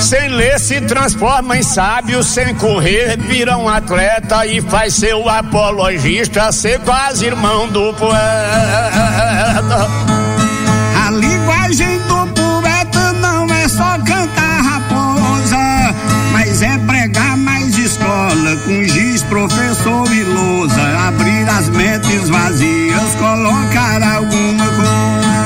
Sem 0.00 0.28
ler 0.28 0.60
se 0.60 0.80
transforma 0.82 1.56
em 1.56 1.62
sábio, 1.62 2.22
sem 2.22 2.54
correr 2.54 3.16
vira 3.18 3.56
um 3.56 3.68
atleta 3.68 4.46
e 4.46 4.60
faz 4.60 4.94
seu 4.94 5.28
apologista 5.28 6.52
ser 6.52 6.78
quase 6.80 7.26
irmão 7.26 7.68
do 7.68 7.92
poeta. 7.94 8.18
A 11.06 11.10
linguagem 11.10 11.98
do 12.00 12.26
poeta 12.34 13.12
não 13.14 13.46
é 13.52 13.68
só 13.68 13.98
cantar 14.04 14.62
raposa, 14.62 15.94
mas 16.32 16.62
é 16.62 16.78
pregar 16.78 17.36
mais 17.36 17.76
escola 17.76 18.56
com 18.64 18.84
giz, 18.84 19.22
professor 19.24 20.12
e 20.12 20.22
lousa, 20.22 20.82
abrir 21.08 21.48
as 21.48 21.68
mentes 21.68 22.28
vazias, 22.28 22.85
colocar 23.36 24.02
alguma 24.02 24.64
coisa. 24.64 25.36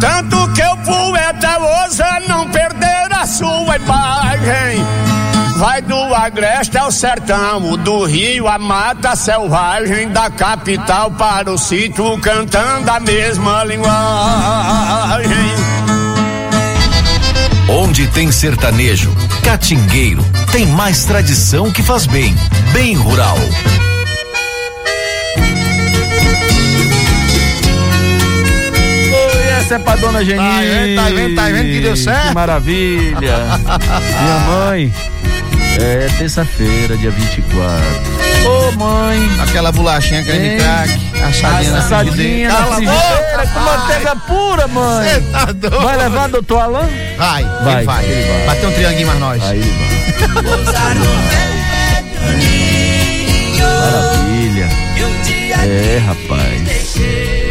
Tanto 0.00 0.52
que 0.52 0.62
o 0.62 0.76
poeta 0.78 1.58
ousa 1.58 2.20
não 2.28 2.48
perder 2.48 3.12
a 3.12 3.26
sua 3.26 3.76
imagem. 3.76 4.84
Vai 5.56 5.80
do 5.82 6.14
agreste 6.14 6.76
ao 6.76 6.90
sertão, 6.90 7.76
do 7.78 8.04
rio 8.04 8.48
à 8.48 8.58
mata 8.58 9.14
selvagem, 9.14 10.08
da 10.08 10.28
capital 10.28 11.12
para 11.12 11.50
o 11.50 11.56
sítio, 11.56 12.18
cantando 12.20 12.90
a 12.90 12.98
mesma 12.98 13.62
linguagem. 13.64 15.30
Onde 17.68 18.06
tem 18.08 18.30
sertanejo, 18.30 19.14
catingueiro, 19.42 20.24
tem 20.52 20.66
mais 20.66 21.04
tradição 21.04 21.70
que 21.70 21.82
faz 21.82 22.04
bem. 22.06 22.34
Bem 22.72 22.94
rural. 22.94 23.38
É 29.74 29.78
pra 29.78 29.96
dona 29.96 30.24
Geni. 30.24 30.38
Tá 30.38 30.60
vendo, 30.60 30.96
tá 30.96 31.08
vendo, 31.08 31.34
tá 31.34 31.42
vendo 31.44 31.62
que 31.64 31.80
deu 31.80 31.96
certo? 31.96 32.28
Que 32.28 32.34
maravilha. 32.34 33.18
Minha 34.22 34.38
mãe. 34.46 34.92
É 35.80 36.06
terça-feira, 36.18 36.96
dia 36.96 37.10
24. 37.10 37.82
Ô 38.46 38.70
mãe! 38.72 39.28
Aquela 39.40 39.72
bolachinha 39.72 40.22
que 40.22 40.30
é 40.30 40.56
crack, 40.56 41.00
assadinha 41.24 41.72
na 41.72 41.78
Assadinha 41.78 42.48
na 42.48 42.64
frigideira 42.66 43.46
com 43.52 43.60
manteiga 43.60 44.14
pura, 44.16 44.68
mãe. 44.68 45.08
Cê 45.08 45.20
tá 45.32 45.44
doido? 45.46 45.80
Vai 45.80 45.96
levar, 45.96 46.28
doutor 46.28 46.60
Alain? 46.60 46.88
Vai, 47.16 47.42
Vai, 47.42 47.76
ele 47.78 47.86
vai. 47.86 48.04
ele 48.04 48.28
vai. 48.28 48.46
Bater 48.46 48.66
um 48.68 48.72
trianguinho 48.72 49.06
mais 49.08 49.18
nós. 49.18 49.42
Aí 49.42 49.58
ele 49.58 49.74
Maravilha. 53.58 54.68
É, 55.64 55.98
rapaz. 56.06 56.94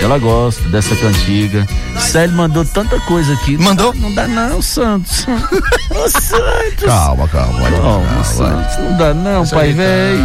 Ela 0.04 0.20
gosta 0.20 0.62
dessa 0.68 0.94
cantiga. 0.98 1.66
Célio 1.98 2.36
mandou 2.36 2.66
tanta 2.66 3.00
coisa 3.02 3.34
aqui. 3.34 3.58
Mandou? 3.58 3.94
Não 3.96 4.14
dá 4.14 4.28
não, 4.28 4.62
Santos. 4.62 5.26
Ô, 5.90 6.10
Santos. 6.10 6.84
Calma, 6.86 7.26
calma. 7.30 7.72
Calma, 7.72 8.00
devagar, 8.02 8.26
Santos. 8.26 8.78
Não 8.80 8.98
dá 8.98 9.14
não, 9.14 9.44
Isso 9.44 9.56
pai 9.56 9.68
aí, 9.68 9.74
velho. 9.74 10.24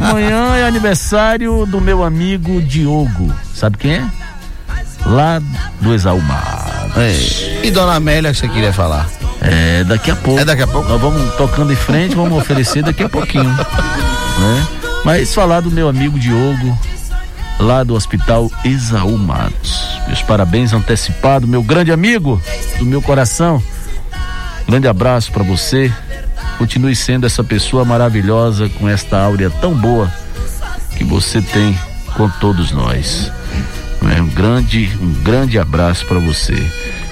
Amanhã 0.00 0.56
é 0.56 0.64
aniversário 0.66 1.66
do 1.66 1.78
meu 1.78 2.02
amigo 2.02 2.62
Diogo. 2.62 3.34
Sabe 3.54 3.76
quem 3.76 3.96
é? 3.96 4.10
Lá 5.04 5.42
do 5.82 5.92
Exalmado. 5.92 6.98
É. 6.98 7.66
E 7.66 7.70
Dona 7.70 7.96
Amélia 7.96 8.32
que 8.32 8.38
você 8.38 8.48
queria 8.48 8.72
falar? 8.72 9.06
É, 9.42 9.84
daqui 9.84 10.10
a 10.10 10.16
pouco. 10.16 10.40
É 10.40 10.44
daqui 10.44 10.62
a 10.62 10.66
pouco? 10.66 10.88
Nós 10.88 11.00
vamos 11.00 11.34
tocando 11.34 11.70
em 11.70 11.76
frente, 11.76 12.14
vamos 12.14 12.38
oferecer 12.38 12.82
daqui 12.82 13.02
a 13.02 13.08
pouquinho. 13.10 13.44
né? 13.52 14.66
Mas 15.04 15.34
falar 15.34 15.60
do 15.60 15.70
meu 15.70 15.86
amigo 15.86 16.18
Diogo, 16.18 16.78
lá 17.58 17.84
do 17.84 17.94
Hospital 17.94 18.50
Exaú 18.64 19.16
Matos. 19.16 19.98
Meus 20.06 20.22
parabéns 20.22 20.72
antecipado, 20.72 21.46
meu 21.46 21.62
grande 21.62 21.92
amigo 21.92 22.40
do 22.78 22.84
meu 22.84 23.00
coração. 23.00 23.62
Grande 24.66 24.88
abraço 24.88 25.30
para 25.32 25.42
você. 25.42 25.92
Continue 26.58 26.94
sendo 26.94 27.26
essa 27.26 27.42
pessoa 27.42 27.84
maravilhosa 27.84 28.68
com 28.68 28.88
esta 28.88 29.20
áurea 29.20 29.50
tão 29.50 29.74
boa 29.74 30.10
que 30.96 31.04
você 31.04 31.42
tem 31.42 31.76
com 32.14 32.28
todos 32.28 32.70
nós. 32.72 33.30
Um 34.02 34.28
grande, 34.28 34.90
um 35.00 35.12
grande 35.22 35.58
abraço 35.58 36.06
para 36.06 36.18
você. 36.18 36.54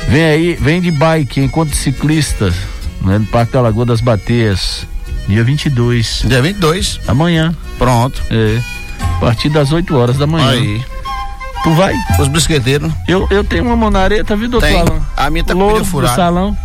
Vem 0.09 0.25
aí, 0.25 0.55
vem 0.55 0.81
de 0.81 0.91
bike, 0.91 1.41
encontro 1.41 1.75
ciclistas, 1.75 2.55
né, 3.01 3.19
no 3.19 3.27
Parque 3.27 3.53
da 3.53 3.61
Lagoa 3.61 3.87
das 3.87 4.01
Bateias, 4.01 4.87
dia 5.27 5.43
22. 5.43 6.25
Dia 6.27 6.43
22. 6.43 7.01
Amanhã. 7.07 7.55
Pronto. 7.79 8.23
É. 8.31 8.61
A 9.23 9.27
partir 9.27 9.51
das 9.51 9.71
8 9.71 9.97
horas 9.97 10.19
da 10.19 10.27
manhã. 10.27 10.51
Aí. 10.51 10.85
Tu 11.63 11.71
vai? 11.75 11.95
Os 12.19 12.27
bisqueteiros. 12.27 12.93
Eu, 13.07 13.29
eu 13.31 13.45
tenho 13.45 13.65
uma 13.65 13.77
monareta, 13.77 14.35
viu, 14.35 14.49
doutor 14.49 14.67
Tem. 14.67 14.81
Alan? 14.81 15.01
A 15.17 15.31
minha 15.31 15.45
tá 15.45 15.53
com 15.53 15.61
Louro 15.61 15.79
do 15.79 15.85
furado. 15.85 16.17
salão. 16.17 16.59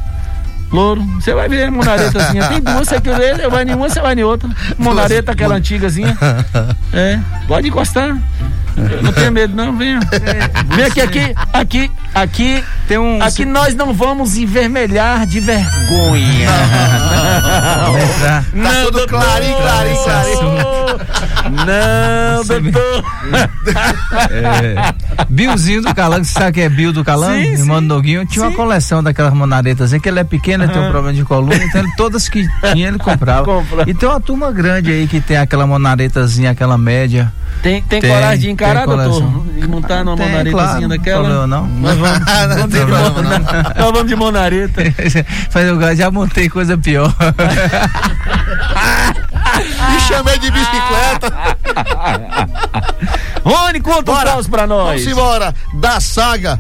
Louro, 0.71 1.03
você 1.21 1.35
vai 1.35 1.47
ver 1.47 1.67
a 1.67 1.71
monaretazinha. 1.71 2.43
Tem 2.49 2.59
duas, 2.59 2.89
você 2.89 2.99
quer 2.99 3.15
ver, 3.15 3.39
eu 3.39 3.51
vai 3.51 3.63
em 3.63 3.75
uma, 3.75 3.87
você 3.87 4.01
vai 4.01 4.15
em 4.15 4.23
outra. 4.23 4.49
Monareta, 4.75 5.33
aquela 5.33 5.55
antigazinha. 5.55 6.17
É, 6.91 7.19
pode 7.47 7.67
encostar. 7.67 8.17
Não 9.01 9.13
tenha 9.13 9.31
medo, 9.31 9.55
não, 9.55 9.75
venha. 9.77 9.99
Vem 10.75 10.85
aqui, 10.85 11.01
aqui, 11.01 11.35
aqui, 11.53 11.91
aqui. 12.21 12.63
Tem 12.87 12.97
um. 12.97 13.21
Aqui 13.21 13.45
nós 13.45 13.75
não 13.75 13.93
vamos 13.93 14.37
envermelhar 14.37 15.25
de 15.25 15.39
vergonha. 15.39 16.47
Tá 18.21 18.43
Não, 18.53 18.85
tudo 18.85 18.91
doutor. 18.91 19.19
clarinho, 19.19 19.57
clarinho, 19.57 20.03
clarinho. 20.03 20.41
Não, 21.65 22.43
doutor. 22.43 23.03
É. 24.31 25.25
Billzinho 25.29 25.81
do 25.81 25.93
Calango, 25.93 26.25
você 26.25 26.33
sabe 26.33 26.53
quem 26.53 26.63
é 26.63 26.69
Bill 26.69 26.93
do 26.93 27.03
Calango? 27.03 27.33
Sim, 27.41 27.53
Irmão 27.53 27.79
sim. 27.79 27.87
do 27.87 27.93
Noguinho. 27.93 28.25
Tinha 28.25 28.45
uma 28.45 28.51
Sim. 28.51 28.57
coleção 28.57 29.03
daquelas 29.03 29.33
monaretas, 29.33 29.91
que 29.93 30.09
ele 30.09 30.19
é 30.19 30.23
pequeno, 30.23 30.67
tem 30.67 30.81
um 30.81 30.91
problema 30.91 31.13
de 31.13 31.23
coluna, 31.23 31.55
então 31.55 31.81
ele, 31.81 31.91
todas 31.97 32.29
que 32.29 32.47
tinha 32.73 32.87
ele 32.87 32.97
comprava. 32.97 33.45
Compra. 33.45 33.83
E 33.87 33.93
tem 33.93 34.07
uma 34.07 34.19
turma 34.19 34.51
grande 34.51 34.91
aí 34.91 35.07
que 35.07 35.19
tem 35.19 35.37
aquela 35.37 35.65
monaretazinha, 35.67 36.51
aquela 36.51 36.77
média. 36.77 37.31
Tem, 37.61 37.81
tem, 37.81 37.99
Tem, 38.01 38.11
coragem 38.11 38.39
de 38.39 38.49
encarar, 38.51 38.85
doutor? 38.85 39.43
E 39.57 39.67
montar 39.67 40.03
numa 40.03 40.15
monaretazinha 40.15 40.51
claro, 40.51 40.87
daquela? 40.89 41.47
não. 41.47 41.67
Nós 41.67 41.97
vamos, 42.13 42.27
Não 42.47 42.55
vamos 42.57 42.71
tem 42.71 42.79
de 42.79 42.85
problema, 42.85 43.09
mon- 43.21 43.81
Nós 43.81 43.91
vamos 43.91 44.07
de 44.07 44.15
monareta. 44.15 44.81
Mas 45.53 45.65
eu 45.67 45.95
já 45.95 46.11
montei 46.11 46.49
coisa 46.49 46.77
pior. 46.77 47.13
Me 49.91 49.99
chamei 50.01 50.37
de 50.39 50.51
bicicleta. 50.51 51.57
Rony, 53.43 53.79
conta 53.79 54.11
um 54.11 54.15
Bora. 54.15 54.31
caos 54.31 54.47
pra 54.47 54.67
nós. 54.67 55.01
Vamos 55.03 55.07
embora. 55.07 55.53
Da 55.75 55.99
saga 55.99 56.59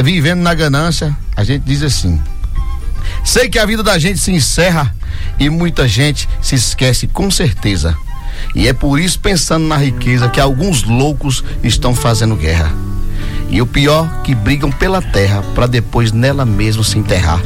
Vivendo 0.00 0.40
na 0.40 0.54
Ganância, 0.54 1.16
a 1.36 1.44
gente 1.44 1.62
diz 1.64 1.82
assim: 1.82 2.20
Sei 3.24 3.48
que 3.48 3.58
a 3.58 3.66
vida 3.66 3.82
da 3.82 3.98
gente 3.98 4.18
se 4.18 4.32
encerra 4.32 4.94
e 5.38 5.48
muita 5.50 5.86
gente 5.88 6.28
se 6.40 6.54
esquece 6.54 7.06
com 7.06 7.30
certeza. 7.30 7.96
E 8.54 8.66
é 8.68 8.72
por 8.72 8.98
isso, 8.98 9.18
pensando 9.20 9.66
na 9.66 9.76
riqueza, 9.76 10.28
que 10.28 10.40
alguns 10.40 10.82
loucos 10.82 11.44
estão 11.62 11.94
fazendo 11.94 12.34
guerra. 12.36 12.72
E 13.52 13.60
o 13.60 13.66
pior, 13.66 14.08
que 14.22 14.34
brigam 14.34 14.72
pela 14.72 15.02
terra 15.02 15.44
para 15.54 15.66
depois 15.66 16.10
nela 16.10 16.46
mesmo 16.46 16.82
se 16.82 16.98
enterrar. 16.98 17.38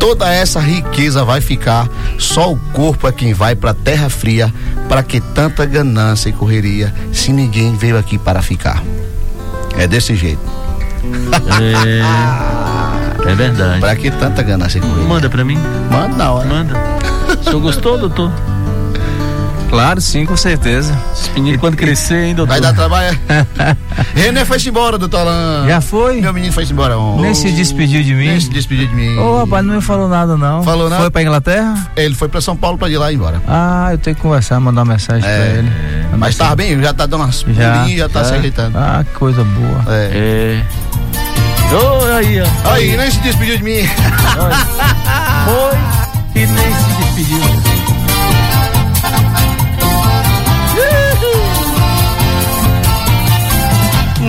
Toda 0.00 0.28
essa 0.28 0.58
riqueza 0.58 1.24
vai 1.24 1.40
ficar, 1.40 1.88
só 2.18 2.52
o 2.52 2.56
corpo 2.72 3.06
é 3.06 3.12
quem 3.12 3.32
vai 3.32 3.54
pra 3.54 3.72
terra 3.72 4.10
fria. 4.10 4.52
Para 4.88 5.04
que 5.04 5.20
tanta 5.20 5.64
ganância 5.64 6.28
e 6.28 6.32
correria, 6.32 6.92
se 7.12 7.32
ninguém 7.32 7.76
veio 7.76 7.96
aqui 7.96 8.18
para 8.18 8.42
ficar? 8.42 8.82
É 9.78 9.86
desse 9.86 10.16
jeito. 10.16 10.42
É, 11.62 13.30
é 13.30 13.34
verdade. 13.34 13.80
Pra 13.80 13.94
que 13.94 14.10
tanta 14.10 14.42
ganância 14.42 14.78
e 14.78 14.80
correria? 14.80 15.08
Manda 15.08 15.30
pra 15.30 15.44
mim. 15.44 15.58
Manda 15.90 16.16
na 16.16 16.32
hora. 16.32 16.48
Manda. 16.48 16.74
O 17.40 17.44
senhor 17.44 17.60
gostou, 17.60 17.96
doutor? 17.96 18.32
Claro, 19.76 20.00
sim, 20.00 20.24
com 20.24 20.34
certeza. 20.38 20.98
Menino 21.34 21.58
quando 21.58 21.76
crescer, 21.76 22.24
hein, 22.24 22.34
doutor? 22.34 22.52
Vai 22.52 22.62
dar 22.62 22.72
trabalho? 22.72 23.18
René 24.16 24.42
foi-se 24.46 24.70
embora, 24.70 24.96
doutor 24.96 25.18
Alain. 25.18 25.68
Já 25.68 25.82
foi? 25.82 26.18
Meu 26.22 26.32
menino 26.32 26.50
foi-se 26.50 26.72
embora 26.72 26.96
ontem. 26.98 27.20
Nem 27.24 27.34
se 27.34 27.52
despediu 27.52 28.02
de 28.02 28.14
mim. 28.14 28.26
Nem 28.26 28.40
se 28.40 28.48
despediu 28.48 28.88
de 28.88 28.94
mim. 28.94 29.18
Ô, 29.18 29.40
rapaz, 29.40 29.62
não 29.66 29.74
me 29.74 29.82
falou 29.82 30.08
nada, 30.08 30.34
não. 30.34 30.62
Falou 30.62 30.88
nada? 30.88 31.02
Foi 31.02 31.10
pra 31.10 31.20
Inglaterra? 31.20 31.90
Ele 31.94 32.14
foi 32.14 32.26
pra 32.26 32.40
São 32.40 32.56
Paulo 32.56 32.78
pra 32.78 32.88
de 32.88 32.96
lá 32.96 33.12
ir 33.12 33.16
embora. 33.16 33.42
Ah, 33.46 33.88
eu 33.90 33.98
tenho 33.98 34.16
que 34.16 34.22
conversar, 34.22 34.58
mandar 34.60 34.80
uma 34.82 34.94
mensagem 34.94 35.28
É. 35.28 35.36
pra 35.36 35.58
ele. 35.58 35.72
Mas 36.16 36.36
tava 36.36 36.56
bem, 36.56 36.80
já 36.80 36.94
tá 36.94 37.04
dando 37.04 37.24
umas 37.24 37.40
Já, 37.46 37.80
pulinhas, 37.80 37.98
já 37.98 38.08
tá 38.08 38.24
se 38.24 38.32
ajeitando. 38.32 38.78
Ah, 38.78 39.04
que 39.06 39.12
coisa 39.12 39.44
boa. 39.44 39.84
É. 39.94 40.62
É. 41.70 41.74
Ô, 41.74 42.14
aí, 42.16 42.40
ó. 42.40 42.70
Aí, 42.70 42.96
nem 42.96 43.10
se 43.10 43.18
despediu 43.18 43.58
de 43.58 43.62
mim. 43.62 43.86
Foi 45.44 46.42
e 46.42 46.46
nem 46.46 46.74
se 46.74 47.02
despediu. 47.04 47.75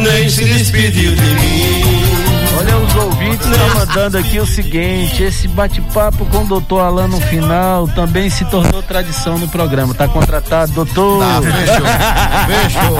Nem 0.08 0.30
se 0.30 0.46
despediu 0.46 1.14
de 1.14 1.22
mim. 1.22 1.84
Olha, 2.58 2.78
os 2.78 2.96
ouvintes 2.96 3.46
estão 3.46 3.76
mandando 3.76 4.18
aqui 4.18 4.40
o 4.40 4.46
seguinte: 4.46 5.22
esse 5.22 5.50
bate-papo 5.50 6.26
com 6.28 6.44
o 6.44 6.48
doutor 6.48 6.80
Alan 6.80 7.10
no 7.10 7.20
final 7.20 7.88
também 7.90 8.30
se 8.30 8.46
tornou 8.46 8.82
tradição 8.82 9.38
no 9.38 9.50
programa. 9.50 9.94
Tá 9.94 10.08
contratado, 10.08 10.72
doutor? 10.72 11.20
Tá, 11.20 11.42
fechou. 11.42 11.86
Fechou. 12.72 12.98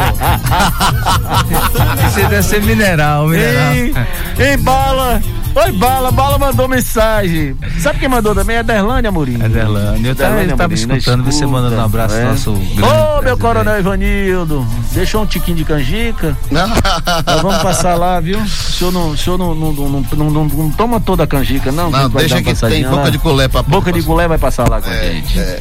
Você 2.12 2.22
deve 2.24 2.44
ser 2.44 2.62
mineral, 2.62 3.28
mineral. 3.28 3.74
Ei, 3.74 3.94
ei, 4.40 4.58
Bala! 4.58 5.22
Oi, 5.66 5.72
Bala, 5.72 6.12
Bala 6.12 6.38
mandou 6.38 6.68
mensagem. 6.68 7.56
Sabe 7.80 7.98
quem 8.00 8.08
mandou 8.08 8.36
também? 8.36 8.58
É 8.58 8.64
Derlânia 8.64 9.10
Amorim. 9.10 9.42
É 9.42 9.50
Derlândia. 9.50 10.10
Eu 10.10 10.16
tava, 10.16 10.44
eu 10.44 10.56
tava 10.56 10.68
né? 10.70 10.76
escutando, 10.76 11.24
você 11.24 11.30
Escuta, 11.40 11.48
mandando 11.52 11.76
um 11.78 11.84
abraço 11.84 12.16
é. 12.16 12.24
nosso 12.26 12.52
Ô, 12.52 12.56
meu 12.58 13.18
presidente. 13.18 13.40
coronel 13.42 13.80
Ivanildo, 13.80 14.68
deixou 14.92 15.24
um 15.24 15.26
tiquinho 15.26 15.58
de 15.58 15.66
canjica. 15.66 16.38
Nós 16.52 17.42
vamos 17.42 17.58
passar 17.64 17.96
lá, 17.96 18.20
viu? 18.20 18.40
O 18.40 18.48
senhor 18.48 18.92
não, 18.94 19.10
o 19.10 19.18
senhor 19.18 19.40
não, 19.40 19.56
não, 19.56 19.72
não, 19.74 20.06
não, 20.30 20.46
não- 20.46 20.70
toma 20.72 21.00
toda 21.00 21.24
a 21.24 21.28
canjica, 21.28 21.72
não? 21.72 21.90
Não, 21.90 22.08
deixa 22.10 22.38
que 22.38 22.44
tem 22.44 22.54
passadinha 22.54 22.90
boca 22.90 23.04
lá. 23.04 23.10
de 23.10 23.18
colher 23.18 23.50
pra 23.50 23.64
Boca 23.64 23.92
de 23.92 24.04
colher 24.04 24.28
vai 24.30 24.38
passar 24.38 24.70
lá 24.70 24.80
com 24.80 24.90
a 24.90 24.94
gente. 24.94 25.40
É. 25.40 25.60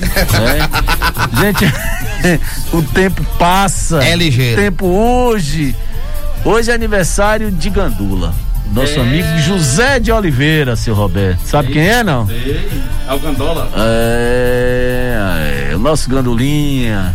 Gente, 1.40 2.40
o 2.72 2.82
tempo 2.82 3.24
passa. 3.38 4.04
É 4.04 4.14
ligeiro. 4.14 4.60
O 4.60 4.64
tempo 4.64 4.86
hoje. 4.86 5.74
Hoje 6.44 6.70
é 6.70 6.74
aniversário 6.74 7.50
de 7.50 7.70
Gandula. 7.70 8.34
Nosso 8.72 8.98
É. 8.98 9.00
amigo 9.00 9.38
José 9.38 9.98
de 10.00 10.12
Oliveira, 10.12 10.76
seu 10.76 10.94
Roberto. 10.94 11.40
Sabe 11.44 11.72
quem 11.72 11.88
é, 11.88 12.02
não? 12.04 12.28
É 13.08 13.12
o 13.12 13.18
Gandola. 13.18 13.70
É, 13.76 15.68
é, 15.72 15.74
o 15.74 15.78
nosso 15.78 16.08
Gandulinha. 16.10 17.14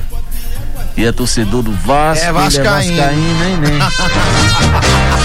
E 0.97 1.05
é 1.05 1.11
torcedor 1.11 1.61
do 1.63 1.71
Vasco. 1.71 2.23
É 2.25 2.29
ele 2.29 2.33
vascaíno. 2.33 2.97
vascaíno, 2.97 3.39
nem, 3.39 3.57
nem. 3.57 3.81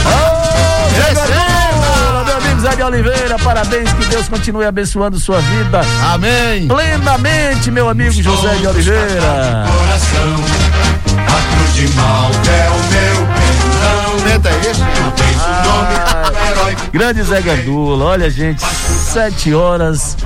Ô, 0.06 1.00
Gandula, 1.14 2.24
meu 2.24 2.36
amigo 2.36 2.60
Zé 2.60 2.76
de 2.76 2.82
Oliveira, 2.82 3.38
parabéns, 3.38 3.92
que 3.94 4.04
Deus 4.06 4.28
continue 4.28 4.64
abençoando 4.64 5.18
sua 5.18 5.40
vida. 5.40 5.80
Amém. 6.12 6.66
Plenamente, 6.68 7.70
meu 7.70 7.88
amigo 7.88 8.12
José 8.12 8.54
de 8.56 8.66
Oliveira. 8.66 9.64
Coração, 9.66 10.36
a 11.26 11.54
cruz 11.56 11.74
de 11.74 11.88
mal 11.96 12.30
é 12.30 12.70
o 12.70 12.78
meu 12.92 13.26
perdão. 13.26 14.16
Tenta 14.26 14.50
esse. 14.68 14.82
Grande 16.92 17.22
Zé 17.22 17.40
Gandula, 17.40 18.04
olha 18.04 18.30
gente, 18.30 18.62
sete 18.64 19.52
horas 19.52 20.16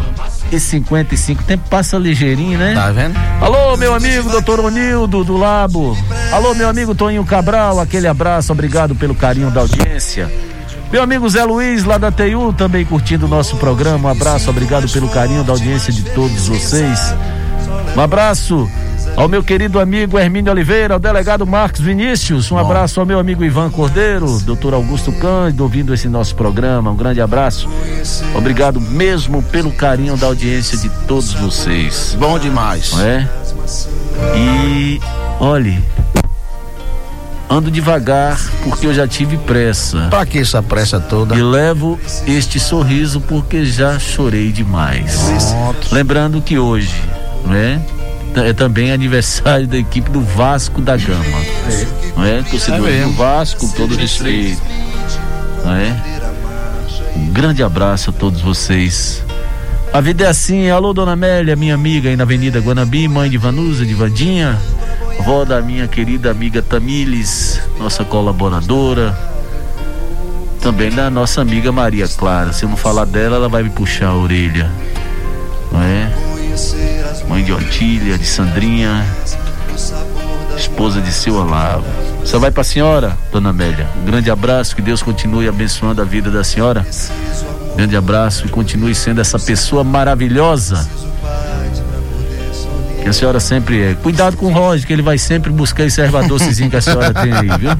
e 0.53 0.59
55. 0.59 1.42
O 1.42 1.44
tempo 1.44 1.68
passa 1.68 1.96
ligeirinho, 1.96 2.59
né? 2.59 2.74
Tá 2.74 2.90
vendo? 2.90 3.16
Alô, 3.40 3.76
meu 3.76 3.94
amigo 3.94 4.28
doutor 4.28 4.61
Onildo 4.61 5.24
do 5.24 5.36
Labo. 5.36 5.96
Alô, 6.32 6.55
meu 6.55 6.68
amigo 6.68 6.94
Toninho 6.94 7.24
Cabral, 7.24 7.80
aquele 7.80 8.07
abraço, 8.07 8.53
obrigado 8.53 8.94
pelo 8.94 9.14
carinho 9.14 9.51
da 9.51 9.61
audiência. 9.61 10.30
Meu 10.92 11.03
amigo 11.03 11.28
Zé 11.28 11.44
Luiz, 11.44 11.84
lá 11.84 11.98
da 11.98 12.11
TU, 12.11 12.53
também 12.57 12.84
curtindo 12.84 13.26
o 13.26 13.28
nosso 13.28 13.57
programa. 13.57 14.09
Um 14.09 14.12
abraço, 14.12 14.51
obrigado 14.51 14.90
pelo 14.90 15.09
carinho 15.09 15.44
da 15.44 15.53
audiência 15.53 15.92
de 15.92 16.03
todos 16.03 16.48
vocês. 16.48 17.14
Um 17.96 18.01
abraço 18.01 18.68
ao 19.16 19.28
meu 19.28 19.42
querido 19.42 19.78
amigo 19.78 20.18
Hermínio 20.18 20.50
Oliveira, 20.52 20.94
ao 20.94 21.00
delegado 21.00 21.46
Marcos 21.46 21.80
Vinícius. 21.80 22.50
Um 22.50 22.58
abraço 22.58 23.00
ao 23.00 23.06
meu 23.06 23.18
amigo 23.18 23.44
Ivan 23.44 23.70
Cordeiro, 23.70 24.40
doutor 24.40 24.74
Augusto 24.74 25.12
Cândido, 25.12 25.62
ouvindo 25.62 25.92
esse 25.92 26.08
nosso 26.08 26.34
programa. 26.34 26.90
Um 26.90 26.96
grande 26.96 27.20
abraço. 27.20 27.68
Obrigado 28.34 28.80
mesmo 28.80 29.42
pelo 29.42 29.72
carinho 29.72 30.16
da 30.16 30.26
audiência 30.26 30.78
de 30.78 30.88
todos 31.06 31.32
vocês. 31.34 32.16
Bom 32.18 32.38
demais. 32.38 32.92
Não 32.92 33.04
é? 33.04 33.28
E 34.36 35.00
olhe, 35.38 35.82
ando 37.48 37.70
devagar 37.70 38.40
porque 38.64 38.86
eu 38.86 38.94
já 38.94 39.06
tive 39.06 39.36
pressa. 39.38 40.08
Pra 40.08 40.24
que 40.24 40.38
essa 40.38 40.62
pressa 40.62 40.98
toda? 40.98 41.34
E 41.36 41.42
levo 41.42 41.98
este 42.26 42.58
sorriso 42.58 43.20
porque 43.20 43.64
já 43.64 43.98
chorei 43.98 44.50
demais. 44.50 45.54
Lembrando 45.92 46.40
que 46.40 46.58
hoje, 46.58 46.94
não 47.44 47.54
é? 48.36 48.50
É 48.50 48.52
também 48.52 48.92
aniversário 48.92 49.66
da 49.66 49.78
equipe 49.78 50.10
do 50.10 50.20
Vasco 50.20 50.80
da 50.80 50.96
Gama. 50.96 51.24
Não 52.16 52.24
é? 52.24 52.42
Torcedor 52.42 52.88
É 52.88 53.02
do 53.02 53.12
Vasco, 53.12 53.66
com 53.66 53.68
todo 53.68 53.96
respeito. 53.96 54.62
Não 55.64 55.74
é? 55.74 56.20
Um 57.16 57.26
grande 57.32 57.62
abraço 57.62 58.10
a 58.10 58.12
todos 58.12 58.40
vocês. 58.40 59.22
A 59.92 60.00
vida 60.00 60.24
é 60.24 60.28
assim, 60.28 60.70
alô 60.70 60.92
Dona 60.92 61.12
Amélia, 61.12 61.56
minha 61.56 61.74
amiga 61.74 62.08
aí 62.08 62.16
na 62.16 62.22
Avenida 62.22 62.60
Guanabim, 62.60 63.08
mãe 63.08 63.28
de 63.28 63.36
Vanusa, 63.36 63.84
de 63.84 63.92
Vandinha, 63.92 64.56
avó 65.18 65.44
da 65.44 65.60
minha 65.60 65.88
querida 65.88 66.30
amiga 66.30 66.62
Tamires, 66.62 67.60
nossa 67.76 68.04
colaboradora, 68.04 69.18
também 70.60 70.90
da 70.90 71.10
nossa 71.10 71.40
amiga 71.40 71.72
Maria 71.72 72.06
Clara. 72.06 72.52
Se 72.52 72.64
eu 72.64 72.68
não 72.68 72.76
falar 72.76 73.04
dela, 73.04 73.36
ela 73.36 73.48
vai 73.48 73.64
me 73.64 73.70
puxar 73.70 74.10
a 74.10 74.14
orelha, 74.14 74.70
não 75.72 75.82
é? 75.82 76.12
Mãe 77.30 77.44
de 77.44 77.52
Otília, 77.52 78.18
de 78.18 78.26
Sandrinha, 78.26 79.06
esposa 80.56 81.00
de 81.00 81.12
seu 81.12 81.36
Olavo. 81.36 81.84
Só 82.24 82.40
vai 82.40 82.50
pra 82.50 82.64
senhora, 82.64 83.16
Dona 83.30 83.50
Amélia. 83.50 83.88
Um 84.02 84.04
grande 84.04 84.28
abraço, 84.32 84.74
que 84.74 84.82
Deus 84.82 85.00
continue 85.00 85.48
abençoando 85.48 86.02
a 86.02 86.04
vida 86.04 86.28
da 86.28 86.42
senhora. 86.42 86.84
Grande 87.76 87.96
abraço 87.96 88.46
e 88.46 88.48
continue 88.48 88.96
sendo 88.96 89.20
essa 89.20 89.38
pessoa 89.38 89.84
maravilhosa 89.84 90.84
que 93.00 93.08
a 93.08 93.12
senhora 93.12 93.38
sempre 93.38 93.80
é. 93.80 93.94
Cuidado 93.94 94.36
com 94.36 94.46
o 94.46 94.52
Roger, 94.52 94.84
que 94.84 94.92
ele 94.92 95.00
vai 95.00 95.16
sempre 95.16 95.52
buscar 95.52 95.84
esse 95.84 96.00
erva 96.00 96.26
docezinho 96.26 96.68
que 96.68 96.76
a 96.76 96.80
senhora 96.80 97.14
tem 97.14 97.32
aí, 97.32 97.48
viu? 97.60 97.70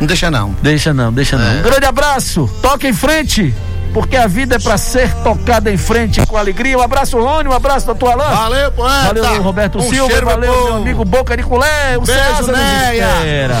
Não 0.00 0.06
deixa 0.06 0.30
não. 0.30 0.56
Deixa 0.62 0.94
não, 0.94 1.12
deixa 1.12 1.36
não. 1.36 1.58
Um 1.58 1.62
grande 1.62 1.84
abraço, 1.84 2.50
toca 2.62 2.88
em 2.88 2.94
frente, 2.94 3.54
porque 3.92 4.16
a 4.16 4.26
vida 4.26 4.56
é 4.56 4.58
pra 4.58 4.76
ser 4.78 5.12
tocada 5.22 5.70
em 5.70 5.76
frente 5.76 6.24
com 6.26 6.36
alegria. 6.36 6.76
Um 6.78 6.82
abraço, 6.82 7.18
Rony, 7.20 7.48
um 7.48 7.52
abraço, 7.52 7.86
doutor 7.86 8.12
Alain. 8.12 8.34
Valeu, 8.36 8.72
poeta. 8.72 9.14
Valeu, 9.22 9.42
Roberto 9.42 9.78
Um 9.78 9.82
Silva, 9.82 10.10
cheiro, 10.10 10.26
meu 10.26 10.34
valeu, 10.34 10.50
meu 10.52 10.62
povo. 10.62 10.74
amigo 10.76 11.04
Boca 11.04 11.36
de 11.36 11.42
Culé, 11.42 11.98
o 11.98 12.02
Beijo, 12.02 12.50
Neia. 12.52 13.08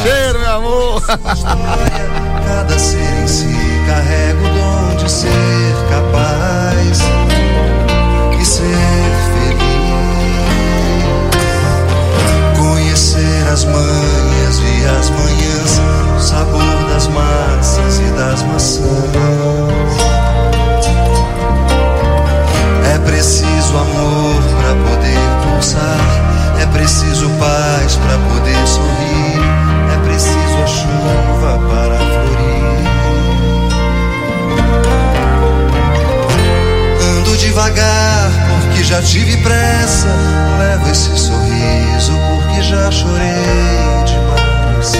Cheiro, 0.02 0.38
meu 0.40 0.54
amor. 0.56 1.02
Cada 1.02 2.78
ser 2.78 3.22
em 3.22 3.26
si 3.26 3.82
carrega 3.86 4.38
o 4.38 4.48
dom 4.48 4.96
de 4.96 5.10
ser 5.10 5.74
capaz 5.90 6.98
e 8.40 8.44
ser 8.44 9.10
feliz. 9.32 9.62
Conhecer 12.58 13.48
as 13.52 13.64
manhas 13.64 14.58
e 14.60 14.86
as 14.98 15.10
manhãs, 15.10 15.80
o 16.16 16.20
sabor 16.20 16.84
das 16.88 17.06
massas 17.08 17.98
e 18.00 18.10
das 18.12 18.42
maçãs. 18.44 19.71
Preciso 23.72 23.78
amor 23.78 24.42
para 24.58 24.74
poder 24.90 25.18
pulsar, 25.42 26.60
é 26.60 26.66
preciso 26.66 27.28
paz 27.38 27.96
para 27.96 28.18
poder 28.18 28.66
sorrir, 28.66 29.40
é 29.94 29.98
preciso 30.04 30.62
a 30.62 30.66
chuva 30.66 31.58
para 31.68 31.98
florir. 31.98 32.42
Ando 37.18 37.36
devagar 37.38 38.30
porque 38.48 38.84
já 38.84 39.02
tive 39.02 39.36
pressa, 39.38 40.08
levo 40.58 40.90
esse 40.90 41.16
sorriso 41.16 42.12
porque 42.28 42.62
já 42.62 42.90
chorei 42.90 44.04
demais. 44.04 44.92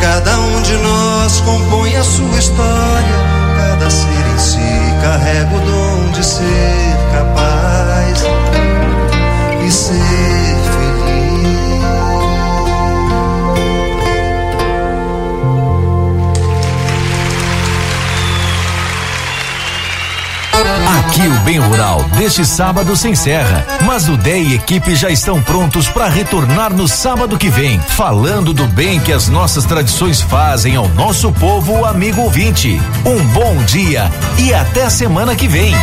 Cada 0.00 0.38
um 0.38 0.62
de 0.62 0.76
nós 0.76 1.40
compõe 1.40 1.96
a 1.96 2.04
sua 2.04 2.38
história, 2.38 3.16
cada 3.56 3.90
ser 3.90 4.26
em 4.34 4.38
si 4.38 4.81
carrega 5.02 5.56
o 5.56 5.60
dom 5.60 6.12
de 6.12 6.24
ser 6.24 6.96
capaz 7.12 8.24
e 9.66 9.70
ser 9.70 9.92
feliz. 9.96 10.91
Aqui 21.12 21.28
o 21.28 21.40
Bem 21.40 21.58
Rural 21.58 22.02
deste 22.16 22.42
sábado 22.42 22.96
se 22.96 23.06
encerra, 23.06 23.66
mas 23.84 24.08
o 24.08 24.16
DEI 24.16 24.44
e 24.44 24.54
equipe 24.54 24.96
já 24.96 25.10
estão 25.10 25.42
prontos 25.42 25.86
para 25.86 26.08
retornar 26.08 26.72
no 26.72 26.88
sábado 26.88 27.36
que 27.36 27.50
vem, 27.50 27.78
falando 27.80 28.54
do 28.54 28.66
bem 28.68 28.98
que 28.98 29.12
as 29.12 29.28
nossas 29.28 29.66
tradições 29.66 30.22
fazem 30.22 30.74
ao 30.74 30.88
nosso 30.88 31.30
povo 31.30 31.84
amigo 31.84 32.22
ouvinte. 32.22 32.80
Um 33.04 33.22
bom 33.26 33.62
dia 33.64 34.10
e 34.38 34.54
até 34.54 34.88
semana 34.88 35.36
que 35.36 35.46
vem. 35.46 35.74